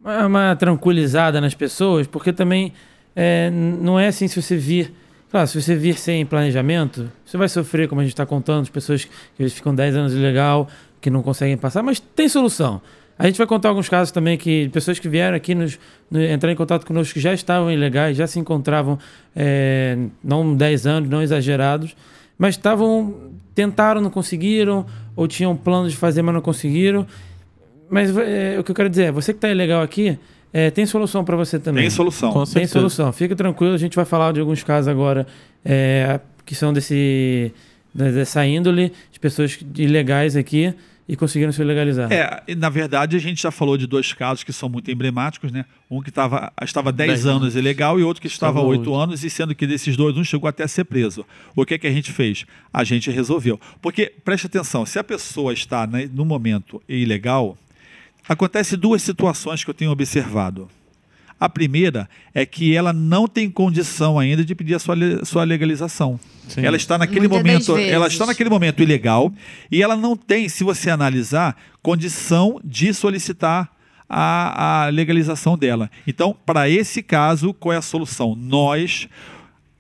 uma 0.03 0.57
tranquilizada 0.57 1.39
nas 1.39 1.55
pessoas, 1.55 2.07
porque 2.07 2.33
também 2.33 2.73
é, 3.15 3.51
não 3.51 4.01
é 4.01 4.09
assim 4.09 4.27
se 4.27 4.41
você 4.41 4.57
vir 4.57 5.02
Claro, 5.33 5.47
se 5.47 5.63
você 5.63 5.75
vir 5.75 5.97
sem 5.97 6.27
planejamento, 6.27 7.11
você 7.25 7.39
vai 7.39 7.49
sofrer, 7.49 7.89
como 7.89 8.03
a 8.03 8.05
gente 8.05 8.13
está 8.13 8.27
contando, 8.27 8.65
as 8.65 8.69
pessoas 8.69 9.09
que 9.35 9.49
ficam 9.49 9.75
10 9.75 9.97
anos 9.97 10.13
ilegal, 10.13 10.69
que 11.01 11.09
não 11.09 11.23
conseguem 11.23 11.57
passar, 11.57 11.83
mas 11.83 11.99
tem 11.99 12.29
solução. 12.29 12.83
A 13.19 13.25
gente 13.25 13.39
vai 13.39 13.47
contar 13.47 13.71
alguns 13.71 13.89
casos 13.89 14.13
também 14.13 14.37
que 14.37 14.69
pessoas 14.69 14.99
que 14.99 15.09
vieram 15.09 15.35
aqui 15.35 15.55
nos, 15.55 15.81
no, 16.11 16.23
entrar 16.23 16.53
em 16.53 16.55
contato 16.55 16.85
conosco 16.85 17.15
que 17.15 17.21
já 17.21 17.33
estavam 17.33 17.73
ilegais, 17.73 18.15
já 18.15 18.27
se 18.27 18.39
encontravam, 18.39 18.99
é, 19.35 19.97
não 20.23 20.55
10 20.55 20.87
anos, 20.87 21.09
não 21.09 21.23
exagerados, 21.23 21.97
mas 22.37 22.55
estavam, 22.55 23.33
tentaram, 23.55 24.03
não 24.03 24.11
conseguiram, 24.11 24.85
ou 25.17 25.27
tinham 25.27 25.57
planos 25.57 25.93
de 25.93 25.97
fazer, 25.97 26.21
mas 26.21 26.35
não 26.35 26.43
conseguiram. 26.43 27.07
Mas 27.89 28.15
é, 28.19 28.59
o 28.59 28.63
que 28.63 28.71
eu 28.71 28.75
quero 28.75 28.91
dizer 28.91 29.05
é, 29.05 29.11
você 29.11 29.33
que 29.33 29.39
está 29.39 29.49
ilegal 29.49 29.81
aqui, 29.81 30.19
é, 30.53 30.71
tem 30.71 30.85
solução 30.85 31.25
para 31.25 31.37
você 31.37 31.59
também. 31.59 31.85
Tem 31.85 31.91
solução. 31.91 32.45
tem 32.45 32.67
solução. 32.67 33.13
Fica 33.13 33.35
tranquilo, 33.35 33.75
a 33.75 33.79
gente 33.79 33.97
vai 33.97 34.05
falar 34.05 34.33
de 34.33 34.41
alguns 34.41 34.63
casos 34.63 34.89
agora 34.89 35.27
é, 35.65 36.21
que 36.45 36.55
são 36.55 36.73
desse, 36.73 37.53
dessa 37.95 38.45
índole, 38.47 38.93
de 39.11 39.19
pessoas 39.19 39.59
ilegais 39.77 40.37
aqui 40.37 40.75
e 41.09 41.17
conseguiram 41.17 41.53
se 41.53 41.63
legalizar. 41.65 42.13
É, 42.13 42.55
na 42.55 42.69
verdade, 42.69 43.17
a 43.17 43.19
gente 43.19 43.43
já 43.43 43.51
falou 43.51 43.77
de 43.77 43.87
dois 43.87 44.13
casos 44.13 44.45
que 44.45 44.53
são 44.53 44.69
muito 44.69 44.91
emblemáticos, 44.91 45.51
né? 45.51 45.65
Um 45.91 46.01
que 46.01 46.11
tava, 46.11 46.53
estava 46.63 46.93
10, 46.93 47.11
10 47.11 47.27
anos 47.27 47.57
ilegal 47.57 47.99
e 47.99 48.03
outro 48.03 48.21
que 48.21 48.29
estava 48.29 48.61
8 48.61 48.95
anos, 48.95 49.25
e 49.25 49.31
sendo 49.31 49.55
que 49.55 49.67
desses 49.67 49.97
dois, 49.97 50.17
um 50.17 50.25
chegou 50.25 50.49
até 50.49 50.65
a 50.65 50.69
ser 50.69 50.85
preso. 50.85 51.25
O 51.57 51.67
que, 51.67 51.75
é 51.75 51.79
que 51.79 51.87
a 51.87 51.91
gente 51.91 52.13
fez? 52.13 52.45
A 52.73 52.85
gente 52.85 53.11
resolveu. 53.11 53.59
Porque, 53.81 54.13
preste 54.25 54.47
atenção, 54.47 54.87
se 54.87 54.99
a 54.99 55.05
pessoa 55.05 55.53
está 55.53 55.87
né, 55.87 56.09
no 56.13 56.25
momento 56.25 56.81
ilegal, 56.89 57.59
Acontece 58.29 58.77
duas 58.77 59.03
situações 59.03 59.65
que 59.65 59.71
eu 59.71 59.75
tenho 59.75 59.91
observado. 59.91 60.69
A 61.39 61.49
primeira 61.49 62.09
é 62.33 62.47
que 62.47 62.75
ela 62.75 62.93
não 62.93 63.27
tem 63.27 63.51
condição 63.51 64.17
ainda 64.17 64.45
de 64.45 64.55
pedir 64.55 64.75
a 64.75 64.79
sua, 64.79 64.95
sua 65.25 65.43
legalização. 65.43 66.21
Sim. 66.47 66.65
Ela 66.65 66.77
está 66.77 66.97
naquele 66.97 67.27
Muitas 67.27 67.67
momento, 67.67 67.77
ela 67.77 68.07
está 68.07 68.27
naquele 68.27 68.49
momento 68.49 68.81
ilegal 68.81 69.33
e 69.69 69.83
ela 69.83 69.97
não 69.97 70.17
tem, 70.17 70.49
se 70.49 70.63
você 70.63 70.89
analisar, 70.89 71.57
condição 71.83 72.61
de 72.63 72.95
solicitar 72.95 73.73
a, 74.09 74.85
a 74.85 74.89
legalização 74.91 75.59
dela. 75.59 75.91
Então, 76.07 76.37
para 76.47 76.69
esse 76.69 77.03
caso, 77.03 77.53
qual 77.53 77.73
é 77.73 77.77
a 77.77 77.83
solução? 77.83 78.37
Nós 78.37 79.09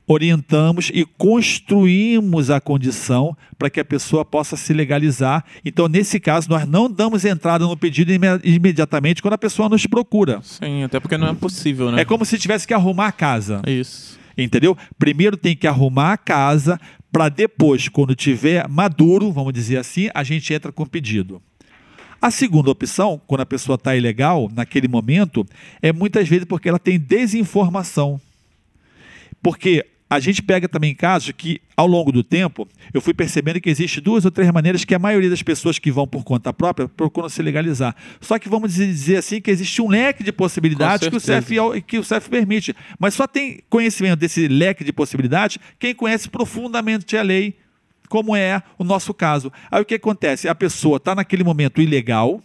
orientamos 0.06 0.90
e 0.92 1.04
construímos 1.04 2.50
a 2.50 2.60
condição 2.60 3.36
para 3.58 3.70
que 3.70 3.80
a 3.80 3.84
pessoa 3.84 4.24
possa 4.24 4.56
se 4.56 4.72
legalizar. 4.72 5.44
Então, 5.64 5.88
nesse 5.88 6.18
caso, 6.18 6.48
nós 6.50 6.66
não 6.66 6.90
damos 6.90 7.24
entrada 7.24 7.64
no 7.64 7.76
pedido 7.76 8.12
imediatamente 8.44 9.22
quando 9.22 9.34
a 9.34 9.38
pessoa 9.38 9.68
nos 9.68 9.86
procura. 9.86 10.40
Sim, 10.42 10.82
até 10.84 10.98
porque 10.98 11.16
não 11.16 11.28
é 11.28 11.34
possível, 11.34 11.90
né? 11.90 12.02
É 12.02 12.04
como 12.04 12.24
se 12.24 12.38
tivesse 12.38 12.66
que 12.66 12.74
arrumar 12.74 13.08
a 13.08 13.12
casa. 13.12 13.62
Isso. 13.66 14.18
Entendeu? 14.36 14.76
Primeiro 14.98 15.36
tem 15.36 15.54
que 15.54 15.66
arrumar 15.66 16.12
a 16.12 16.16
casa 16.16 16.80
para 17.12 17.28
depois, 17.28 17.88
quando 17.88 18.14
tiver 18.14 18.66
maduro, 18.68 19.30
vamos 19.30 19.52
dizer 19.52 19.76
assim, 19.76 20.08
a 20.14 20.24
gente 20.24 20.52
entra 20.54 20.72
com 20.72 20.82
o 20.82 20.88
pedido. 20.88 21.42
A 22.20 22.30
segunda 22.30 22.70
opção, 22.70 23.20
quando 23.26 23.42
a 23.42 23.46
pessoa 23.46 23.74
está 23.74 23.94
ilegal, 23.94 24.48
naquele 24.54 24.88
momento, 24.88 25.44
é 25.82 25.92
muitas 25.92 26.28
vezes 26.28 26.46
porque 26.46 26.68
ela 26.68 26.78
tem 26.78 26.98
desinformação. 26.98 28.20
Porque 29.42 29.84
a 30.12 30.20
gente 30.20 30.42
pega 30.42 30.68
também 30.68 30.94
casos 30.94 31.32
que, 31.32 31.58
ao 31.74 31.86
longo 31.86 32.12
do 32.12 32.22
tempo, 32.22 32.68
eu 32.92 33.00
fui 33.00 33.14
percebendo 33.14 33.58
que 33.58 33.70
existe 33.70 33.98
duas 33.98 34.26
ou 34.26 34.30
três 34.30 34.50
maneiras 34.50 34.84
que 34.84 34.94
a 34.94 34.98
maioria 34.98 35.30
das 35.30 35.42
pessoas 35.42 35.78
que 35.78 35.90
vão 35.90 36.06
por 36.06 36.22
conta 36.22 36.52
própria 36.52 36.86
procuram 36.86 37.30
se 37.30 37.40
legalizar. 37.40 37.96
Só 38.20 38.38
que 38.38 38.46
vamos 38.46 38.74
dizer 38.74 39.16
assim 39.16 39.40
que 39.40 39.50
existe 39.50 39.80
um 39.80 39.88
leque 39.88 40.22
de 40.22 40.30
possibilidades 40.30 41.08
que 41.08 41.16
o, 41.16 41.20
CEF, 41.20 41.54
que 41.86 41.98
o 41.98 42.04
CEF 42.04 42.28
permite. 42.28 42.76
Mas 42.98 43.14
só 43.14 43.26
tem 43.26 43.60
conhecimento 43.70 44.18
desse 44.18 44.48
leque 44.48 44.84
de 44.84 44.92
possibilidades 44.92 45.56
quem 45.78 45.94
conhece 45.94 46.28
profundamente 46.28 47.16
a 47.16 47.22
lei, 47.22 47.56
como 48.10 48.36
é 48.36 48.62
o 48.76 48.84
nosso 48.84 49.14
caso. 49.14 49.50
Aí 49.70 49.80
o 49.80 49.84
que 49.86 49.94
acontece? 49.94 50.46
A 50.46 50.54
pessoa 50.54 50.98
está 50.98 51.14
naquele 51.14 51.42
momento 51.42 51.80
ilegal, 51.80 52.42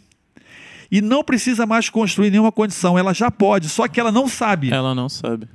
e 0.90 1.02
não 1.02 1.22
precisa 1.22 1.66
mais 1.66 1.90
construir 1.90 2.32
nenhuma 2.32 2.50
condição, 2.50 2.98
ela 2.98 3.14
já 3.14 3.30
pode, 3.30 3.68
só 3.68 3.90
que 3.90 4.00
ela 4.00 4.10
não 4.10 4.26
sabe. 4.26 4.72
Ela 4.72 4.96
não 4.96 5.10
sabe. 5.10 5.50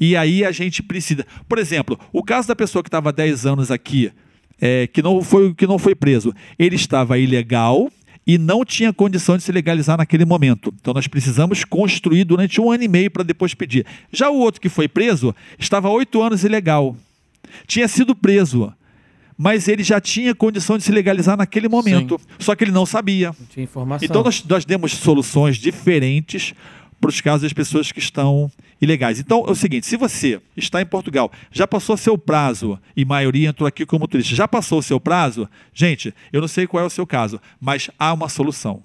E 0.00 0.16
aí 0.16 0.44
a 0.44 0.50
gente 0.50 0.82
precisa. 0.82 1.26
Por 1.46 1.58
exemplo, 1.58 2.00
o 2.10 2.22
caso 2.22 2.48
da 2.48 2.56
pessoa 2.56 2.82
que 2.82 2.88
estava 2.88 3.12
10 3.12 3.44
anos 3.44 3.70
aqui, 3.70 4.10
é, 4.58 4.86
que, 4.86 5.02
não 5.02 5.20
foi, 5.22 5.54
que 5.54 5.66
não 5.66 5.78
foi 5.78 5.94
preso, 5.94 6.34
ele 6.58 6.74
estava 6.74 7.18
ilegal 7.18 7.92
e 8.26 8.38
não 8.38 8.64
tinha 8.64 8.92
condição 8.92 9.36
de 9.36 9.42
se 9.42 9.52
legalizar 9.52 9.98
naquele 9.98 10.24
momento. 10.24 10.72
Então 10.80 10.94
nós 10.94 11.06
precisamos 11.06 11.64
construir 11.64 12.24
durante 12.24 12.60
um 12.60 12.70
ano 12.70 12.82
e 12.82 12.88
meio 12.88 13.10
para 13.10 13.22
depois 13.22 13.54
pedir. 13.54 13.84
Já 14.10 14.30
o 14.30 14.38
outro 14.38 14.60
que 14.60 14.68
foi 14.68 14.88
preso 14.88 15.34
estava 15.58 15.90
oito 15.90 16.22
anos 16.22 16.44
ilegal. 16.44 16.96
Tinha 17.66 17.86
sido 17.86 18.14
preso. 18.14 18.72
Mas 19.36 19.68
ele 19.68 19.82
já 19.82 19.98
tinha 20.00 20.34
condição 20.34 20.76
de 20.76 20.84
se 20.84 20.92
legalizar 20.92 21.36
naquele 21.36 21.66
momento. 21.66 22.18
Sim. 22.18 22.26
Só 22.38 22.54
que 22.54 22.62
ele 22.62 22.72
não 22.72 22.84
sabia. 22.84 23.28
Não 23.28 23.46
tinha 23.46 23.64
informação. 23.64 24.04
Então 24.04 24.22
nós, 24.22 24.44
nós 24.44 24.66
demos 24.66 24.92
soluções 24.92 25.56
diferentes 25.56 26.52
para 27.00 27.08
os 27.08 27.20
casos 27.22 27.42
das 27.42 27.52
pessoas 27.52 27.90
que 27.90 27.98
estão 27.98 28.50
ilegais. 28.80 29.18
Então 29.20 29.44
é 29.46 29.50
o 29.50 29.54
seguinte: 29.54 29.86
se 29.86 29.96
você 29.96 30.40
está 30.56 30.80
em 30.80 30.86
Portugal, 30.86 31.30
já 31.50 31.66
passou 31.66 31.96
seu 31.96 32.16
prazo, 32.16 32.78
e 32.96 33.04
maioria 33.04 33.48
entrou 33.48 33.66
aqui 33.66 33.84
como 33.84 34.08
turista, 34.08 34.34
já 34.34 34.48
passou 34.48 34.78
o 34.78 34.82
seu 34.82 34.98
prazo, 34.98 35.48
gente, 35.72 36.14
eu 36.32 36.40
não 36.40 36.48
sei 36.48 36.66
qual 36.66 36.84
é 36.84 36.86
o 36.86 36.90
seu 36.90 37.06
caso, 37.06 37.40
mas 37.60 37.90
há 37.98 38.12
uma 38.12 38.28
solução. 38.28 38.82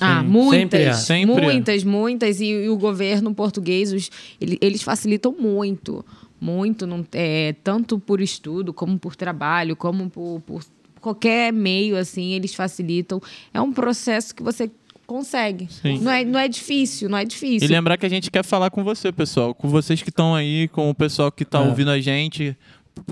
Ah, 0.00 0.22
muitas, 0.22 1.00
sempre 1.00 1.42
muitas, 1.42 1.84
muitas. 1.84 2.40
E, 2.40 2.46
e, 2.46 2.68
o 2.70 2.76
governo 2.76 3.34
português, 3.34 3.92
os, 3.92 4.10
ele, 4.40 4.56
eles 4.62 4.82
facilitam 4.82 5.34
muito, 5.38 6.04
muito, 6.40 6.86
não, 6.86 7.04
é, 7.12 7.54
tanto 7.62 7.98
por 7.98 8.20
estudo, 8.20 8.72
como 8.72 8.98
por 8.98 9.14
trabalho, 9.14 9.76
como 9.76 10.08
por, 10.08 10.40
por 10.40 10.64
qualquer 11.02 11.52
meio, 11.52 11.96
assim, 11.98 12.32
eles 12.32 12.54
facilitam. 12.54 13.20
É 13.52 13.60
um 13.60 13.72
processo 13.72 14.34
que 14.34 14.42
você 14.42 14.70
consegue. 15.10 15.68
Não 16.00 16.12
é, 16.12 16.24
não 16.24 16.38
é 16.38 16.46
difícil, 16.46 17.08
não 17.08 17.18
é 17.18 17.24
difícil. 17.24 17.68
E 17.68 17.72
lembrar 17.72 17.96
que 17.96 18.06
a 18.06 18.08
gente 18.08 18.30
quer 18.30 18.44
falar 18.44 18.70
com 18.70 18.84
você, 18.84 19.10
pessoal. 19.10 19.52
Com 19.52 19.68
vocês 19.68 20.00
que 20.00 20.08
estão 20.08 20.36
aí, 20.36 20.68
com 20.68 20.88
o 20.88 20.94
pessoal 20.94 21.32
que 21.32 21.42
está 21.42 21.58
é. 21.58 21.66
ouvindo 21.66 21.90
a 21.90 22.00
gente. 22.00 22.56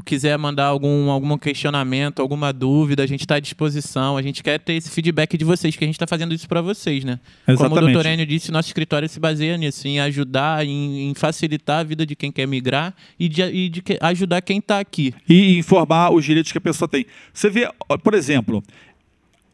Quiser 0.05 0.37
mandar 0.39 0.67
algum, 0.67 1.11
algum 1.11 1.37
questionamento, 1.39 2.21
alguma 2.21 2.53
dúvida, 2.53 3.03
a 3.03 3.07
gente 3.07 3.21
está 3.23 3.37
à 3.37 3.41
disposição. 3.41 4.17
A 4.17 4.23
gente 4.23 4.45
quer 4.45 4.61
ter 4.61 4.75
esse 4.75 4.91
feedback 4.91 5.37
de 5.37 5.45
vocês, 5.45 5.75
que 5.75 5.83
a 5.83 5.87
gente 5.87 5.97
está 5.97 6.07
fazendo 6.07 6.33
isso 6.33 6.47
para 6.47 6.61
vocês, 6.61 7.03
né? 7.03 7.19
Exatamente. 7.49 7.75
Como 7.75 7.89
o 7.89 7.93
doutor 7.93 8.07
Enio 8.07 8.27
disse, 8.27 8.53
nosso 8.53 8.69
escritório 8.69 9.09
se 9.09 9.19
baseia 9.19 9.57
nisso, 9.57 9.89
em 9.89 9.99
ajudar, 9.99 10.65
em, 10.65 11.11
em 11.11 11.15
facilitar 11.15 11.81
a 11.81 11.83
vida 11.83 12.07
de 12.07 12.15
quem 12.15 12.31
quer 12.31 12.47
migrar 12.47 12.95
e 13.19 13.29
de, 13.29 13.43
e 13.43 13.69
de 13.69 13.83
ajudar 14.01 14.41
quem 14.43 14.59
está 14.59 14.79
aqui. 14.79 15.13
E 15.29 15.59
informar 15.59 16.13
os 16.13 16.25
direitos 16.25 16.53
que 16.53 16.59
a 16.59 16.61
pessoa 16.61 16.87
tem. 16.87 17.07
Você 17.33 17.49
vê, 17.51 17.69
por 18.05 18.15
exemplo, 18.15 18.63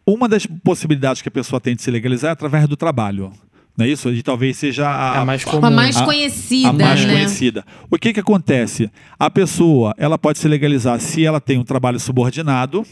uma 0.07 0.29
das 0.29 0.47
possibilidades 0.47 1.23
que 1.23 1.29
a 1.29 1.33
pessoa 1.33 1.61
tem 1.61 1.75
de 1.75 1.83
se 1.83 1.91
legalizar 1.91 2.31
é 2.31 2.33
através 2.33 2.69
do 2.69 2.77
trabalho. 2.77 3.33
Não 3.77 3.85
é 3.85 3.89
isso? 3.89 4.09
E 4.11 4.23
talvez 4.23 4.57
seja 4.57 4.89
a, 4.89 5.21
a 5.21 5.25
mais, 5.25 5.45
comum. 5.45 5.67
a 5.67 5.71
mais 5.71 6.01
conhecida. 6.01 6.69
A, 6.69 6.71
a 6.71 6.73
mais 6.73 7.05
né? 7.05 7.13
conhecida. 7.13 7.65
O 7.91 7.99
que, 7.99 8.13
que 8.13 8.21
acontece? 8.21 8.89
A 9.19 9.29
pessoa 9.29 9.95
ela 9.99 10.17
pode 10.17 10.39
se 10.39 10.47
legalizar 10.47 11.01
se 11.01 11.25
ela 11.25 11.41
tem 11.41 11.59
um 11.59 11.65
trabalho 11.65 11.99
subordinado 11.99 12.87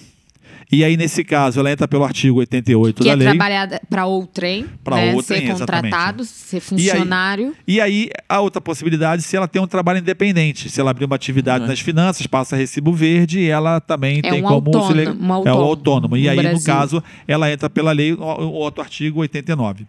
e 0.73 0.83
aí, 0.83 0.97
nesse 0.97 1.23
caso, 1.23 1.61
ela 1.61 1.71
entra 1.71 1.87
pelo 1.87 2.03
artigo 2.03 2.39
88 2.39 3.03
que 3.03 3.05
da 3.05 3.13
é 3.13 3.15
lei. 3.15 3.27
Que 3.27 3.29
é 3.29 3.37
trabalhar 3.37 3.81
para 3.91 4.07
outrem, 4.07 4.65
para 4.83 4.97
né? 4.97 5.15
outrem, 5.15 5.41
ser 5.43 5.53
contratado, 5.53 6.23
exatamente. 6.23 6.27
ser 6.27 6.61
funcionário. 6.61 7.55
E 7.69 7.79
aí, 7.79 7.93
e 7.93 8.05
aí, 8.05 8.11
a 8.27 8.41
outra 8.41 8.59
possibilidade, 8.59 9.21
se 9.21 9.37
ela 9.37 9.47
tem 9.47 9.61
um 9.61 9.67
trabalho 9.67 9.99
independente, 9.99 10.71
se 10.71 10.81
ela 10.81 10.91
abrir 10.91 11.05
uma 11.05 11.15
atividade 11.15 11.65
uhum. 11.65 11.69
nas 11.69 11.81
finanças, 11.81 12.27
passa 12.27 12.57
recibo 12.57 12.91
verde, 12.93 13.47
ela 13.47 13.81
também 13.81 14.21
é 14.21 14.23
tem 14.23 14.41
um 14.41 14.49
como 14.49 14.55
autônomo, 14.55 14.87
se 14.87 14.95
leg... 14.95 15.09
um 15.09 15.33
autônomo, 15.33 15.49
É 15.49 15.53
um 15.53 15.65
autônomo. 15.65 16.17
E 16.17 16.29
aí, 16.29 16.37
Brasil. 16.37 16.59
no 16.59 16.65
caso, 16.65 17.05
ela 17.29 17.53
entra 17.53 17.69
pela 17.69 17.93
lei, 17.93 18.15
o 18.15 18.53
outro 18.53 18.83
artigo 18.83 19.21
89. 19.21 19.87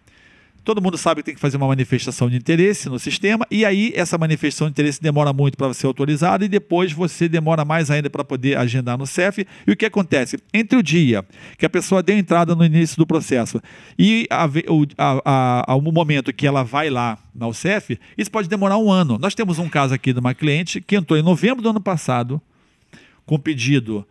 Todo 0.64 0.80
mundo 0.80 0.96
sabe 0.96 1.20
que 1.20 1.26
tem 1.26 1.34
que 1.34 1.40
fazer 1.40 1.56
uma 1.56 1.66
manifestação 1.66 2.30
de 2.30 2.36
interesse 2.36 2.88
no 2.88 2.98
sistema, 2.98 3.46
e 3.50 3.64
aí 3.64 3.92
essa 3.94 4.16
manifestação 4.16 4.68
de 4.68 4.72
interesse 4.72 5.00
demora 5.00 5.32
muito 5.32 5.58
para 5.58 5.72
ser 5.74 5.86
autorizada, 5.86 6.44
e 6.44 6.48
depois 6.48 6.92
você 6.92 7.28
demora 7.28 7.64
mais 7.64 7.90
ainda 7.90 8.08
para 8.08 8.24
poder 8.24 8.56
agendar 8.56 8.96
no 8.96 9.06
CEF. 9.06 9.46
E 9.66 9.70
o 9.70 9.76
que 9.76 9.84
acontece? 9.84 10.38
Entre 10.52 10.78
o 10.78 10.82
dia 10.82 11.24
que 11.58 11.66
a 11.66 11.70
pessoa 11.70 12.02
deu 12.02 12.16
entrada 12.16 12.54
no 12.54 12.64
início 12.64 12.96
do 12.96 13.06
processo 13.06 13.60
e 13.98 14.26
o, 14.66 15.92
momento 15.92 16.32
que 16.32 16.46
ela 16.46 16.62
vai 16.62 16.90
lá 16.90 17.18
na 17.34 17.46
UCEF, 17.46 17.98
isso 18.16 18.30
pode 18.30 18.48
demorar 18.48 18.78
um 18.78 18.90
ano. 18.90 19.18
Nós 19.18 19.34
temos 19.34 19.58
um 19.58 19.68
caso 19.68 19.94
aqui 19.94 20.12
de 20.12 20.18
uma 20.18 20.34
cliente 20.34 20.80
que 20.80 20.96
entrou 20.96 21.18
em 21.18 21.22
novembro 21.22 21.62
do 21.62 21.68
ano 21.68 21.80
passado 21.80 22.40
com 23.26 23.38
pedido 23.38 24.06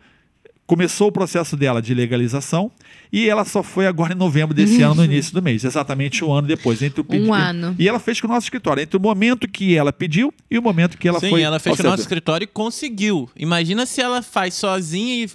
começou 0.66 1.08
o 1.08 1.12
processo 1.12 1.56
dela 1.56 1.80
de 1.80 1.94
legalização 1.94 2.70
e 3.12 3.28
ela 3.28 3.44
só 3.44 3.62
foi 3.62 3.86
agora 3.86 4.12
em 4.12 4.16
novembro 4.16 4.54
desse 4.54 4.82
ano, 4.82 4.96
no 4.96 5.04
início 5.04 5.32
do 5.32 5.42
mês, 5.42 5.64
exatamente 5.64 6.24
um 6.24 6.32
ano 6.32 6.48
depois. 6.48 6.82
Entre 6.82 7.00
o 7.00 7.04
pedido, 7.04 7.28
um 7.28 7.34
ano. 7.34 7.74
E 7.78 7.88
ela 7.88 7.98
fez 7.98 8.20
com 8.20 8.26
o 8.26 8.30
nosso 8.30 8.46
escritório, 8.46 8.82
entre 8.82 8.96
o 8.96 9.00
momento 9.00 9.46
que 9.48 9.76
ela 9.76 9.92
pediu 9.92 10.32
e 10.50 10.58
o 10.58 10.62
momento 10.62 10.96
que 10.98 11.06
ela 11.06 11.20
Sim, 11.20 11.30
foi. 11.30 11.40
Sim, 11.40 11.46
ela 11.46 11.58
fez 11.58 11.76
com 11.76 11.82
o 11.82 11.90
nosso 11.90 12.02
escritório 12.02 12.44
e 12.44 12.48
conseguiu. 12.48 13.28
Imagina 13.36 13.86
se 13.86 14.00
ela 14.00 14.22
faz 14.22 14.54
sozinha 14.54 15.24
e 15.24 15.30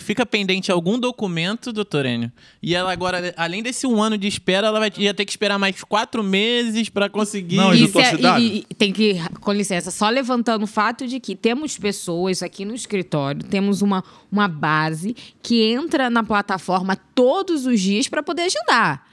fica 0.00 0.26
pendente 0.26 0.72
algum 0.72 0.98
documento, 0.98 1.72
doutor 1.72 2.04
Enio, 2.04 2.32
e 2.62 2.74
ela 2.74 2.92
agora, 2.92 3.32
além 3.36 3.62
desse 3.62 3.86
um 3.86 4.02
ano 4.02 4.18
de 4.18 4.26
espera, 4.26 4.66
ela 4.66 4.78
vai, 4.78 4.92
ia 4.96 5.14
ter 5.14 5.24
que 5.24 5.30
esperar 5.30 5.58
mais 5.58 5.82
quatro 5.84 6.22
meses 6.22 6.88
para 6.88 7.08
conseguir. 7.08 7.56
Não, 7.56 7.72
Isso 7.72 7.98
é, 8.00 8.14
e, 8.40 8.66
e, 8.68 8.74
tem 8.74 8.92
que, 8.92 9.16
com 9.40 9.52
licença, 9.52 9.90
só 9.90 10.08
levantando 10.08 10.64
o 10.64 10.66
fato 10.66 11.06
de 11.06 11.20
que 11.20 11.36
temos 11.36 11.78
pessoas 11.78 12.42
aqui 12.42 12.64
no 12.64 12.74
escritório, 12.74 13.42
temos 13.44 13.80
uma, 13.80 14.02
uma 14.30 14.48
base 14.48 15.14
que 15.42 15.62
entra 15.62 16.10
na 16.10 16.24
plataforma 16.24 16.96
todos 17.14 17.64
os 17.64 17.80
dias 17.80 18.08
para 18.08 18.22
poder 18.22 18.42
ajudar. 18.42 19.07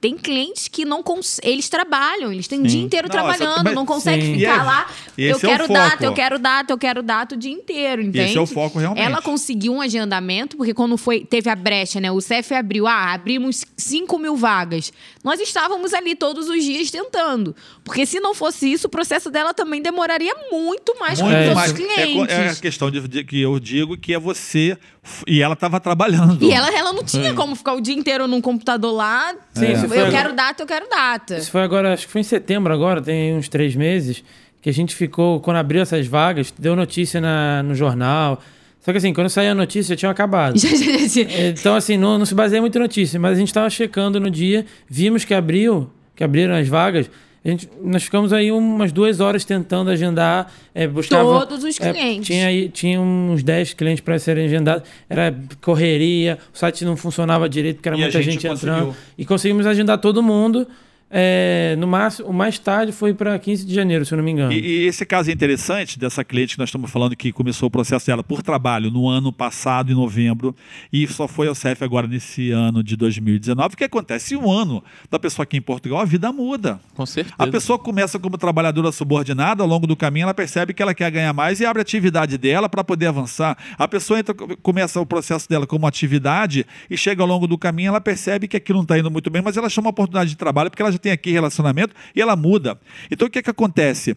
Tem 0.00 0.16
clientes 0.16 0.66
que 0.66 0.84
não 0.86 1.04
eles 1.42 1.68
trabalham, 1.68 2.32
eles 2.32 2.48
têm 2.48 2.60
o 2.60 2.66
dia 2.66 2.80
inteiro 2.80 3.06
não, 3.06 3.12
trabalhando, 3.12 3.66
essa... 3.66 3.74
não 3.74 3.84
conseguem 3.84 4.38
ficar 4.38 4.60
é, 4.60 4.62
lá. 4.62 4.90
Eu 5.18 5.38
quero 5.38 5.64
é 5.64 5.68
data, 5.68 6.04
eu 6.06 6.14
quero 6.14 6.38
data, 6.38 6.72
eu 6.72 6.78
quero 6.78 7.02
data 7.02 7.34
o 7.34 7.38
dia 7.38 7.52
inteiro, 7.52 8.00
entende? 8.00 8.30
Esse 8.30 8.38
é 8.38 8.40
o 8.40 8.46
foco 8.46 8.78
realmente. 8.78 9.04
Ela 9.04 9.20
conseguiu 9.20 9.74
um 9.74 9.80
agendamento, 9.82 10.56
porque 10.56 10.72
quando 10.72 10.96
foi, 10.96 11.20
teve 11.20 11.50
a 11.50 11.54
brecha, 11.54 12.00
né? 12.00 12.10
O 12.10 12.18
CEF 12.18 12.54
abriu, 12.54 12.86
ah, 12.86 13.12
abrimos 13.12 13.66
5 13.76 14.18
mil 14.18 14.36
vagas. 14.36 14.90
Nós 15.22 15.38
estávamos 15.38 15.92
ali 15.92 16.14
todos 16.14 16.48
os 16.48 16.64
dias 16.64 16.90
tentando. 16.90 17.54
Porque 17.84 18.06
se 18.06 18.20
não 18.20 18.34
fosse 18.34 18.72
isso, 18.72 18.86
o 18.86 18.90
processo 18.90 19.30
dela 19.30 19.52
também 19.52 19.82
demoraria 19.82 20.32
muito 20.50 20.98
mais 20.98 21.20
muito 21.20 21.34
com 21.34 21.42
os 21.42 21.56
outros 21.56 21.72
clientes. 21.72 22.34
É, 22.34 22.46
é 22.46 22.48
a 22.48 22.56
questão 22.56 22.90
de, 22.90 23.06
de, 23.06 23.22
que 23.22 23.38
eu 23.38 23.60
digo 23.60 23.98
que 23.98 24.14
é 24.14 24.18
você 24.18 24.78
e 25.26 25.42
ela 25.42 25.54
estava 25.54 25.80
trabalhando. 25.80 26.44
E 26.44 26.52
ela, 26.52 26.70
ela 26.76 26.92
não 26.92 27.04
tinha 27.04 27.30
é. 27.30 27.32
como 27.32 27.54
ficar 27.54 27.74
o 27.74 27.80
dia 27.80 27.94
inteiro 27.94 28.26
num 28.26 28.40
computador 28.40 28.92
lá. 28.92 29.34
Sim, 29.52 29.66
é. 29.66 29.72
eu 29.72 29.84
agora... 29.84 30.10
quero 30.10 30.34
data, 30.34 30.62
eu 30.62 30.66
quero 30.66 30.88
data. 30.88 31.36
Isso 31.36 31.50
foi 31.50 31.62
agora, 31.62 31.92
acho 31.92 32.06
que 32.06 32.12
foi 32.12 32.20
em 32.20 32.24
setembro 32.24 32.72
agora, 32.72 33.00
tem 33.00 33.34
uns 33.34 33.48
três 33.48 33.74
meses, 33.74 34.22
que 34.60 34.68
a 34.68 34.72
gente 34.72 34.94
ficou, 34.94 35.40
quando 35.40 35.56
abriu 35.56 35.82
essas 35.82 36.06
vagas, 36.06 36.52
deu 36.58 36.76
notícia 36.76 37.20
na, 37.20 37.62
no 37.62 37.74
jornal. 37.74 38.40
Só 38.80 38.92
que 38.92 38.98
assim, 38.98 39.12
quando 39.12 39.28
saiu 39.28 39.52
a 39.52 39.54
notícia, 39.54 39.94
tinha 39.94 40.10
acabado. 40.10 40.56
então, 41.50 41.74
assim, 41.74 41.96
não, 41.96 42.18
não 42.18 42.26
se 42.26 42.34
baseia 42.34 42.60
muito 42.60 42.76
em 42.76 42.80
notícia, 42.80 43.20
mas 43.20 43.32
a 43.32 43.34
gente 43.36 43.48
estava 43.48 43.68
checando 43.68 44.18
no 44.18 44.30
dia, 44.30 44.64
vimos 44.88 45.24
que 45.24 45.34
abriu, 45.34 45.90
que 46.16 46.24
abriram 46.24 46.54
as 46.54 46.66
vagas. 46.66 47.10
A 47.42 47.48
gente, 47.48 47.70
nós 47.82 48.02
ficamos 48.02 48.32
aí 48.34 48.52
umas 48.52 48.92
duas 48.92 49.18
horas 49.18 49.44
tentando 49.44 49.90
agendar. 49.90 50.52
É, 50.74 50.86
buscava, 50.86 51.46
Todos 51.46 51.64
os 51.64 51.78
clientes. 51.78 52.30
É, 52.30 52.34
tinha, 52.34 52.46
aí, 52.46 52.68
tinha 52.68 53.00
uns 53.00 53.42
10 53.42 53.72
clientes 53.74 54.02
para 54.02 54.18
serem 54.18 54.44
agendados. 54.44 54.86
Era 55.08 55.34
correria, 55.60 56.38
o 56.52 56.58
site 56.58 56.84
não 56.84 56.96
funcionava 56.96 57.48
direito, 57.48 57.76
porque 57.76 57.88
era 57.88 57.96
e 57.96 58.00
muita 58.02 58.22
gente, 58.22 58.42
gente 58.42 58.46
entrando. 58.46 58.94
E 59.16 59.24
conseguimos 59.24 59.66
agendar 59.66 59.98
todo 59.98 60.22
mundo. 60.22 60.66
É, 61.12 61.74
no 61.76 61.88
máximo, 61.88 62.28
o 62.28 62.32
mais 62.32 62.56
tarde 62.56 62.92
foi 62.92 63.12
para 63.12 63.36
15 63.36 63.66
de 63.66 63.74
janeiro, 63.74 64.06
se 64.06 64.14
eu 64.14 64.16
não 64.16 64.24
me 64.24 64.30
engano. 64.30 64.52
E, 64.52 64.60
e, 64.60 64.86
esse 64.86 65.04
caso 65.04 65.28
é 65.28 65.32
interessante 65.32 65.98
dessa 65.98 66.22
cliente 66.22 66.54
que 66.54 66.60
nós 66.60 66.68
estamos 66.68 66.88
falando 66.88 67.16
que 67.16 67.32
começou 67.32 67.66
o 67.66 67.70
processo 67.70 68.06
dela 68.06 68.22
por 68.22 68.42
trabalho 68.42 68.92
no 68.92 69.08
ano 69.08 69.32
passado, 69.32 69.90
em 69.90 69.94
novembro, 69.94 70.54
e 70.92 71.08
só 71.08 71.26
foi 71.26 71.48
ao 71.48 71.54
CEF 71.54 71.82
agora 71.82 72.06
nesse 72.06 72.52
ano 72.52 72.80
de 72.84 72.94
2019. 72.94 73.74
O 73.74 73.76
que 73.76 73.84
acontece? 73.84 74.36
Um 74.36 74.48
ano 74.52 74.84
da 75.10 75.18
pessoa 75.18 75.42
aqui 75.42 75.56
em 75.56 75.60
Portugal, 75.60 75.98
a 75.98 76.04
vida 76.04 76.30
muda. 76.32 76.78
Com 76.94 77.04
certeza. 77.04 77.34
A 77.36 77.46
pessoa 77.48 77.76
começa 77.76 78.16
como 78.16 78.38
trabalhadora 78.38 78.92
subordinada, 78.92 79.64
ao 79.64 79.68
longo 79.68 79.88
do 79.88 79.96
caminho 79.96 80.24
ela 80.24 80.34
percebe 80.34 80.72
que 80.72 80.80
ela 80.80 80.94
quer 80.94 81.10
ganhar 81.10 81.32
mais 81.32 81.58
e 81.58 81.66
abre 81.66 81.80
a 81.80 81.82
atividade 81.82 82.38
dela 82.38 82.68
para 82.68 82.84
poder 82.84 83.06
avançar. 83.06 83.58
A 83.76 83.88
pessoa 83.88 84.20
entra, 84.20 84.32
começa 84.62 85.00
o 85.00 85.06
processo 85.06 85.48
dela 85.48 85.66
como 85.66 85.88
atividade 85.88 86.64
e 86.88 86.96
chega 86.96 87.20
ao 87.20 87.26
longo 87.26 87.48
do 87.48 87.58
caminho, 87.58 87.88
ela 87.88 88.00
percebe 88.00 88.46
que 88.46 88.56
aquilo 88.56 88.78
não 88.78 88.84
está 88.84 88.96
indo 88.96 89.10
muito 89.10 89.28
bem, 89.28 89.42
mas 89.42 89.56
ela 89.56 89.68
chama 89.68 89.86
uma 89.86 89.90
oportunidade 89.90 90.30
de 90.30 90.36
trabalho 90.36 90.70
porque 90.70 90.82
ela 90.82 90.92
já 90.92 90.99
tem 91.00 91.12
aqui 91.12 91.30
relacionamento 91.30 91.94
e 92.14 92.20
ela 92.20 92.36
muda. 92.36 92.78
Então 93.10 93.26
o 93.26 93.30
que, 93.30 93.38
é 93.38 93.42
que 93.42 93.50
acontece? 93.50 94.16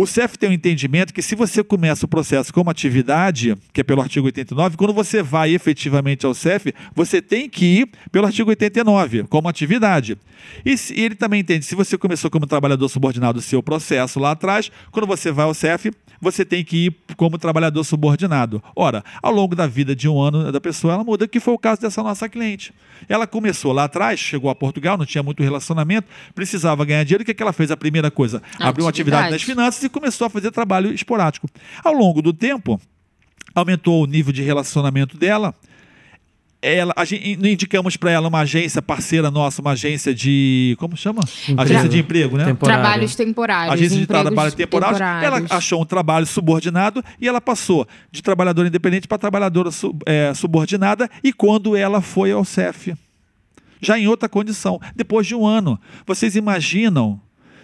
O 0.00 0.06
CEF 0.06 0.38
tem 0.38 0.48
um 0.48 0.52
entendimento 0.54 1.12
que 1.12 1.20
se 1.20 1.34
você 1.34 1.62
começa 1.62 2.06
o 2.06 2.08
processo 2.08 2.54
como 2.54 2.70
atividade, 2.70 3.54
que 3.70 3.82
é 3.82 3.84
pelo 3.84 4.00
artigo 4.00 4.24
89, 4.24 4.78
quando 4.78 4.94
você 4.94 5.22
vai 5.22 5.52
efetivamente 5.52 6.24
ao 6.24 6.32
CEF, 6.32 6.72
você 6.94 7.20
tem 7.20 7.50
que 7.50 7.66
ir 7.66 7.90
pelo 8.10 8.24
artigo 8.24 8.48
89, 8.48 9.24
como 9.24 9.46
atividade. 9.46 10.16
E, 10.64 10.74
se, 10.78 10.98
ele 10.98 11.14
também 11.14 11.40
entende, 11.40 11.66
se 11.66 11.74
você 11.74 11.98
começou 11.98 12.30
como 12.30 12.46
trabalhador 12.46 12.88
subordinado 12.88 13.40
o 13.40 13.42
seu 13.42 13.62
processo 13.62 14.18
lá 14.18 14.30
atrás, 14.30 14.72
quando 14.90 15.06
você 15.06 15.30
vai 15.30 15.44
ao 15.44 15.52
CEF, 15.52 15.92
você 16.18 16.46
tem 16.46 16.64
que 16.64 16.86
ir 16.86 16.96
como 17.16 17.36
trabalhador 17.36 17.84
subordinado. 17.84 18.62
Ora, 18.74 19.04
ao 19.22 19.32
longo 19.32 19.54
da 19.54 19.66
vida 19.66 19.94
de 19.94 20.08
um 20.08 20.20
ano 20.20 20.50
da 20.50 20.60
pessoa, 20.60 20.94
ela 20.94 21.04
muda, 21.04 21.28
que 21.28 21.40
foi 21.40 21.52
o 21.52 21.58
caso 21.58 21.80
dessa 21.80 22.02
nossa 22.02 22.26
cliente. 22.26 22.72
Ela 23.08 23.26
começou 23.26 23.72
lá 23.72 23.84
atrás, 23.84 24.18
chegou 24.18 24.50
a 24.50 24.54
Portugal, 24.54 24.96
não 24.98 25.06
tinha 25.06 25.22
muito 25.22 25.42
relacionamento, 25.42 26.08
precisava 26.34 26.84
ganhar 26.84 27.04
dinheiro. 27.04 27.22
O 27.22 27.24
que, 27.24 27.32
é 27.32 27.34
que 27.34 27.42
ela 27.42 27.52
fez? 27.52 27.70
A 27.70 27.76
primeira 27.76 28.10
coisa, 28.10 28.42
abriu 28.58 28.84
uma 28.84 28.90
atividade 28.90 29.30
nas 29.30 29.42
finanças 29.42 29.82
e 29.82 29.88
começou 29.90 30.26
a 30.26 30.30
fazer 30.30 30.50
trabalho 30.50 30.92
esporádico. 30.92 31.48
Ao 31.84 31.92
longo 31.92 32.22
do 32.22 32.32
tempo, 32.32 32.80
aumentou 33.54 34.02
o 34.02 34.06
nível 34.06 34.32
de 34.32 34.42
relacionamento 34.42 35.16
dela 35.16 35.54
ela, 36.62 36.92
a 36.94 37.04
gente, 37.04 37.32
indicamos 37.32 37.96
para 37.96 38.10
ela 38.10 38.28
uma 38.28 38.40
agência 38.40 38.82
parceira 38.82 39.30
nossa, 39.30 39.62
uma 39.62 39.72
agência 39.72 40.14
de. 40.14 40.76
Como 40.78 40.96
chama? 40.96 41.22
Emprego. 41.42 41.62
Agência 41.62 41.88
de 41.88 41.98
emprego, 41.98 42.36
né? 42.36 42.44
Temporário. 42.44 42.82
Trabalhos 42.82 43.16
temporários. 43.16 43.74
Agência 43.74 43.98
de 43.98 44.06
trabalho 44.06 44.52
temporário. 44.52 45.24
Ela 45.24 45.42
achou 45.48 45.80
um 45.80 45.86
trabalho 45.86 46.26
subordinado 46.26 47.02
e 47.18 47.26
ela 47.26 47.40
passou 47.40 47.88
de 48.12 48.22
trabalhadora 48.22 48.68
independente 48.68 49.08
para 49.08 49.16
trabalhadora 49.16 49.70
sub, 49.70 50.00
é, 50.04 50.34
subordinada. 50.34 51.08
E 51.24 51.32
quando 51.32 51.74
ela 51.74 52.02
foi 52.02 52.30
ao 52.30 52.44
CEF, 52.44 52.94
já 53.80 53.98
em 53.98 54.06
outra 54.06 54.28
condição, 54.28 54.78
depois 54.94 55.26
de 55.26 55.34
um 55.34 55.46
ano, 55.46 55.80
vocês 56.06 56.36
imaginam 56.36 57.18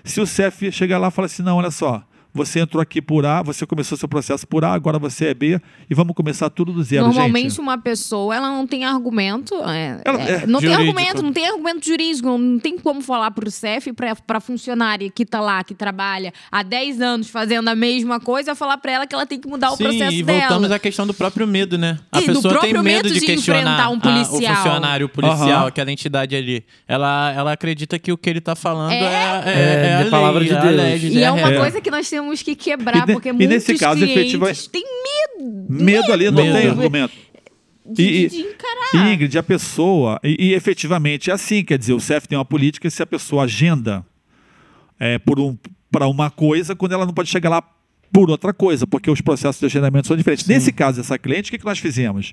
se 0.04 0.20
o 0.22 0.26
CEF 0.26 0.72
chegar 0.72 0.96
lá 0.96 1.08
e 1.08 1.10
falar 1.10 1.26
assim: 1.26 1.42
não, 1.42 1.58
olha 1.58 1.70
só 1.70 2.02
você 2.36 2.60
entrou 2.60 2.80
aqui 2.80 3.00
por 3.00 3.24
A, 3.24 3.42
você 3.42 3.66
começou 3.66 3.96
seu 3.96 4.08
processo 4.08 4.46
por 4.46 4.64
A, 4.64 4.72
agora 4.72 4.98
você 4.98 5.26
é 5.26 5.34
B 5.34 5.60
e 5.88 5.94
vamos 5.94 6.14
começar 6.14 6.50
tudo 6.50 6.72
do 6.72 6.82
zero, 6.82 7.04
Normalmente 7.04 7.50
gente. 7.50 7.60
uma 7.60 7.78
pessoa, 7.78 8.34
ela 8.34 8.48
não 8.48 8.66
tem 8.66 8.84
argumento, 8.84 9.54
é, 9.68 10.00
ela, 10.04 10.20
é, 10.20 10.30
é, 10.42 10.46
não 10.46 10.60
jurídico. 10.60 10.60
tem 10.60 10.74
argumento, 10.74 11.22
não 11.22 11.32
tem 11.32 11.46
argumento 11.48 11.86
jurídico, 11.86 12.38
não 12.38 12.58
tem 12.58 12.78
como 12.78 13.00
falar 13.00 13.30
para 13.30 13.48
o 13.48 13.50
CEF, 13.50 13.92
para 14.26 14.40
funcionária 14.40 15.10
que 15.10 15.22
está 15.22 15.40
lá, 15.40 15.64
que 15.64 15.74
trabalha 15.74 16.32
há 16.50 16.62
10 16.62 17.00
anos 17.00 17.30
fazendo 17.30 17.68
a 17.68 17.74
mesma 17.74 18.20
coisa, 18.20 18.54
falar 18.54 18.78
para 18.78 18.92
ela 18.92 19.06
que 19.06 19.14
ela 19.14 19.26
tem 19.26 19.40
que 19.40 19.48
mudar 19.48 19.72
o 19.72 19.76
Sim, 19.76 19.84
processo 19.84 20.12
e 20.12 20.22
dela. 20.22 20.40
voltamos 20.40 20.70
à 20.70 20.78
questão 20.78 21.06
do 21.06 21.14
próprio 21.14 21.46
medo, 21.46 21.78
né? 21.78 21.98
A 22.12 22.20
e 22.20 22.26
pessoa 22.26 22.60
tem 22.60 22.72
medo, 22.72 22.84
medo 22.84 23.08
de, 23.10 23.20
de 23.20 23.26
questionar 23.26 23.88
um 23.90 23.98
policial. 23.98 24.52
A, 24.52 24.52
o 24.52 24.56
funcionário 24.56 25.08
policial, 25.08 25.62
uhum. 25.62 25.66
aquela 25.68 25.90
entidade 25.90 26.36
ali. 26.36 26.64
Ela, 26.86 27.32
ela 27.32 27.52
acredita 27.52 27.98
que 27.98 28.12
o 28.12 28.18
que 28.18 28.28
ele 28.28 28.38
está 28.38 28.54
falando 28.54 28.92
é, 28.92 28.96
é, 28.96 29.42
é, 29.46 30.02
é 30.02 30.02
a 30.06 30.10
palavra 30.10 30.44
de 30.44 30.54
Deus. 30.54 31.02
e 31.02 31.22
é 31.22 31.30
uma 31.30 31.52
coisa 31.52 31.80
que 31.80 31.90
nós 31.90 32.08
temos 32.08 32.25
que 32.34 32.54
quebrar 32.54 33.06
porque 33.06 33.30
e 33.30 33.46
nesse 33.46 33.76
caso, 33.76 34.04
efetivamente. 34.04 34.68
Tem 34.70 34.82
medo. 34.82 35.66
Medo 35.68 36.12
ali, 36.12 36.30
não 36.30 36.44
medo. 36.44 36.58
tem 36.58 36.68
argumento. 36.68 37.14
De, 37.84 38.02
e, 38.02 38.28
de 38.28 38.40
encarar. 38.40 39.12
Ingrid, 39.12 39.38
a 39.38 39.42
pessoa, 39.42 40.18
e, 40.22 40.48
e, 40.48 40.54
efetivamente 40.54 41.30
é 41.30 41.34
assim, 41.34 41.62
quer 41.62 41.78
dizer, 41.78 41.92
o 41.92 42.00
CEF 42.00 42.26
tem 42.26 42.36
uma 42.36 42.44
política 42.44 42.90
se 42.90 43.02
a 43.02 43.06
pessoa 43.06 43.44
agenda 43.44 44.04
é, 44.98 45.18
por 45.18 45.38
um, 45.38 45.56
para 45.90 46.08
uma 46.08 46.30
coisa, 46.30 46.74
quando 46.74 46.92
ela 46.92 47.06
não 47.06 47.14
pode 47.14 47.30
chegar 47.30 47.48
lá 47.48 47.62
por 48.12 48.30
outra 48.30 48.52
coisa, 48.52 48.86
porque 48.86 49.10
os 49.10 49.20
processos 49.20 49.60
de 49.60 49.66
agendamento 49.66 50.08
são 50.08 50.16
diferentes. 50.16 50.44
Sim. 50.44 50.52
Nesse 50.52 50.72
caso, 50.72 51.00
essa 51.00 51.18
cliente, 51.18 51.48
o 51.48 51.52
que, 51.52 51.58
que 51.58 51.64
nós 51.64 51.78
fizemos? 51.78 52.32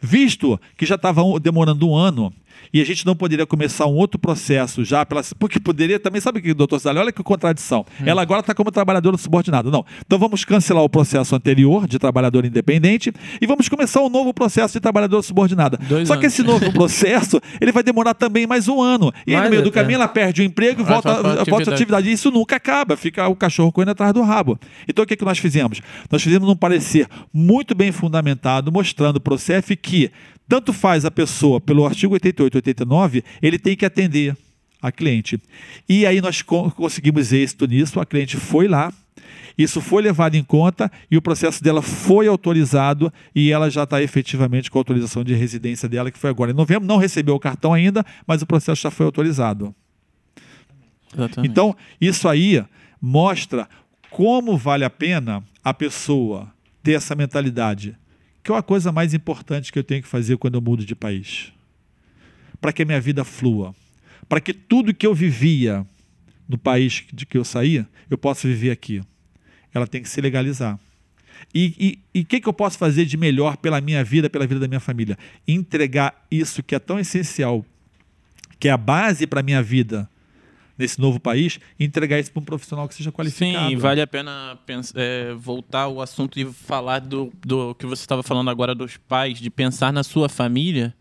Visto 0.00 0.60
que 0.76 0.86
já 0.86 0.94
estava 0.94 1.22
demorando 1.40 1.88
um 1.88 1.94
ano, 1.94 2.32
e 2.72 2.80
a 2.80 2.84
gente 2.84 3.04
não 3.06 3.14
poderia 3.14 3.46
começar 3.46 3.86
um 3.86 3.94
outro 3.94 4.18
processo 4.18 4.84
já, 4.84 5.04
pela, 5.04 5.22
porque 5.38 5.60
poderia 5.60 5.98
também, 5.98 6.20
sabe 6.20 6.38
o 6.38 6.42
que, 6.42 6.54
doutor 6.54 6.78
Cidade? 6.78 6.98
Olha 6.98 7.12
que 7.12 7.22
contradição. 7.22 7.84
Hum. 8.00 8.04
Ela 8.06 8.22
agora 8.22 8.40
está 8.40 8.54
como 8.54 8.70
trabalhadora 8.70 9.16
subordinada. 9.16 9.70
Não. 9.70 9.84
Então 10.04 10.18
vamos 10.18 10.44
cancelar 10.44 10.82
o 10.82 10.88
processo 10.88 11.34
anterior 11.34 11.86
de 11.86 11.98
trabalhador 11.98 12.44
independente 12.44 13.12
e 13.40 13.46
vamos 13.46 13.68
começar 13.68 14.00
um 14.02 14.08
novo 14.08 14.32
processo 14.32 14.74
de 14.74 14.80
trabalhador 14.80 15.22
subordinada. 15.22 15.78
Dois 15.88 16.08
Só 16.08 16.14
anos. 16.14 16.20
que 16.20 16.26
esse 16.26 16.42
novo 16.42 16.70
processo, 16.72 17.40
ele 17.60 17.72
vai 17.72 17.82
demorar 17.82 18.14
também 18.14 18.46
mais 18.46 18.68
um 18.68 18.80
ano. 18.80 19.12
E 19.26 19.34
aí, 19.34 19.42
no 19.42 19.50
meio 19.50 19.62
do 19.62 19.72
caminho, 19.72 19.96
ela 19.96 20.08
perde 20.08 20.42
o 20.42 20.44
emprego 20.44 20.82
e 20.82 20.84
volta, 20.84 21.44
volta 21.44 21.70
à 21.70 21.74
atividade. 21.74 22.08
E 22.08 22.12
isso 22.12 22.30
nunca 22.30 22.56
acaba, 22.56 22.96
fica 22.96 23.26
o 23.28 23.36
cachorro 23.36 23.72
correndo 23.72 23.90
atrás 23.90 24.12
do 24.12 24.22
rabo. 24.22 24.58
Então 24.88 25.04
o 25.04 25.06
que, 25.06 25.16
que 25.16 25.24
nós 25.24 25.38
fizemos? 25.38 25.80
Nós 26.10 26.22
fizemos 26.22 26.48
um 26.48 26.56
parecer 26.56 27.08
muito 27.32 27.74
bem 27.74 27.92
fundamentado, 27.92 28.70
mostrando 28.70 29.20
para 29.20 29.34
o 29.34 29.38
CEF 29.38 29.76
que 29.76 30.10
tanto 30.48 30.72
faz 30.72 31.04
a 31.04 31.10
pessoa, 31.10 31.60
pelo 31.60 31.86
artigo 31.86 32.14
88 32.14 32.56
89, 32.56 33.24
ele 33.40 33.58
tem 33.58 33.76
que 33.76 33.84
atender 33.84 34.36
a 34.80 34.92
cliente. 34.92 35.40
E 35.88 36.04
aí 36.04 36.20
nós 36.20 36.42
co 36.42 36.70
conseguimos 36.70 37.32
êxito 37.32 37.66
nisso, 37.66 37.98
a 37.98 38.06
cliente 38.06 38.36
foi 38.36 38.68
lá, 38.68 38.92
isso 39.56 39.80
foi 39.80 40.02
levado 40.02 40.34
em 40.34 40.42
conta 40.42 40.90
e 41.10 41.16
o 41.16 41.22
processo 41.22 41.62
dela 41.62 41.80
foi 41.80 42.26
autorizado 42.26 43.12
e 43.34 43.50
ela 43.50 43.70
já 43.70 43.84
está 43.84 44.02
efetivamente 44.02 44.70
com 44.70 44.78
a 44.78 44.80
autorização 44.80 45.22
de 45.24 45.34
residência 45.34 45.88
dela, 45.88 46.10
que 46.10 46.18
foi 46.18 46.30
agora 46.30 46.50
em 46.50 46.54
novembro. 46.54 46.86
Não 46.86 46.96
recebeu 46.96 47.34
o 47.34 47.40
cartão 47.40 47.72
ainda, 47.72 48.04
mas 48.26 48.42
o 48.42 48.46
processo 48.46 48.82
já 48.82 48.90
foi 48.90 49.06
autorizado. 49.06 49.74
Exatamente. 51.14 51.50
Então, 51.50 51.76
isso 52.00 52.28
aí 52.28 52.64
mostra 53.00 53.68
como 54.10 54.56
vale 54.56 54.84
a 54.84 54.90
pena 54.90 55.42
a 55.62 55.72
pessoa 55.72 56.52
ter 56.82 56.92
essa 56.92 57.14
mentalidade, 57.14 57.96
que 58.44 58.52
é 58.52 58.56
a 58.56 58.62
coisa 58.62 58.92
mais 58.92 59.14
importante 59.14 59.72
que 59.72 59.78
eu 59.78 59.82
tenho 59.82 60.02
que 60.02 60.08
fazer 60.08 60.36
quando 60.36 60.56
eu 60.56 60.60
mudo 60.60 60.84
de 60.84 60.94
país. 60.94 61.50
Para 62.60 62.74
que 62.74 62.82
a 62.82 62.84
minha 62.84 63.00
vida 63.00 63.24
flua. 63.24 63.74
Para 64.28 64.38
que 64.38 64.52
tudo 64.52 64.92
que 64.92 65.06
eu 65.06 65.14
vivia 65.14 65.84
no 66.46 66.58
país 66.58 67.04
de 67.10 67.24
que 67.24 67.38
eu 67.38 67.44
saía, 67.44 67.88
eu 68.10 68.18
possa 68.18 68.46
viver 68.46 68.70
aqui. 68.70 69.00
Ela 69.72 69.86
tem 69.86 70.02
que 70.02 70.10
se 70.10 70.20
legalizar. 70.20 70.78
E 71.54 71.98
o 72.14 72.24
que, 72.24 72.38
que 72.38 72.48
eu 72.48 72.52
posso 72.52 72.76
fazer 72.76 73.06
de 73.06 73.16
melhor 73.16 73.56
pela 73.56 73.80
minha 73.80 74.04
vida, 74.04 74.28
pela 74.28 74.46
vida 74.46 74.60
da 74.60 74.68
minha 74.68 74.80
família? 74.80 75.16
Entregar 75.48 76.26
isso 76.30 76.62
que 76.62 76.74
é 76.74 76.78
tão 76.78 76.98
essencial, 76.98 77.64
que 78.60 78.68
é 78.68 78.72
a 78.72 78.76
base 78.76 79.26
para 79.26 79.40
a 79.40 79.42
minha 79.42 79.62
vida, 79.62 80.08
nesse 80.76 81.00
novo 81.00 81.20
país, 81.20 81.58
e 81.78 81.84
entregar 81.84 82.18
isso 82.18 82.32
para 82.32 82.40
um 82.40 82.44
profissional 82.44 82.88
que 82.88 82.94
seja 82.94 83.12
qualificado. 83.12 83.68
Sim, 83.68 83.76
vale 83.76 84.00
a 84.00 84.06
pena 84.06 84.58
pensar, 84.66 84.94
é, 84.96 85.32
voltar 85.34 85.82
ao 85.82 86.00
assunto 86.00 86.38
e 86.38 86.44
falar 86.44 87.00
do, 87.00 87.32
do 87.44 87.74
que 87.74 87.86
você 87.86 88.02
estava 88.02 88.22
falando 88.22 88.50
agora 88.50 88.74
dos 88.74 88.96
pais, 88.96 89.38
de 89.38 89.50
pensar 89.50 89.92
na 89.92 90.02
sua 90.02 90.28
família. 90.28 90.94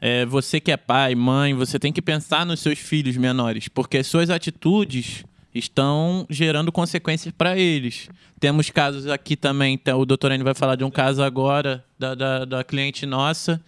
É, 0.00 0.26
você 0.26 0.58
que 0.58 0.72
é 0.72 0.76
pai, 0.76 1.14
mãe, 1.14 1.54
você 1.54 1.78
tem 1.78 1.92
que 1.92 2.02
pensar 2.02 2.44
nos 2.44 2.58
seus 2.58 2.78
filhos 2.78 3.16
menores, 3.16 3.68
porque 3.68 4.02
suas 4.02 4.30
atitudes 4.30 5.24
estão 5.54 6.26
gerando 6.28 6.72
consequências 6.72 7.32
para 7.36 7.56
eles. 7.56 8.08
Temos 8.40 8.70
casos 8.70 9.06
aqui 9.06 9.36
também, 9.36 9.74
então, 9.74 10.00
o 10.00 10.04
doutor 10.04 10.32
N 10.32 10.42
vai 10.42 10.54
falar 10.54 10.74
de 10.74 10.82
um 10.82 10.90
caso 10.90 11.22
agora 11.22 11.84
da, 11.96 12.14
da, 12.14 12.44
da 12.44 12.64
cliente 12.64 13.06
nossa, 13.06 13.62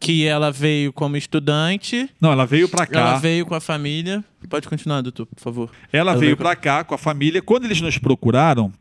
que 0.00 0.24
ela 0.24 0.50
veio 0.50 0.92
como 0.92 1.16
estudante. 1.16 2.08
Não, 2.20 2.32
ela 2.32 2.46
veio 2.46 2.68
para 2.68 2.86
cá. 2.86 3.00
Ela 3.00 3.18
veio 3.18 3.44
com 3.44 3.54
a 3.54 3.60
família. 3.60 4.24
Pode 4.48 4.68
continuar, 4.68 5.00
doutor, 5.00 5.26
por 5.26 5.40
favor. 5.40 5.70
Ela, 5.92 6.10
ela 6.10 6.12
veio, 6.12 6.20
veio 6.20 6.36
para 6.36 6.54
cá 6.54 6.84
com 6.84 6.94
a 6.94 6.98
família. 6.98 7.42
Quando 7.42 7.64
eles 7.64 7.80
nos 7.80 7.98
procuraram, 7.98 8.72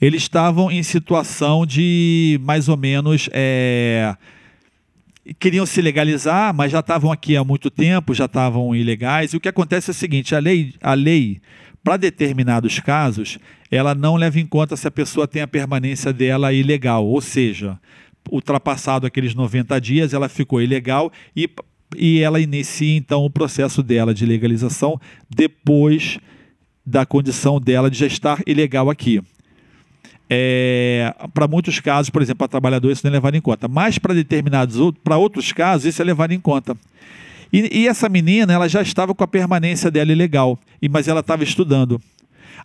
eles 0.00 0.22
estavam 0.22 0.70
em 0.70 0.82
situação 0.82 1.66
de 1.66 2.40
mais 2.42 2.68
ou 2.68 2.76
menos. 2.76 3.28
É... 3.32 4.16
Queriam 5.38 5.66
se 5.66 5.82
legalizar, 5.82 6.54
mas 6.54 6.72
já 6.72 6.80
estavam 6.80 7.12
aqui 7.12 7.36
há 7.36 7.44
muito 7.44 7.70
tempo, 7.70 8.14
já 8.14 8.24
estavam 8.24 8.74
ilegais. 8.74 9.34
E 9.34 9.36
o 9.36 9.40
que 9.40 9.48
acontece 9.48 9.90
é 9.90 9.92
o 9.92 9.94
seguinte: 9.94 10.34
a 10.34 10.38
lei, 10.38 10.72
a 10.80 10.94
lei 10.94 11.40
para 11.84 11.98
determinados 11.98 12.80
casos, 12.80 13.38
ela 13.70 13.94
não 13.94 14.16
leva 14.16 14.40
em 14.40 14.46
conta 14.46 14.76
se 14.76 14.88
a 14.88 14.90
pessoa 14.90 15.28
tem 15.28 15.42
a 15.42 15.46
permanência 15.46 16.12
dela 16.12 16.52
ilegal. 16.52 17.06
Ou 17.06 17.20
seja, 17.20 17.78
ultrapassado 18.30 19.06
aqueles 19.06 19.34
90 19.34 19.80
dias, 19.80 20.12
ela 20.12 20.28
ficou 20.28 20.60
ilegal 20.60 21.12
e, 21.34 21.48
e 21.96 22.20
ela 22.20 22.40
inicia 22.40 22.96
então 22.96 23.24
o 23.24 23.30
processo 23.30 23.82
dela 23.82 24.12
de 24.12 24.26
legalização 24.26 25.00
depois 25.28 26.18
da 26.84 27.04
condição 27.04 27.60
dela 27.60 27.90
de 27.90 27.98
já 27.98 28.06
estar 28.06 28.40
ilegal 28.46 28.88
aqui. 28.88 29.20
É, 30.30 31.14
para 31.32 31.48
muitos 31.48 31.80
casos, 31.80 32.10
por 32.10 32.20
exemplo, 32.20 32.38
para 32.38 32.48
trabalhador, 32.48 32.90
isso 32.90 33.02
não 33.04 33.10
é 33.10 33.14
levado 33.14 33.34
em 33.34 33.40
conta. 33.40 33.66
Mas 33.66 33.98
para 33.98 34.14
determinados, 34.14 34.76
para 35.02 35.16
outros 35.16 35.52
casos, 35.52 35.86
isso 35.86 36.02
é 36.02 36.04
levado 36.04 36.32
em 36.32 36.40
conta. 36.40 36.76
E, 37.52 37.80
e, 37.80 37.88
essa 37.88 38.08
menina, 38.08 38.52
ela 38.52 38.68
já 38.68 38.82
estava 38.82 39.14
com 39.14 39.24
a 39.24 39.28
permanência 39.28 39.90
dela 39.90 40.12
ilegal, 40.12 40.58
e, 40.82 40.88
mas 40.88 41.08
ela 41.08 41.20
estava 41.20 41.42
estudando. 41.42 42.00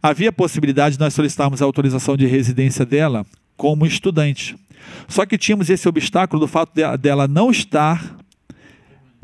Havia 0.02 0.32
possibilidade 0.32 0.96
de 0.96 1.00
nós 1.00 1.14
solicitarmos 1.14 1.62
a 1.62 1.66
autorização 1.66 2.18
de 2.18 2.26
residência 2.26 2.86
dela 2.86 3.26
como 3.56 3.86
estudante. 3.86 4.58
Só 5.08 5.26
que 5.26 5.38
tínhamos 5.38 5.70
esse 5.70 5.88
obstáculo 5.88 6.40
do 6.40 6.48
fato 6.48 6.72
dela 6.98 7.28
não 7.28 7.52
estar 7.52 8.18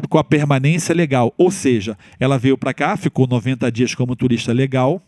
com 0.07 0.17
a 0.17 0.23
permanência 0.23 0.93
legal. 0.95 1.33
Ou 1.37 1.51
seja, 1.51 1.97
ela 2.19 2.37
veio 2.37 2.57
para 2.57 2.73
cá, 2.73 2.95
ficou 2.95 3.27
90 3.27 3.71
dias 3.71 3.95
como 3.95 4.15
turista 4.15 4.53
legal. 4.53 5.01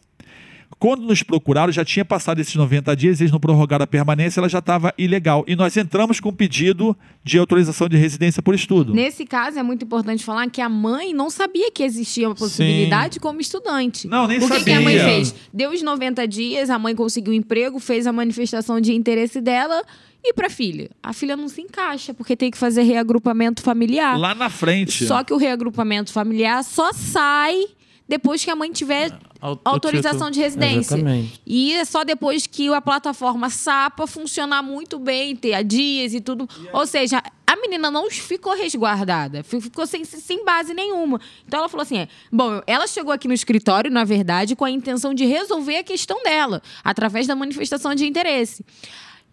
Quando 0.82 1.04
nos 1.04 1.22
procuraram, 1.22 1.72
já 1.72 1.86
tinha 1.86 2.04
passado 2.04 2.40
esses 2.40 2.56
90 2.56 2.96
dias, 2.96 3.22
eles 3.22 3.32
não 3.32 3.40
prorrogaram 3.40 3.84
a 3.84 3.88
permanência, 3.88 4.40
ela 4.40 4.50
já 4.50 4.58
estava 4.58 4.92
ilegal. 4.98 5.46
E 5.48 5.56
nós 5.56 5.78
entramos 5.78 6.20
com 6.20 6.34
pedido 6.34 6.98
de 7.24 7.38
autorização 7.38 7.88
de 7.88 7.98
residência 7.98 8.42
por 8.42 8.56
estudo. 8.56 8.92
Nesse 8.92 9.24
caso, 9.24 9.60
é 9.60 9.62
muito 9.62 9.86
importante 9.86 10.26
falar 10.26 10.50
que 10.50 10.60
a 10.60 10.68
mãe 10.68 11.14
não 11.14 11.30
sabia 11.30 11.70
que 11.70 11.84
existia 11.84 12.28
uma 12.28 12.34
possibilidade 12.34 13.14
Sim. 13.14 13.20
como 13.20 13.40
estudante. 13.40 14.08
Não, 14.08 14.26
nem 14.26 14.40
o 14.40 14.42
sabia. 14.42 14.58
O 14.60 14.64
que 14.64 14.72
a 14.72 14.82
mãe 14.82 14.98
fez? 14.98 15.36
Deu 15.54 15.70
os 15.70 15.84
90 15.84 16.28
dias, 16.28 16.68
a 16.72 16.80
mãe 16.80 16.96
conseguiu 16.96 17.32
um 17.32 17.36
emprego, 17.36 17.80
fez 17.80 18.08
a 18.08 18.12
manifestação 18.12 18.82
de 18.82 18.92
interesse 18.92 19.40
dela 19.40 19.84
e 20.24 20.34
para 20.34 20.48
a 20.48 20.50
filha? 20.50 20.90
A 21.04 21.14
filha 21.14 21.38
não 21.38 21.48
se 21.48 21.62
encaixa, 21.62 22.12
porque 22.12 22.36
tem 22.36 22.50
que 22.50 22.58
fazer 22.58 22.82
reagrupamento 22.82 23.62
familiar. 23.62 24.18
Lá 24.18 24.34
na 24.34 24.50
frente. 24.50 25.06
Só 25.06 25.24
que 25.24 25.32
o 25.32 25.38
reagrupamento 25.38 26.12
familiar 26.12 26.64
só 26.64 26.92
sai 26.92 27.66
depois 28.10 28.44
que 28.44 28.50
a 28.50 28.56
mãe 28.56 28.72
tiver 28.72 29.12
autorização 29.42 30.30
de 30.30 30.40
residência. 30.40 30.96
Exatamente. 30.96 31.42
E 31.46 31.74
é 31.74 31.84
só 31.84 32.04
depois 32.04 32.46
que 32.46 32.68
a 32.70 32.82
plataforma 32.82 33.50
SAPA 33.50 34.06
funcionar 34.06 34.62
muito 34.62 35.00
bem, 35.00 35.36
ter 35.36 35.54
a 35.54 35.64
dias 35.64 36.14
e 36.14 36.22
tudo. 36.22 36.48
Ou 36.72 36.86
seja, 36.86 37.24
a 37.48 37.56
menina 37.56 37.90
não 37.90 38.10
ficou 38.10 38.56
resguardada, 38.56 39.44
ficou 39.44 39.86
sem, 39.88 40.06
sem 40.06 40.46
base 40.46 40.74
nenhuma. 40.74 41.20
Então 41.46 41.60
ela 41.60 41.68
falou 41.68 41.82
assim: 41.82 41.98
é, 41.98 42.08
bom, 42.32 42.62
ela 42.68 42.86
chegou 42.88 43.12
aqui 43.12 43.28
no 43.28 43.34
escritório, 43.34 43.90
na 43.90 44.04
verdade, 44.04 44.56
com 44.56 44.64
a 44.64 44.72
intenção 44.72 45.14
de 45.14 45.26
resolver 45.26 45.78
a 45.78 45.84
questão 45.84 46.22
dela, 46.24 46.62
através 46.84 47.26
da 47.26 47.36
manifestação 47.36 47.96
de 47.96 48.06
interesse. 48.06 48.64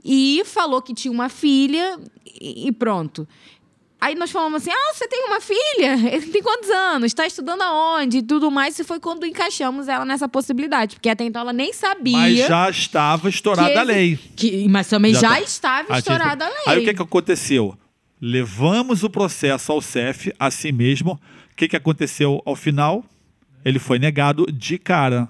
E 0.04 0.42
falou 0.44 0.80
que 0.80 0.94
tinha 0.94 1.12
uma 1.12 1.28
filha 1.28 1.98
e 2.40 2.70
pronto. 2.72 3.28
Aí 4.00 4.14
nós 4.14 4.30
falamos 4.30 4.62
assim: 4.62 4.70
ah, 4.70 4.94
você 4.94 5.08
tem 5.08 5.24
uma 5.24 5.40
filha? 5.40 6.20
Tem 6.32 6.42
quantos 6.42 6.70
anos? 6.70 7.06
Está 7.06 7.26
estudando 7.26 7.62
aonde? 7.62 8.18
E 8.18 8.22
tudo 8.22 8.50
mais. 8.50 8.78
E 8.78 8.84
foi 8.84 9.00
quando 9.00 9.26
encaixamos 9.26 9.88
ela 9.88 10.04
nessa 10.04 10.28
possibilidade. 10.28 10.96
Porque 10.96 11.08
até 11.08 11.24
então 11.24 11.42
ela 11.42 11.52
nem 11.52 11.72
sabia. 11.72 12.16
Mas 12.16 12.38
já 12.38 12.70
estava 12.70 13.28
estourada 13.28 13.70
esse, 13.70 13.78
a 13.78 13.82
lei. 13.82 14.18
Que, 14.36 14.68
mas 14.68 14.88
também 14.88 15.12
já, 15.14 15.20
já 15.20 15.28
tá. 15.30 15.40
estava 15.40 15.98
estourada 15.98 16.44
a 16.44 16.48
lei. 16.48 16.58
Aí 16.66 16.78
o 16.80 16.84
que, 16.84 16.94
que 16.94 17.02
aconteceu? 17.02 17.76
Levamos 18.20 19.02
o 19.02 19.10
processo 19.10 19.72
ao 19.72 19.80
CEF, 19.80 20.32
assim 20.38 20.72
mesmo. 20.72 21.12
O 21.52 21.56
que, 21.56 21.68
que 21.68 21.76
aconteceu 21.76 22.40
ao 22.44 22.54
final? 22.54 23.04
Ele 23.64 23.78
foi 23.78 23.98
negado 23.98 24.46
de 24.52 24.78
cara. 24.78 25.28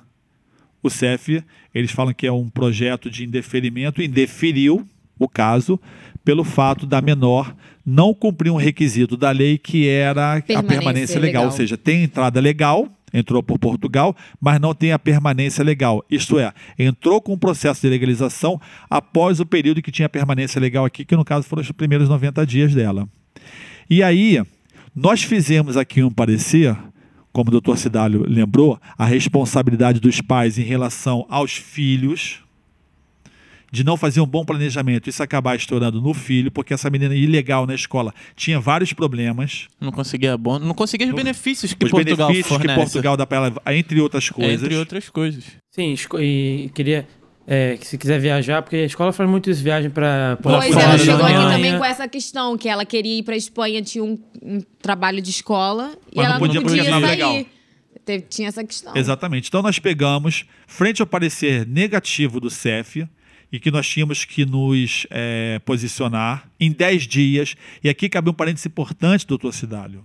O 0.82 0.90
CEF, 0.90 1.42
eles 1.74 1.90
falam 1.90 2.14
que 2.14 2.26
é 2.26 2.32
um 2.32 2.48
projeto 2.48 3.10
de 3.10 3.24
indeferimento, 3.24 4.02
indeferiu 4.02 4.86
o 5.18 5.28
caso 5.28 5.80
pelo 6.28 6.44
fato 6.44 6.84
da 6.84 7.00
menor 7.00 7.56
não 7.86 8.12
cumprir 8.12 8.50
um 8.50 8.56
requisito 8.56 9.16
da 9.16 9.30
lei 9.30 9.56
que 9.56 9.88
era 9.88 10.42
permanência 10.42 10.58
a 10.58 10.62
permanência 10.62 11.14
legal. 11.14 11.26
legal. 11.26 11.44
Ou 11.46 11.50
seja, 11.52 11.74
tem 11.74 12.02
entrada 12.02 12.38
legal, 12.38 12.86
entrou 13.14 13.42
por 13.42 13.58
Portugal, 13.58 14.14
mas 14.38 14.60
não 14.60 14.74
tem 14.74 14.92
a 14.92 14.98
permanência 14.98 15.64
legal. 15.64 16.04
Isto 16.10 16.38
é, 16.38 16.52
entrou 16.78 17.18
com 17.22 17.32
o 17.32 17.38
processo 17.38 17.80
de 17.80 17.88
legalização 17.88 18.60
após 18.90 19.40
o 19.40 19.46
período 19.46 19.80
que 19.80 19.90
tinha 19.90 20.06
permanência 20.06 20.60
legal 20.60 20.84
aqui, 20.84 21.02
que 21.02 21.16
no 21.16 21.24
caso 21.24 21.48
foram 21.48 21.62
os 21.62 21.72
primeiros 21.72 22.10
90 22.10 22.44
dias 22.44 22.74
dela. 22.74 23.08
E 23.88 24.02
aí, 24.02 24.42
nós 24.94 25.22
fizemos 25.22 25.78
aqui 25.78 26.02
um 26.02 26.10
parecer 26.10 26.76
como 27.32 27.48
o 27.48 27.52
doutor 27.52 27.78
Cidálio 27.78 28.26
lembrou, 28.28 28.78
a 28.98 29.06
responsabilidade 29.06 29.98
dos 29.98 30.20
pais 30.20 30.58
em 30.58 30.62
relação 30.62 31.24
aos 31.30 31.52
filhos, 31.52 32.40
de 33.70 33.84
não 33.84 33.96
fazer 33.96 34.20
um 34.20 34.26
bom 34.26 34.44
planejamento, 34.44 35.08
isso 35.08 35.22
acabar 35.22 35.56
estourando 35.56 36.00
no 36.00 36.14
filho, 36.14 36.50
porque 36.50 36.72
essa 36.72 36.88
menina 36.88 37.14
ilegal 37.14 37.66
na 37.66 37.74
escola 37.74 38.14
tinha 38.34 38.58
vários 38.58 38.92
problemas. 38.92 39.68
Não 39.80 39.92
conseguia 39.92 40.36
bom, 40.36 40.58
não 40.58 40.74
conseguia 40.74 41.06
os 41.06 41.14
benefícios 41.14 41.72
que 41.74 41.84
os 41.84 41.90
Portugal 41.90 42.28
benefícios 42.28 42.56
fornece. 42.56 42.78
que 42.78 42.84
Portugal 42.84 43.16
dá 43.16 43.26
para 43.26 43.36
ela, 43.36 43.76
entre 43.76 44.00
outras 44.00 44.30
coisas. 44.30 44.62
Entre 44.62 44.76
outras 44.76 45.08
coisas. 45.08 45.44
Sim, 45.70 45.94
e 46.18 46.70
queria 46.74 47.06
é, 47.46 47.78
que 47.78 47.86
se 47.86 47.96
quiser 47.96 48.20
viajar, 48.20 48.60
porque 48.60 48.76
a 48.76 48.84
escola 48.84 49.10
faz 49.10 49.28
muitas 49.28 49.58
viagens 49.58 49.90
para 49.90 50.38
Pois 50.42 50.76
ela 50.76 50.98
chegou 50.98 51.24
aqui 51.24 51.34
também 51.34 51.78
com 51.78 51.84
essa 51.84 52.06
questão, 52.06 52.58
que 52.58 52.68
ela 52.68 52.84
queria 52.84 53.20
ir 53.20 53.22
para 53.22 53.34
Espanha, 53.34 53.80
tinha 53.80 54.04
um, 54.04 54.18
um, 54.42 54.60
trabalho 54.82 55.22
de 55.22 55.30
escola 55.30 55.92
Mas 56.14 56.24
e 56.24 56.26
ela 56.26 56.38
não 56.38 56.46
podia, 56.46 56.60
podia 56.60 56.84
sair. 56.84 57.00
Legal. 57.00 57.46
Teve, 58.04 58.24
tinha 58.28 58.48
essa 58.48 58.62
questão. 58.64 58.94
Exatamente. 58.94 59.48
Então 59.48 59.62
nós 59.62 59.78
pegamos, 59.78 60.44
frente 60.66 61.00
ao 61.00 61.06
parecer 61.06 61.66
negativo 61.66 62.38
do 62.38 62.50
CEF, 62.50 63.06
e 63.52 63.58
que 63.58 63.70
nós 63.70 63.88
tínhamos 63.88 64.24
que 64.24 64.44
nos 64.44 65.06
é, 65.10 65.60
posicionar 65.64 66.48
em 66.60 66.70
10 66.70 67.06
dias. 67.06 67.56
E 67.82 67.88
aqui 67.88 68.08
cabe 68.08 68.30
um 68.30 68.34
parênteses 68.34 68.66
importante, 68.66 69.26
doutor 69.26 69.52
Cidálio. 69.52 70.04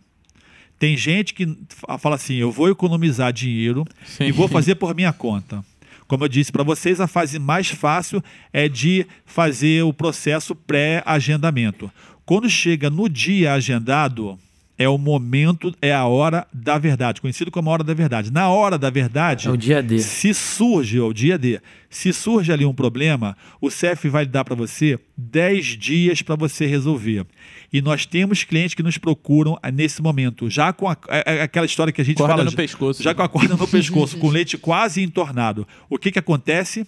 Tem 0.79 0.97
gente 0.97 1.33
que 1.33 1.57
fala 1.99 2.15
assim: 2.15 2.35
eu 2.35 2.51
vou 2.51 2.69
economizar 2.69 3.31
dinheiro 3.31 3.85
Sim. 4.05 4.25
e 4.25 4.31
vou 4.31 4.47
fazer 4.47 4.75
por 4.75 4.95
minha 4.95 5.13
conta. 5.13 5.63
Como 6.07 6.25
eu 6.25 6.27
disse 6.27 6.51
para 6.51 6.63
vocês, 6.63 6.99
a 6.99 7.07
fase 7.07 7.39
mais 7.39 7.69
fácil 7.69 8.21
é 8.51 8.67
de 8.67 9.05
fazer 9.25 9.83
o 9.83 9.93
processo 9.93 10.53
pré-agendamento. 10.53 11.89
Quando 12.25 12.49
chega 12.49 12.89
no 12.89 13.07
dia 13.09 13.53
agendado, 13.53 14.37
é 14.77 14.89
o 14.89 14.97
momento, 14.97 15.71
é 15.81 15.93
a 15.93 16.05
hora 16.05 16.47
da 16.51 16.77
verdade, 16.79 17.21
conhecido 17.21 17.51
como 17.51 17.69
a 17.69 17.73
hora 17.73 17.83
da 17.83 17.93
verdade. 17.93 18.31
Na 18.31 18.49
hora 18.49 18.77
da 18.77 18.89
verdade, 18.89 19.47
É 19.47 19.51
o 19.51 19.55
dia 19.57 19.83
D. 19.83 19.99
se 19.99 20.33
surge, 20.33 20.97
é 20.97 21.01
o 21.01 21.13
dia 21.13 21.37
D, 21.37 21.59
se 21.89 22.11
surge 22.11 22.51
ali 22.51 22.65
um 22.65 22.73
problema, 22.73 23.37
o 23.61 23.69
CEF 23.69 24.09
vai 24.09 24.25
dar 24.25 24.43
para 24.43 24.55
você 24.55 24.99
10 25.15 25.77
dias 25.77 26.21
para 26.23 26.35
você 26.35 26.65
resolver. 26.65 27.23
E 27.71 27.81
nós 27.81 28.05
temos 28.07 28.43
clientes 28.43 28.73
que 28.73 28.81
nos 28.83 28.97
procuram 28.97 29.57
ah, 29.61 29.69
nesse 29.71 30.01
momento, 30.01 30.49
já 30.49 30.73
com 30.73 30.89
a- 30.89 30.97
é- 31.07 31.37
é 31.37 31.41
aquela 31.43 31.65
história 31.67 31.93
que 31.93 32.01
a 32.01 32.05
gente 32.05 32.17
Corda 32.17 32.33
fala. 32.33 32.43
no 32.45 32.49
já- 32.51 32.57
pescoço. 32.57 33.03
Já 33.03 33.13
com 33.13 33.21
a 33.21 33.29
corda 33.29 33.55
no 33.55 33.67
pescoço, 33.69 34.17
com 34.17 34.29
leite 34.29 34.57
quase 34.57 35.03
entornado. 35.03 35.67
O 35.89 35.99
que, 35.99 36.11
que 36.11 36.19
acontece? 36.19 36.85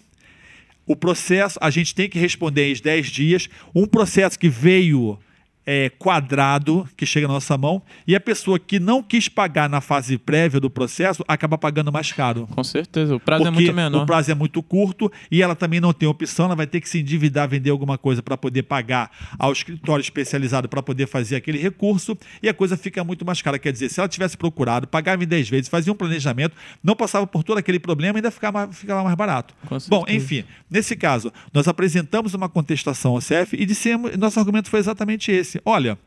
O 0.87 0.95
processo, 0.95 1.57
a 1.61 1.69
gente 1.69 1.93
tem 1.95 2.07
que 2.09 2.17
responder 2.19 2.71
em 2.71 2.81
10 2.81 3.07
dias. 3.07 3.47
Um 3.73 3.85
processo 3.87 4.37
que 4.37 4.49
veio 4.49 5.17
é, 5.65 5.89
quadrado, 5.89 6.87
que 6.95 7.05
chega 7.05 7.27
na 7.27 7.33
nossa 7.33 7.57
mão, 7.57 7.81
e 8.07 8.15
a 8.15 8.19
pessoa 8.19 8.59
que 8.59 8.79
não 8.79 9.01
quis 9.01 9.27
pagar 9.27 9.69
na 9.69 9.81
fase 9.81 10.17
prévia 10.17 10.59
do 10.59 10.69
processo 10.69 11.23
acaba 11.27 11.57
pagando 11.57 11.91
mais 11.91 12.11
caro. 12.11 12.47
Com 12.51 12.63
certeza. 12.63 13.15
O 13.15 13.19
prazo 13.19 13.47
é 13.47 13.51
muito 13.51 13.73
menor. 13.73 14.03
o 14.03 14.05
prazo 14.05 14.31
é 14.31 14.35
muito 14.35 14.61
curto 14.61 15.11
e 15.31 15.41
ela 15.41 15.55
também 15.55 15.79
não 15.79 15.91
tem 15.93 16.07
opção, 16.07 16.45
ela 16.45 16.55
vai 16.55 16.67
ter 16.67 16.81
que 16.81 16.89
se 16.89 16.99
endividar, 16.99 17.49
vender 17.49 17.69
alguma 17.69 17.97
coisa 17.97 18.21
para 18.21 18.37
poder 18.37 18.63
pagar 18.63 19.09
ao 19.39 19.51
escritório 19.51 20.01
especializado 20.01 20.69
para 20.69 20.83
poder 20.83 21.07
fazer 21.07 21.35
aquele 21.35 21.57
recurso 21.57 22.17
e 22.41 22.49
a 22.49 22.53
coisa 22.53 22.77
fica 22.77 23.03
muito 23.03 23.25
mais 23.25 23.41
cara. 23.41 23.57
Quer 23.57 23.71
dizer, 23.71 23.89
se 23.89 23.99
ela 23.99 24.07
tivesse 24.07 24.37
procurado, 24.37 24.87
pagava 24.87 25.23
em 25.23 25.27
10 25.27 25.49
vezes, 25.49 25.69
fazia 25.69 25.91
um 25.91 25.95
planejamento, 25.95 26.55
não 26.83 26.95
passava 26.95 27.25
por 27.25 27.43
todo 27.43 27.57
aquele 27.57 27.79
problema, 27.79 28.17
ainda 28.17 28.31
ficava, 28.31 28.67
ficava 28.71 29.03
mais 29.03 29.15
barato. 29.15 29.53
Com 29.67 29.77
Bom, 29.87 30.05
enfim, 30.07 30.43
nesse 30.69 30.95
caso, 30.95 31.31
nós 31.53 31.67
apresentamos 31.67 32.33
uma 32.33 32.49
contestação 32.49 33.13
ao 33.13 33.21
CEF 33.21 33.55
e 33.55 33.65
dissemos, 33.65 34.15
nosso 34.17 34.39
argumento 34.39 34.69
foi 34.69 34.79
exatamente 34.79 35.31
esse. 35.31 35.54
Olha, 35.63 35.97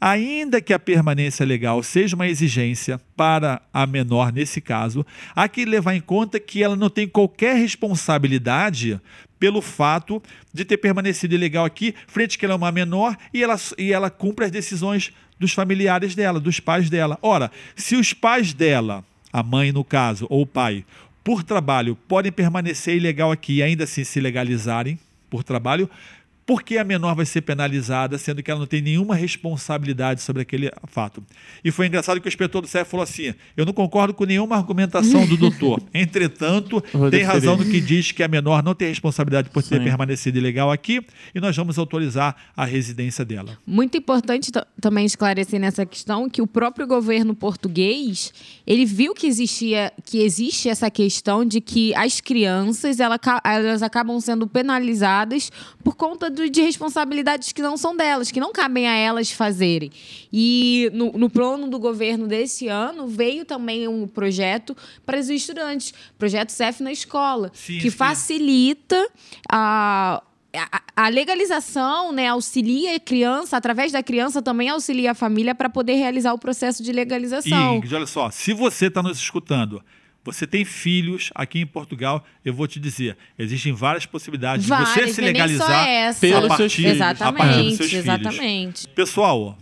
ainda 0.00 0.60
que 0.60 0.72
a 0.72 0.78
permanência 0.78 1.44
legal 1.44 1.82
seja 1.82 2.16
uma 2.16 2.26
exigência 2.26 3.00
para 3.16 3.60
a 3.72 3.86
menor 3.86 4.32
nesse 4.32 4.60
caso, 4.60 5.04
há 5.34 5.48
que 5.48 5.64
levar 5.64 5.94
em 5.94 6.00
conta 6.00 6.40
que 6.40 6.62
ela 6.62 6.76
não 6.76 6.90
tem 6.90 7.06
qualquer 7.06 7.56
responsabilidade 7.56 9.00
pelo 9.38 9.60
fato 9.60 10.22
de 10.52 10.64
ter 10.64 10.78
permanecido 10.78 11.34
ilegal 11.34 11.64
aqui, 11.64 11.94
frente 12.06 12.38
que 12.38 12.44
ela 12.44 12.54
é 12.54 12.56
uma 12.56 12.72
menor 12.72 13.16
e 13.32 13.42
ela, 13.42 13.56
e 13.76 13.92
ela 13.92 14.10
cumpre 14.10 14.46
as 14.46 14.50
decisões 14.50 15.12
dos 15.38 15.52
familiares 15.52 16.14
dela, 16.14 16.40
dos 16.40 16.60
pais 16.60 16.88
dela. 16.88 17.18
Ora, 17.20 17.50
se 17.74 17.96
os 17.96 18.12
pais 18.12 18.54
dela, 18.54 19.04
a 19.32 19.42
mãe 19.42 19.72
no 19.72 19.84
caso, 19.84 20.26
ou 20.30 20.42
o 20.42 20.46
pai, 20.46 20.84
por 21.22 21.42
trabalho, 21.42 21.96
podem 22.08 22.32
permanecer 22.32 22.96
ilegal 22.96 23.30
aqui 23.30 23.56
e 23.56 23.62
ainda 23.62 23.84
assim 23.84 24.04
se 24.04 24.20
legalizarem 24.20 24.98
por 25.28 25.42
trabalho, 25.42 25.90
por 26.46 26.62
que 26.62 26.78
a 26.78 26.84
menor 26.84 27.14
vai 27.16 27.26
ser 27.26 27.40
penalizada, 27.40 28.16
sendo 28.18 28.40
que 28.40 28.48
ela 28.50 28.60
não 28.60 28.66
tem 28.68 28.80
nenhuma 28.80 29.16
responsabilidade 29.16 30.22
sobre 30.22 30.42
aquele 30.42 30.70
fato? 30.86 31.22
E 31.64 31.72
foi 31.72 31.88
engraçado 31.88 32.20
que 32.20 32.28
o 32.28 32.30
inspetor 32.30 32.62
do 32.62 32.68
CEF 32.68 32.88
falou 32.88 33.02
assim: 33.02 33.34
eu 33.56 33.66
não 33.66 33.72
concordo 33.72 34.14
com 34.14 34.24
nenhuma 34.24 34.56
argumentação 34.56 35.26
do 35.26 35.36
doutor. 35.36 35.82
Entretanto, 35.92 36.80
tem 37.10 37.22
razão 37.24 37.56
no 37.56 37.64
que 37.64 37.80
diz 37.80 38.12
que 38.12 38.22
a 38.22 38.28
menor 38.28 38.62
não 38.62 38.74
tem 38.74 38.88
responsabilidade 38.88 39.50
por 39.50 39.62
ter 39.62 39.78
Sim. 39.78 39.84
permanecido 39.84 40.38
ilegal 40.38 40.70
aqui 40.70 41.04
e 41.34 41.40
nós 41.40 41.56
vamos 41.56 41.78
autorizar 41.78 42.36
a 42.56 42.64
residência 42.64 43.24
dela. 43.24 43.58
Muito 43.66 43.96
importante 43.96 44.52
ta- 44.52 44.66
também 44.80 45.04
esclarecer 45.04 45.58
nessa 45.58 45.84
questão 45.84 46.30
que 46.30 46.40
o 46.40 46.46
próprio 46.46 46.86
governo 46.86 47.34
português 47.34 48.32
ele 48.66 48.84
viu 48.84 49.14
que 49.14 49.26
existia 49.26 49.92
que 50.04 50.18
existe 50.22 50.68
essa 50.68 50.90
questão 50.90 51.44
de 51.44 51.60
que 51.60 51.92
as 51.94 52.20
crianças 52.20 53.00
ela 53.00 53.18
ca- 53.18 53.42
elas 53.44 53.82
acabam 53.82 54.20
sendo 54.20 54.46
penalizadas 54.46 55.50
por 55.82 55.96
conta 55.96 56.30
do- 56.36 56.48
de 56.48 56.60
responsabilidades 56.62 57.50
que 57.50 57.60
não 57.60 57.76
são 57.76 57.96
delas, 57.96 58.30
que 58.30 58.38
não 58.38 58.52
cabem 58.52 58.86
a 58.86 58.94
elas 58.94 59.32
fazerem. 59.32 59.90
E 60.32 60.88
no, 60.94 61.10
no 61.12 61.28
plano 61.28 61.66
do 61.68 61.78
governo 61.80 62.28
desse 62.28 62.68
ano 62.68 63.08
veio 63.08 63.44
também 63.44 63.88
um 63.88 64.06
projeto 64.06 64.76
para 65.04 65.18
os 65.18 65.28
estudantes, 65.28 65.92
projeto 66.16 66.50
CEF 66.50 66.80
na 66.82 66.92
escola, 66.92 67.50
Sim, 67.54 67.78
que 67.78 67.90
sim. 67.90 67.96
facilita 67.96 69.08
a 69.50 70.22
a- 70.96 71.08
legalização 71.10 72.12
né, 72.12 72.28
auxilia 72.28 72.96
a 72.96 73.00
criança, 73.00 73.58
através 73.58 73.92
da 73.92 74.02
criança 74.02 74.40
também 74.40 74.70
auxilia 74.70 75.10
a 75.10 75.14
família 75.14 75.54
para 75.54 75.68
poder 75.68 75.94
realizar 75.96 76.32
o 76.32 76.38
processo 76.38 76.82
de 76.82 76.90
E 76.90 76.94
legalização. 76.94 77.76
Ingrid, 77.76 77.94
olha 77.94 78.06
só, 78.06 78.30
se 78.30 78.54
você 78.54 78.86
está 78.86 79.02
nos 79.02 79.18
escutando, 79.18 79.82
você 80.26 80.46
tem 80.46 80.64
filhos 80.64 81.30
aqui 81.34 81.60
em 81.60 81.66
Portugal, 81.66 82.24
eu 82.44 82.52
vou 82.52 82.66
te 82.66 82.78
dizer, 82.78 83.16
existem 83.38 83.72
várias 83.72 84.04
possibilidades 84.04 84.64
de 84.66 84.70
você 84.70 84.82
Várias, 84.84 85.12
se 85.12 85.20
legalizar 85.20 85.86
pelos 86.20 86.50
a 86.50 86.56
seus 86.56 86.58
partir, 86.58 86.76
filhos. 86.82 87.00
a 87.00 87.14
partir 87.14 87.16
dos 87.24 87.32
Exatamente, 87.32 87.76
seus 87.76 87.90
filhos. 87.90 88.04
exatamente. 88.04 88.88
Pessoal, 88.88 89.58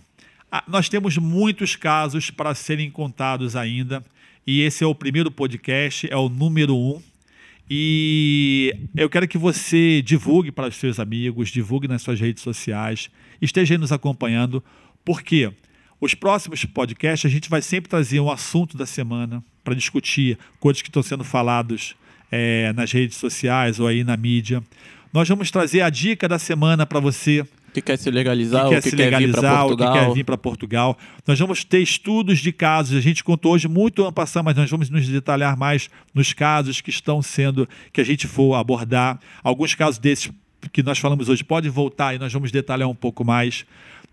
a- 0.51 0.65
nós 0.67 0.89
temos 0.89 1.17
muitos 1.19 1.77
casos 1.77 2.31
para 2.31 2.55
serem 2.55 2.91
contados 2.91 3.55
ainda, 3.57 4.03
e 4.47 4.61
esse 4.62 4.83
é 4.83 4.87
o 4.87 4.95
primeiro 4.95 5.31
podcast, 5.31 6.07
é 6.11 6.17
o 6.17 6.29
número 6.29 6.77
um. 6.77 7.01
E 7.77 8.75
eu 8.95 9.09
quero 9.09 9.27
que 9.27 9.39
você 9.39 10.03
divulgue 10.03 10.53
para 10.53 10.69
os 10.69 10.77
seus 10.77 11.01
amigos, 11.01 11.49
divulgue 11.49 11.89
nas 11.89 12.03
suas 12.03 12.21
redes 12.21 12.43
sociais, 12.43 13.09
esteja 13.41 13.75
aí 13.75 13.79
nos 13.79 13.91
acompanhando, 13.91 14.62
porque 15.05 15.51
os 16.01 16.14
próximos 16.14 16.64
podcasts 16.64 17.30
a 17.30 17.32
gente 17.32 17.49
vai 17.49 17.62
sempre 17.62 17.88
trazer 17.88 18.20
um 18.20 18.30
assunto 18.30 18.76
da 18.76 18.86
semana 18.86 19.42
para 19.62 19.74
discutir 19.74 20.38
coisas 20.61 20.82
que 20.82 20.88
estão 20.88 21.03
sendo 21.03 21.24
falados 21.24 21.97
eh, 22.30 22.72
nas 22.74 22.92
redes 22.92 23.16
sociais 23.16 23.80
ou 23.80 23.86
aí 23.86 24.05
na 24.05 24.16
mídia. 24.16 24.62
Nós 25.12 25.28
vamos 25.28 25.51
trazer 25.51 25.80
a 25.80 25.90
dica 25.90 26.28
da 26.28 26.38
semana 26.38 26.84
para 26.84 27.01
você 27.01 27.47
que 27.74 27.82
quer 27.82 27.99
se 27.99 28.09
legalizar, 28.09 28.64
que 28.64 28.68
quer 28.70 28.76
ou 28.76 28.82
que 28.82 28.90
se 28.90 28.97
quer 28.97 29.05
vir 29.05 29.11
para 29.11 29.40
legalizar, 29.40 29.66
o 29.66 29.70
que 29.70 29.76
Portugal. 29.76 30.07
quer 30.07 30.14
vir 30.14 30.24
para 30.24 30.38
Portugal. 30.38 30.99
Nós 31.26 31.38
vamos 31.40 31.64
ter 31.64 31.80
estudos 31.80 32.38
de 32.38 32.53
casos. 32.53 32.97
A 32.97 33.01
gente 33.01 33.24
contou 33.24 33.53
hoje 33.53 33.66
muito 33.66 34.03
ano 34.03 34.12
passado, 34.12 34.45
mas 34.45 34.55
nós 34.55 34.70
vamos 34.70 34.88
nos 34.88 35.09
detalhar 35.09 35.57
mais 35.57 35.90
nos 36.14 36.32
casos 36.32 36.80
que 36.80 36.90
estão 36.90 37.20
sendo, 37.20 37.68
que 37.92 38.01
a 38.01 38.05
gente 38.05 38.28
for 38.28 38.55
abordar. 38.55 39.18
Alguns 39.42 39.74
casos 39.74 39.99
desses 39.99 40.30
que 40.72 40.84
nós 40.84 40.99
falamos 40.99 41.28
hoje 41.28 41.42
podem 41.42 41.70
voltar 41.70 42.14
e 42.14 42.18
nós 42.18 42.32
vamos 42.32 42.53
detalhar 42.53 42.88
um 42.88 42.95
pouco 42.95 43.24
mais. 43.24 43.66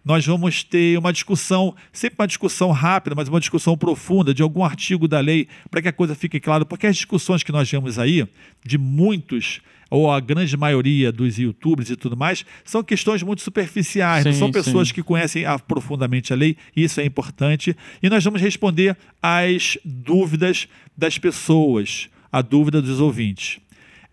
Nós 0.03 0.25
vamos 0.25 0.63
ter 0.63 0.97
uma 0.97 1.13
discussão, 1.13 1.75
sempre 1.93 2.15
uma 2.19 2.27
discussão 2.27 2.71
rápida, 2.71 3.15
mas 3.15 3.27
uma 3.27 3.39
discussão 3.39 3.77
profunda 3.77 4.33
de 4.33 4.41
algum 4.41 4.63
artigo 4.63 5.07
da 5.07 5.19
lei, 5.19 5.47
para 5.69 5.81
que 5.81 5.87
a 5.87 5.93
coisa 5.93 6.15
fique 6.15 6.39
clara, 6.39 6.65
porque 6.65 6.87
as 6.87 6.95
discussões 6.95 7.43
que 7.43 7.51
nós 7.51 7.69
vemos 7.69 7.99
aí, 7.99 8.27
de 8.65 8.77
muitos, 8.77 9.61
ou 9.91 10.09
a 10.09 10.19
grande 10.19 10.55
maioria 10.57 11.11
dos 11.11 11.37
youtubers 11.37 11.89
e 11.89 11.95
tudo 11.95 12.17
mais, 12.17 12.45
são 12.63 12.81
questões 12.81 13.21
muito 13.21 13.41
superficiais, 13.41 14.25
não 14.25 14.31
Sim, 14.31 14.39
são 14.39 14.51
pessoas 14.51 14.87
sim. 14.87 14.93
que 14.93 15.03
conhecem 15.03 15.43
profundamente 15.67 16.31
a 16.33 16.35
lei, 16.35 16.55
e 16.75 16.83
isso 16.83 16.99
é 16.99 17.05
importante. 17.05 17.75
E 18.01 18.09
nós 18.09 18.23
vamos 18.23 18.41
responder 18.41 18.97
às 19.21 19.77
dúvidas 19.83 20.67
das 20.97 21.17
pessoas, 21.17 22.09
a 22.31 22.41
dúvida 22.41 22.81
dos 22.81 22.99
ouvintes. 22.99 23.59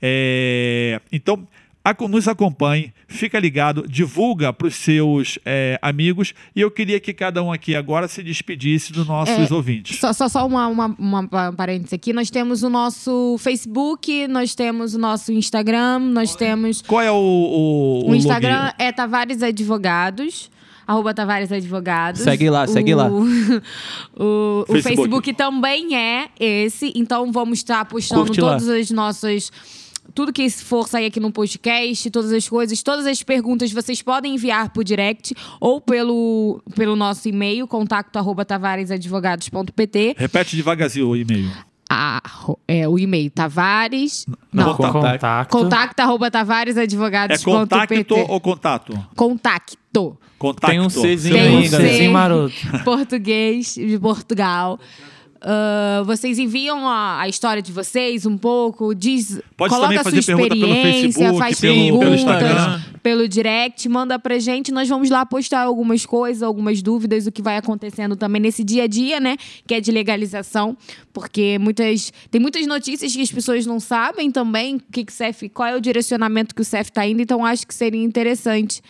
É, 0.03 1.01
então, 1.11 1.47
nos 2.09 2.27
acompanhe, 2.29 2.93
fica 3.07 3.39
ligado, 3.39 3.87
divulga 3.89 4.53
para 4.53 4.69
os 4.69 4.75
seus 4.75 5.39
é, 5.45 5.79
amigos. 5.83 6.35
E 6.55 6.61
eu 6.61 6.71
queria 6.71 6.99
que 7.01 7.13
cada 7.13 7.43
um 7.43 7.53
aqui 7.53 7.75
agora 7.75 8.09
se 8.09 8.23
despedisse 8.23 8.93
dos 8.93 9.07
nossos 9.07 9.51
É, 9.51 9.55
ouvintes. 9.55 9.99
Só, 9.99 10.13
só, 10.13 10.29
só 10.29 10.47
uma, 10.47 10.67
uma, 10.67 10.97
uma 10.99 11.29
parêntese 11.57 11.95
aqui. 11.95 12.13
Nós 12.13 12.31
temos 12.31 12.63
o 12.63 12.69
nosso 12.71 13.37
Facebook, 13.39 14.27
nós 14.29 14.55
temos 14.55 14.95
o 14.95 14.99
nosso 14.99 15.33
Instagram, 15.33 15.99
nós 16.01 16.35
temos. 16.35 16.83
Qual 16.83 17.01
é 17.01 17.11
o, 17.11 17.15
o, 17.17 18.11
O 18.11 18.15
Instagram 18.15 18.63
login? 18.65 18.75
é 18.79 18.93
Tavares 18.93 19.43
Advogados. 19.43 20.51
Arroba 20.87 21.13
Tavares 21.13 21.53
Advogados. 21.53 22.23
Segue 22.23 22.49
lá, 22.49 22.67
segue 22.67 22.95
lá. 22.95 23.11
o, 23.13 23.23
o 24.63 24.65
Facebook. 24.73 24.97
Facebook 24.97 25.33
também 25.35 25.95
é 25.95 26.29
esse. 26.41 26.93
Então 26.97 27.31
vamos 27.31 27.59
estar 27.59 27.85
postando 27.85 28.23
Curte 28.25 28.41
lá. 28.41 28.53
todas 28.53 28.69
as 28.69 28.91
nossas. 28.91 29.53
Tudo 30.15 30.33
que 30.33 30.49
for 30.51 30.89
sair 30.89 31.07
aqui 31.07 31.21
no 31.21 31.31
podcast, 31.31 32.11
todas 32.11 32.33
as 32.33 32.49
coisas, 32.49 32.83
todas 32.83 33.07
as 33.07 33.23
perguntas 33.23 33.71
vocês 33.73 34.03
podem 34.03 34.35
enviar 34.35 34.71
por 34.71 34.83
direct 34.83 35.35
ou 35.61 35.81
pelo, 35.81 36.61
pelo 36.75 36.97
nosso 36.97 37.29
e-mail, 37.29 37.67
contato 37.69 38.17
arroba 38.17 38.45
tavaresadvogados.pt. 38.45 40.15
Repete 40.19 40.57
devagarzinho 40.57 41.09
o 41.09 41.17
e-mail. 41.17 41.51
Ah, 41.91 42.21
é, 42.67 42.87
o 42.87 42.99
e-mail 42.99 43.31
tavares. 43.31 44.27
Não, 44.53 44.75
Contato. 44.75 44.93
Contato. 44.93 45.49
contato 45.51 46.01
arroba 46.01 46.27
É 46.27 46.31
tavaresadvogados.pt. 46.31 47.45
contacto 47.45 48.15
ou 48.33 48.41
contato? 48.41 49.07
Contacto. 49.17 50.19
Contacto. 50.39 50.67
Tem 50.71 50.81
um 50.81 50.89
Czinho 50.89 51.35
Tem 51.35 51.55
um 51.55 51.59
aí, 51.59 51.69
C. 51.69 52.09
maroto. 52.11 52.55
português 52.85 53.75
de 53.75 53.99
Portugal. 53.99 54.79
Ah, 55.41 56.03
vocês 56.05 56.39
enviam 56.39 56.89
a, 56.89 57.21
a 57.21 57.29
história 57.29 57.63
de 57.63 57.71
vocês 57.71 58.27
um 58.27 58.37
pouco, 58.37 58.95
diz, 58.95 59.41
Pode 59.57 59.73
coloca 59.73 59.87
também 59.89 59.99
a 59.99 60.03
sua 60.03 60.11
fazer 60.11 60.27
pergunta 60.27 60.49
pelo 60.49 60.67
experiência, 60.75 61.03
Facebook, 61.13 61.39
faz 61.39 61.61
pelo- 61.61 61.75
pelo 61.75 61.99
perguntas 62.01 62.21
Instagram. 62.21 62.83
pelo 63.03 63.29
direct, 63.29 63.89
manda 63.89 64.19
pra 64.19 64.39
gente, 64.41 64.73
nós 64.73 64.89
vamos 64.89 65.09
lá 65.11 65.25
postar 65.25 65.61
algumas 65.63 66.05
coisas, 66.05 66.43
algumas 66.43 66.83
dúvidas, 66.83 67.27
o 67.27 67.33
que 67.33 67.41
vai 67.41 67.57
acontecendo 67.57 68.17
também 68.17 68.43
nesse 68.43 68.65
dia 68.65 68.83
a 68.83 68.87
dia, 68.89 69.21
né, 69.21 69.37
que 69.67 69.75
é 69.75 69.81
de 69.81 69.93
legalização, 69.93 70.77
porque 71.13 71.57
muitas 71.59 72.13
tem 72.31 72.41
muitas 72.41 72.67
notícias 72.67 73.15
que 73.15 73.23
as 73.23 73.31
pessoas 73.31 73.65
não 73.65 73.79
sabem 73.79 74.31
também, 74.33 74.77
o 74.77 74.83
que 74.91 75.05
que 75.05 75.13
CEF, 75.13 75.49
qual 75.51 75.69
é 75.69 75.77
o 75.77 75.81
direcionamento 75.81 76.55
que 76.55 76.63
o 76.63 76.65
CEF 76.65 76.91
tá 76.91 77.07
indo, 77.07 77.23
então 77.23 77.45
acho 77.45 77.67
que 77.67 77.75
seria 77.75 78.03
interessante 78.03 78.83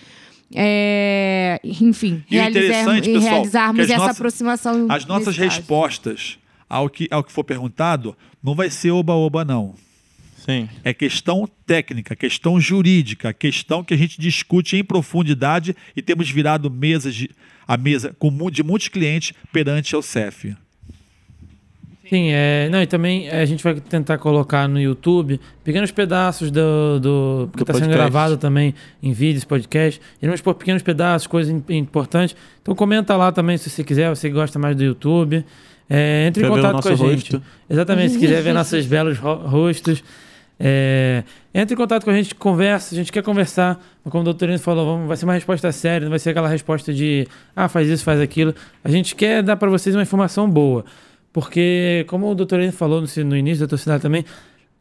é, 0.55 1.61
enfim, 1.63 2.23
E 2.31 2.37
o 2.37 2.41
realizar- 2.41 2.61
interessante, 2.61 3.11
e 3.11 3.13
pessoal, 3.15 3.33
realizarmos 3.35 3.81
essa 3.85 3.97
nossas- 3.99 4.17
aproximação. 4.17 4.87
As 4.89 5.05
nossas 5.07 5.37
respostas 5.37 6.39
ao 6.69 6.89
que, 6.89 7.07
ao 7.11 7.23
que 7.25 7.33
for 7.33 7.45
perguntado 7.45 8.17
não 8.43 8.55
vai 8.55 8.71
ser 8.71 8.91
oba-oba, 8.91 9.45
não. 9.45 9.75
Sim. 10.37 10.69
É 10.83 10.95
questão 10.95 11.47
técnica, 11.67 12.17
questão 12.17 12.59
jurídica, 12.61 13.33
questão 13.35 13.85
que 13.85 13.93
a 13.93 13.97
gente 13.97 14.19
discute 14.21 14.77
em 14.77 14.85
profundidade 14.85 15.77
e 15.95 16.01
temos 16.01 16.31
virado 16.31 16.71
mesas 16.71 17.15
de, 17.15 17.31
a 17.67 17.77
mesa 17.77 18.15
com, 18.19 18.51
de 18.51 18.63
muitos 18.63 18.89
clientes 18.89 19.35
perante 19.53 19.95
ao 19.95 20.01
CEF. 20.01 20.55
Sim, 22.09 22.29
é, 22.31 22.69
não, 22.71 22.81
e 22.81 22.87
também 22.87 23.29
é, 23.29 23.43
a 23.43 23.45
gente 23.45 23.63
vai 23.63 23.75
tentar 23.75 24.17
colocar 24.19 24.67
no 24.67 24.81
YouTube 24.81 25.39
pequenos 25.63 25.91
pedaços 25.91 26.51
do. 26.51 26.99
do 27.01 27.49
que 27.53 27.59
Do 27.59 27.63
está 27.65 27.75
sendo 27.75 27.93
gravado 27.93 28.37
também 28.39 28.75
em 29.03 29.13
vídeos, 29.13 29.45
podcast. 29.45 30.01
E 30.23 30.25
vamos 30.27 30.41
pôr 30.41 30.55
pequenos 30.55 30.83
pedaços, 30.83 31.27
coisas 31.27 31.53
im- 31.53 31.77
importantes. 31.77 32.35
Então 32.63 32.75
comenta 32.75 33.15
lá 33.15 33.31
também 33.31 33.59
se 33.59 33.69
você 33.69 33.85
quiser, 33.85 34.09
você 34.09 34.31
gosta 34.31 34.59
mais 34.59 34.75
do 34.75 34.83
YouTube. 34.85 35.45
É, 35.91 36.27
entre 36.27 36.43
Quer 36.43 36.49
em 36.49 36.55
contato 36.55 36.83
com 36.83 36.89
a 36.89 36.95
gente. 36.95 37.33
rosto? 37.33 37.43
Exatamente, 37.69 38.13
se 38.15 38.19
quiser 38.19 38.43
ver 38.43 38.53
nossos 38.55 38.87
belos 38.87 39.19
ro- 39.19 39.47
rostos. 39.47 40.03
É, 40.61 41.23
entre 41.55 41.75
em 41.75 41.77
contato 41.77 42.05
com 42.05 42.11
a 42.11 42.15
gente, 42.15 42.35
conversa, 42.35 42.95
a 42.95 42.97
gente 42.99 43.13
quer 43.13 43.23
conversar. 43.23 43.79
Mas 44.05 44.11
Como 44.11 44.23
o 44.23 44.25
doutorino 44.25 44.59
falou, 44.59 44.85
vamos, 44.87 45.09
vai 45.09 45.17
ser 45.17 45.25
uma 45.25 45.35
resposta 45.35 45.71
séria, 45.73 46.05
não 46.07 46.11
vai 46.11 46.19
ser 46.19 46.31
aquela 46.31 46.49
resposta 46.49 46.93
de 46.93 47.27
ah, 47.55 47.69
faz 47.69 47.89
isso, 47.89 48.03
faz 48.03 48.21
aquilo. 48.21 48.55
A 48.83 48.91
gente 48.91 49.15
quer 49.15 49.43
dar 49.43 49.57
para 49.57 49.69
vocês 49.71 49.95
uma 49.95 50.03
informação 50.03 50.49
boa. 50.49 50.85
Porque, 51.33 52.05
como 52.09 52.31
o 52.31 52.35
doutorino 52.35 52.73
falou 52.73 53.01
no, 53.01 53.25
no 53.25 53.37
início 53.37 53.67
da 53.67 53.69
torcida 53.69 53.99
também, 54.01 54.25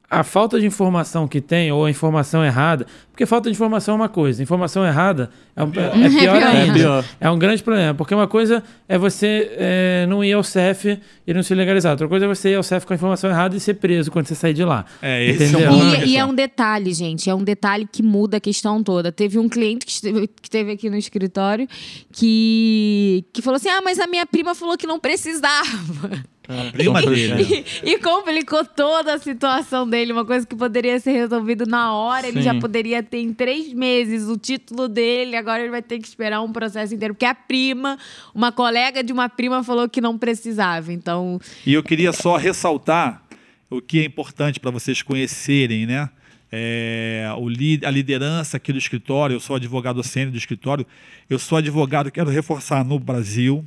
a 0.09 0.23
falta 0.23 0.59
de 0.59 0.65
informação 0.65 1.27
que 1.27 1.41
tem, 1.41 1.71
ou 1.71 1.85
a 1.85 1.89
informação 1.89 2.43
errada, 2.43 2.85
porque 3.17 3.25
falta 3.25 3.49
de 3.49 3.55
informação 3.55 3.93
é 3.93 3.95
uma 3.95 4.09
coisa, 4.09 4.43
informação 4.43 4.85
errada 4.85 5.31
é, 5.55 5.63
um- 5.63 5.69
é 5.69 5.71
pior 6.07 6.19
pior 6.19 6.43
ainda. 6.43 6.71
É 6.71 6.73
pior. 6.73 7.05
É 7.19 7.31
um 7.31 7.39
grande 7.39 7.63
problema, 7.63 7.95
porque 7.95 8.13
uma 8.13 8.27
coisa 8.27 8.63
é 8.87 8.95
você 8.95 9.49
é, 9.53 10.05
não 10.07 10.23
ir 10.23 10.33
ao 10.33 10.43
CEF 10.43 10.99
e 11.25 11.33
não 11.33 11.41
se 11.41 11.55
legalizar. 11.55 11.93
Outra 11.93 12.07
coisa 12.07 12.25
é 12.25 12.27
você 12.27 12.51
ir 12.51 12.55
ao 12.55 12.61
CEF 12.61 12.85
com 12.85 12.93
a 12.93 12.95
informação 12.95 13.27
errada 13.27 13.57
e 13.57 13.59
ser 13.59 13.73
preso 13.73 14.11
quando 14.11 14.27
você 14.27 14.35
sair 14.35 14.53
de 14.53 14.63
lá. 14.63 14.85
É, 15.01 15.25
esse 15.25 15.55
é 15.55 15.67
um 15.67 15.95
E, 15.95 16.09
e 16.09 16.17
é 16.17 16.23
um 16.23 16.35
detalhe, 16.35 16.93
gente, 16.93 17.27
é 17.27 17.33
um 17.33 17.43
detalhe 17.43 17.89
que 17.91 18.03
muda 18.03 18.37
a 18.37 18.39
questão 18.39 18.83
toda. 18.83 19.11
Teve 19.11 19.39
um 19.39 19.49
cliente 19.49 19.83
que 19.87 19.91
esteve, 19.91 20.27
que 20.27 20.33
esteve 20.43 20.71
aqui 20.73 20.87
no 20.87 20.95
escritório 20.95 21.67
que, 22.13 23.25
que 23.33 23.41
falou 23.41 23.55
assim: 23.55 23.69
ah, 23.69 23.81
mas 23.83 23.99
a 23.99 24.05
minha 24.05 24.27
prima 24.27 24.53
falou 24.53 24.77
que 24.77 24.85
não 24.85 24.99
precisava. 24.99 26.23
A 26.47 26.71
prima 26.71 27.01
dele. 27.01 27.65
E, 27.83 27.91
e 27.91 27.99
complicou 27.99 28.63
toda 28.63 29.13
a 29.13 29.19
situação 29.19 29.87
dele. 29.87 30.13
Uma 30.13 30.25
coisa 30.25 30.45
que 30.45 30.55
poderia 30.55 30.99
ser 30.99 31.11
resolvido 31.11 31.65
na 31.65 31.93
hora, 31.93 32.27
ele 32.27 32.37
Sim. 32.37 32.43
já 32.43 32.55
poderia 32.59 33.03
ter 33.07 33.19
em 33.19 33.33
três 33.33 33.73
meses 33.73 34.27
o 34.27 34.37
título 34.37 34.87
dele. 34.87 35.35
Agora 35.35 35.61
ele 35.61 35.71
vai 35.71 35.81
ter 35.81 35.97
que 35.99 36.07
esperar 36.07 36.41
um 36.41 36.51
processo 36.51 36.93
inteiro. 36.93 37.13
Porque 37.13 37.25
a 37.25 37.33
prima, 37.33 37.97
uma 38.35 38.51
colega 38.51 39.03
de 39.03 39.11
uma 39.13 39.27
prima, 39.29 39.63
falou 39.63 39.89
que 39.89 39.99
não 40.01 40.17
precisava. 40.17 40.93
Então, 40.93 41.39
E 41.65 41.73
eu 41.73 41.81
queria 41.81 42.11
só 42.13 42.35
ressaltar 42.37 43.23
o 43.69 43.81
que 43.81 43.99
é 43.99 44.05
importante 44.05 44.59
para 44.59 44.71
vocês 44.71 45.01
conhecerem, 45.01 45.85
né? 45.85 46.09
É, 46.49 47.29
o 47.37 47.49
li- 47.49 47.81
a 47.83 47.89
liderança 47.91 48.55
aqui 48.55 48.71
do 48.71 48.79
escritório, 48.79 49.33
eu 49.35 49.39
sou 49.39 49.57
advogado 49.57 50.01
sênior 50.01 50.31
do 50.31 50.37
escritório, 50.37 50.85
eu 51.29 51.37
sou 51.37 51.57
advogado, 51.57 52.09
quero 52.09 52.29
reforçar, 52.29 52.85
no 52.85 52.97
Brasil, 52.97 53.65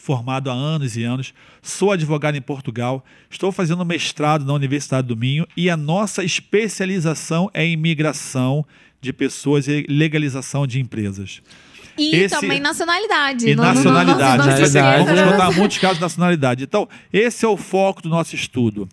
formado 0.00 0.48
há 0.50 0.54
anos 0.54 0.96
e 0.96 1.02
anos, 1.02 1.34
sou 1.60 1.90
advogado 1.92 2.36
em 2.36 2.40
Portugal, 2.40 3.04
estou 3.28 3.50
fazendo 3.52 3.84
mestrado 3.84 4.44
na 4.46 4.54
Universidade 4.54 5.06
do 5.08 5.16
Minho 5.16 5.46
e 5.56 5.68
a 5.68 5.76
nossa 5.76 6.22
especialização 6.24 7.50
é 7.52 7.64
em 7.66 7.72
imigração 7.72 8.64
de 9.00 9.12
pessoas 9.12 9.66
e 9.68 9.84
legalização 9.88 10.66
de 10.66 10.80
empresas. 10.80 11.42
e 12.00 12.14
Esse- 12.14 12.40
também 12.40 12.60
nacionalidade. 12.60 13.48
E 13.48 13.56
não- 13.56 13.64
nacionalidade. 13.64 14.38
não 14.46 14.54
se 14.54 14.60
Nacionalidade. 14.60 15.04
Vamos 15.18 15.30
contar 15.32 15.50
muitos 15.50 15.78
casos 15.78 15.96
de 15.96 16.02
nacionalidade. 16.02 16.62
Então, 16.62 16.88
esse 17.12 17.44
é 17.44 17.48
o 17.48 17.56
foco 17.56 18.00
do 18.00 18.08
nosso 18.08 18.36
estudo. 18.36 18.88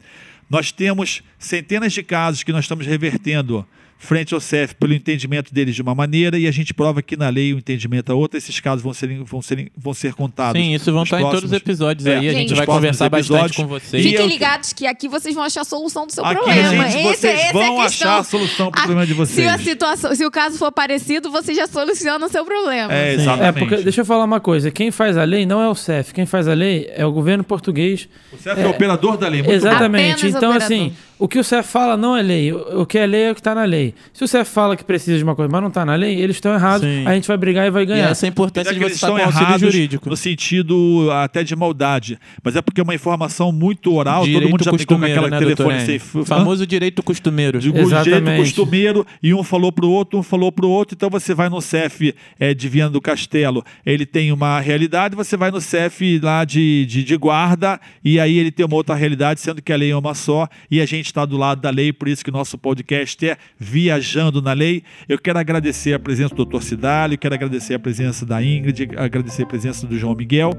Nós 0.49 0.71
temos 0.71 1.21
centenas 1.37 1.93
de 1.93 2.01
casos 2.01 2.41
que 2.41 2.51
nós 2.51 2.65
estamos 2.65 2.83
revertendo 2.87 3.63
frente 4.05 4.33
ao 4.33 4.39
CEF 4.39 4.73
pelo 4.75 4.93
entendimento 4.93 5.53
deles 5.53 5.75
de 5.75 5.81
uma 5.81 5.93
maneira 5.93 6.37
e 6.39 6.47
a 6.47 6.51
gente 6.51 6.73
prova 6.73 7.01
que 7.01 7.17
na 7.17 7.27
lei 7.27 7.53
o 7.53 7.57
entendimento 7.57 8.11
é 8.11 8.15
outra. 8.15 8.37
Esses 8.37 8.59
casos 8.61 8.81
vão 8.81 8.93
ser, 8.93 9.09
vão 9.23 9.41
ser, 9.41 9.71
vão 9.77 9.93
ser 9.93 10.13
contados. 10.13 10.61
Sim, 10.61 10.73
isso 10.73 10.91
vão 10.93 11.03
estar 11.03 11.19
em 11.19 11.23
todos 11.23 11.35
os 11.43 11.49
próximos- 11.49 11.61
episódios 11.61 12.05
É, 12.07 12.11
aí. 12.11 12.17
A 12.17 12.21
Gente, 12.21 12.39
gente 12.39 12.49
nos 12.51 12.57
vai 12.59 12.65
próximos 12.65 12.81
conversar 12.81 13.09
bastante 13.09 13.31
episódios. 13.33 13.57
com 13.57 13.67
vocês. 13.67 14.03
Fiquem 14.03 14.21
eu- 14.21 14.27
ligados 14.27 14.71
que 14.71 14.87
aqui 14.87 15.07
vocês 15.09 15.35
vão 15.35 15.43
achar 15.43 15.61
a 15.61 15.65
solução 15.65 16.05
do 16.07 16.13
seu 16.13 16.23
Aqui, 16.23 16.35
problema. 16.35 16.69
gente, 16.89 16.95
Esse- 16.95 17.03
vocês 17.03 17.39
essa 17.39 17.49
é 17.49 17.53
vão 17.53 17.61
a 17.81 17.83
questão. 17.83 18.09
achar 18.11 18.19
a 18.19 18.23
solução 18.23 18.71
para 18.71 18.79
o 18.79 18.83
Ah, 18.83 18.85
problema 18.85 19.05
de 19.05 19.13
Se, 19.13 19.41
a 19.43 19.51
vocês. 19.55 19.61
situação, 19.61 20.15
se 20.15 20.25
o 20.25 20.31
caso 20.31 20.57
for 20.57 20.71
parecido, 20.71 21.29
você 21.31 21.53
já 21.53 21.67
soluciona 21.67 22.25
o 22.25 22.29
seu 22.29 22.45
problema. 22.45 22.93
É, 22.93 23.13
exatamente. 23.13 23.45
É, 23.47 23.51
porque, 23.67 23.83
deixa 23.83 24.01
eu 24.01 24.05
falar 24.05 24.23
uma 24.23 24.39
coisa: 24.39 24.69
quem 24.71 24.91
faz 24.91 25.17
a 25.17 25.23
lei 25.23 25.45
não 25.45 25.61
é 25.61 25.67
o 25.67 25.75
CEF, 25.75 26.13
quem 26.13 26.25
faz 26.25 26.47
a 26.47 26.53
lei 26.53 26.89
é 26.95 27.05
o 27.05 27.11
governo 27.11 27.43
português. 27.43 28.07
O 28.31 28.37
CEF 28.37 28.61
é, 28.61 28.65
o 28.67 28.69
operador 28.69 29.17
da 29.17 29.27
lei. 29.27 29.41
Muito. 29.41 29.53
Exatamente. 29.55 30.27
Então, 30.27 30.49
operador. 30.51 30.63
assim, 30.63 30.93
o 31.17 31.27
que 31.27 31.39
o 31.39 31.43
CEF 31.43 31.67
fala 31.67 31.95
não 31.97 32.15
é 32.15 32.21
lei. 32.21 32.51
O 32.53 32.85
o 32.85 32.85
que 32.85 32.99
é 32.99 33.05
lei 33.05 33.23
é 33.23 33.31
o 33.31 33.33
que 33.33 33.39
está 33.41 33.55
na 33.55 33.63
lei. 33.63 33.95
Se 34.13 34.23
o 34.23 34.27
CEF 34.27 34.49
fala 34.51 34.75
que 34.75 34.83
precisa 34.83 35.17
de 35.17 35.23
uma 35.23 35.35
coisa, 35.35 35.51
mas 35.51 35.61
não 35.61 35.69
está 35.69 35.83
na 35.83 35.95
lei, 35.95 36.21
eles 36.21 36.35
estão 36.35 36.53
errados. 36.53 36.87
Sim. 36.87 37.05
A 37.05 37.15
gente 37.15 37.27
vai 37.27 37.35
brigar 37.35 37.65
e 37.65 37.71
vai 37.71 37.83
E 37.83 37.85
ganhar. 37.85 38.09
essa 38.09 38.25
é 38.25 38.27
a 38.27 38.29
importância 38.29 38.71
de 38.71 38.79
você 38.79 38.85
eles 38.85 38.95
estar 38.95 39.07
estão 39.07 39.19
com 39.19 39.25
auxílio 39.25 39.71
jurídico. 39.71 40.09
no 40.09 40.15
sentido 40.15 41.09
até 41.11 41.43
de 41.43 41.55
maldade, 41.55 42.19
mas 42.43 42.55
é 42.55 42.61
porque 42.61 42.79
é 42.79 42.83
uma 42.83 42.93
informação 42.93 43.51
muito 43.51 43.93
oral, 43.93 44.21
todo 44.21 44.29
direito 44.29 44.51
mundo 44.51 44.63
já 44.63 44.77
ficou 44.77 44.99
com 44.99 45.05
aquela 45.05 45.29
né, 45.29 45.39
telefone 45.39 45.79
sem. 45.81 45.99
Famoso 45.99 46.67
direito 46.67 47.01
costumeiro. 47.01 47.59
de 47.59 47.69
Exatamente. 47.69 48.21
direito 48.21 48.39
costumeiro, 48.43 49.07
e 49.23 49.33
um 49.33 49.43
falou 49.43 49.71
pro 49.71 49.89
outro, 49.89 50.19
um 50.19 50.23
falou 50.23 50.51
pro 50.51 50.69
outro, 50.69 50.95
então 50.95 51.09
você 51.09 51.33
vai 51.33 51.49
no 51.49 51.61
CEF 51.61 52.13
é, 52.39 52.53
de 52.53 52.69
Viana 52.69 52.91
do 52.91 53.01
Castelo, 53.01 53.63
ele 53.85 54.05
tem 54.05 54.31
uma 54.31 54.59
realidade, 54.59 55.15
você 55.15 55.35
vai 55.35 55.49
no 55.49 55.59
CEF 55.61 56.19
lá 56.19 56.45
de, 56.45 56.85
de, 56.85 57.03
de 57.03 57.17
guarda, 57.17 57.79
e 58.03 58.19
aí 58.19 58.37
ele 58.37 58.51
tem 58.51 58.65
uma 58.65 58.75
outra 58.75 58.95
realidade, 58.95 59.39
sendo 59.39 59.61
que 59.61 59.71
a 59.71 59.75
lei 59.75 59.91
é 59.91 59.95
uma 59.95 60.13
só, 60.13 60.47
e 60.69 60.81
a 60.81 60.85
gente 60.85 61.04
está 61.07 61.25
do 61.25 61.37
lado 61.37 61.61
da 61.61 61.69
lei, 61.69 61.91
por 61.93 62.07
isso 62.07 62.23
que 62.23 62.31
nosso 62.31 62.57
podcast 62.57 63.27
é 63.27 63.37
Viajando 63.57 64.41
na 64.41 64.53
Lei. 64.53 64.83
Eu 65.07 65.17
quero 65.17 65.39
agradecer 65.39 65.93
a 65.93 65.99
presença 65.99 66.33
do 66.33 66.45
Dr. 66.45 66.61
Cidalho, 66.61 67.17
quero 67.17 67.33
agradecer 67.35 67.73
a 67.73 67.79
presença 67.79 68.25
da 68.25 68.43
Ingrid, 68.43 68.89
agradecer 68.97 69.43
a 69.43 69.47
presença 69.47 69.87
do 69.87 69.97
João 69.97 70.15
Miguel, 70.15 70.51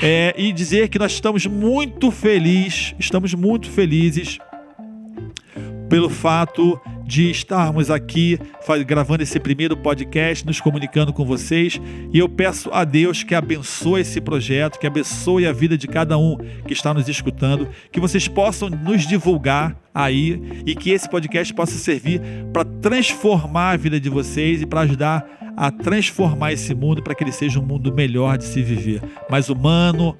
é, 0.00 0.34
e 0.36 0.52
dizer 0.52 0.88
que 0.88 0.98
nós 0.98 1.12
estamos 1.12 1.46
muito 1.46 2.10
felizes, 2.10 2.94
estamos 2.98 3.34
muito 3.34 3.70
felizes 3.70 4.38
pelo 5.88 6.10
fato 6.10 6.80
de 7.08 7.30
estarmos 7.30 7.90
aqui 7.90 8.38
gravando 8.86 9.22
esse 9.22 9.40
primeiro 9.40 9.74
podcast, 9.74 10.46
nos 10.46 10.60
comunicando 10.60 11.10
com 11.10 11.24
vocês. 11.24 11.80
E 12.12 12.18
eu 12.18 12.28
peço 12.28 12.68
a 12.70 12.84
Deus 12.84 13.22
que 13.22 13.34
abençoe 13.34 14.02
esse 14.02 14.20
projeto, 14.20 14.78
que 14.78 14.86
abençoe 14.86 15.46
a 15.46 15.52
vida 15.52 15.78
de 15.78 15.88
cada 15.88 16.18
um 16.18 16.36
que 16.66 16.74
está 16.74 16.92
nos 16.92 17.08
escutando, 17.08 17.66
que 17.90 17.98
vocês 17.98 18.28
possam 18.28 18.68
nos 18.68 19.06
divulgar 19.06 19.74
aí 19.94 20.62
e 20.66 20.74
que 20.74 20.90
esse 20.90 21.08
podcast 21.08 21.52
possa 21.54 21.78
servir 21.78 22.20
para 22.52 22.66
transformar 22.66 23.70
a 23.70 23.76
vida 23.78 23.98
de 23.98 24.10
vocês 24.10 24.60
e 24.60 24.66
para 24.66 24.82
ajudar 24.82 25.24
a 25.56 25.70
transformar 25.70 26.52
esse 26.52 26.74
mundo 26.74 27.02
para 27.02 27.14
que 27.14 27.24
ele 27.24 27.32
seja 27.32 27.58
um 27.58 27.64
mundo 27.64 27.90
melhor 27.90 28.36
de 28.36 28.44
se 28.44 28.62
viver, 28.62 29.00
mais 29.30 29.48
humano, 29.48 30.14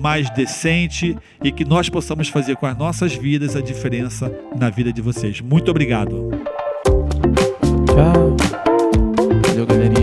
mais 0.00 0.30
decente 0.30 1.16
e 1.44 1.52
que 1.52 1.64
nós 1.64 1.88
possamos 1.88 2.28
fazer 2.28 2.56
com 2.56 2.66
as 2.66 2.76
nossas 2.76 3.14
vidas 3.14 3.54
a 3.54 3.60
diferença 3.60 4.32
na 4.58 4.70
vida 4.70 4.92
de 4.92 5.02
vocês. 5.02 5.40
Muito 5.40 5.70
obrigado. 5.70 6.30
Tchau. 7.86 8.36
Valeu, 9.46 9.66
galerinha. 9.66 9.99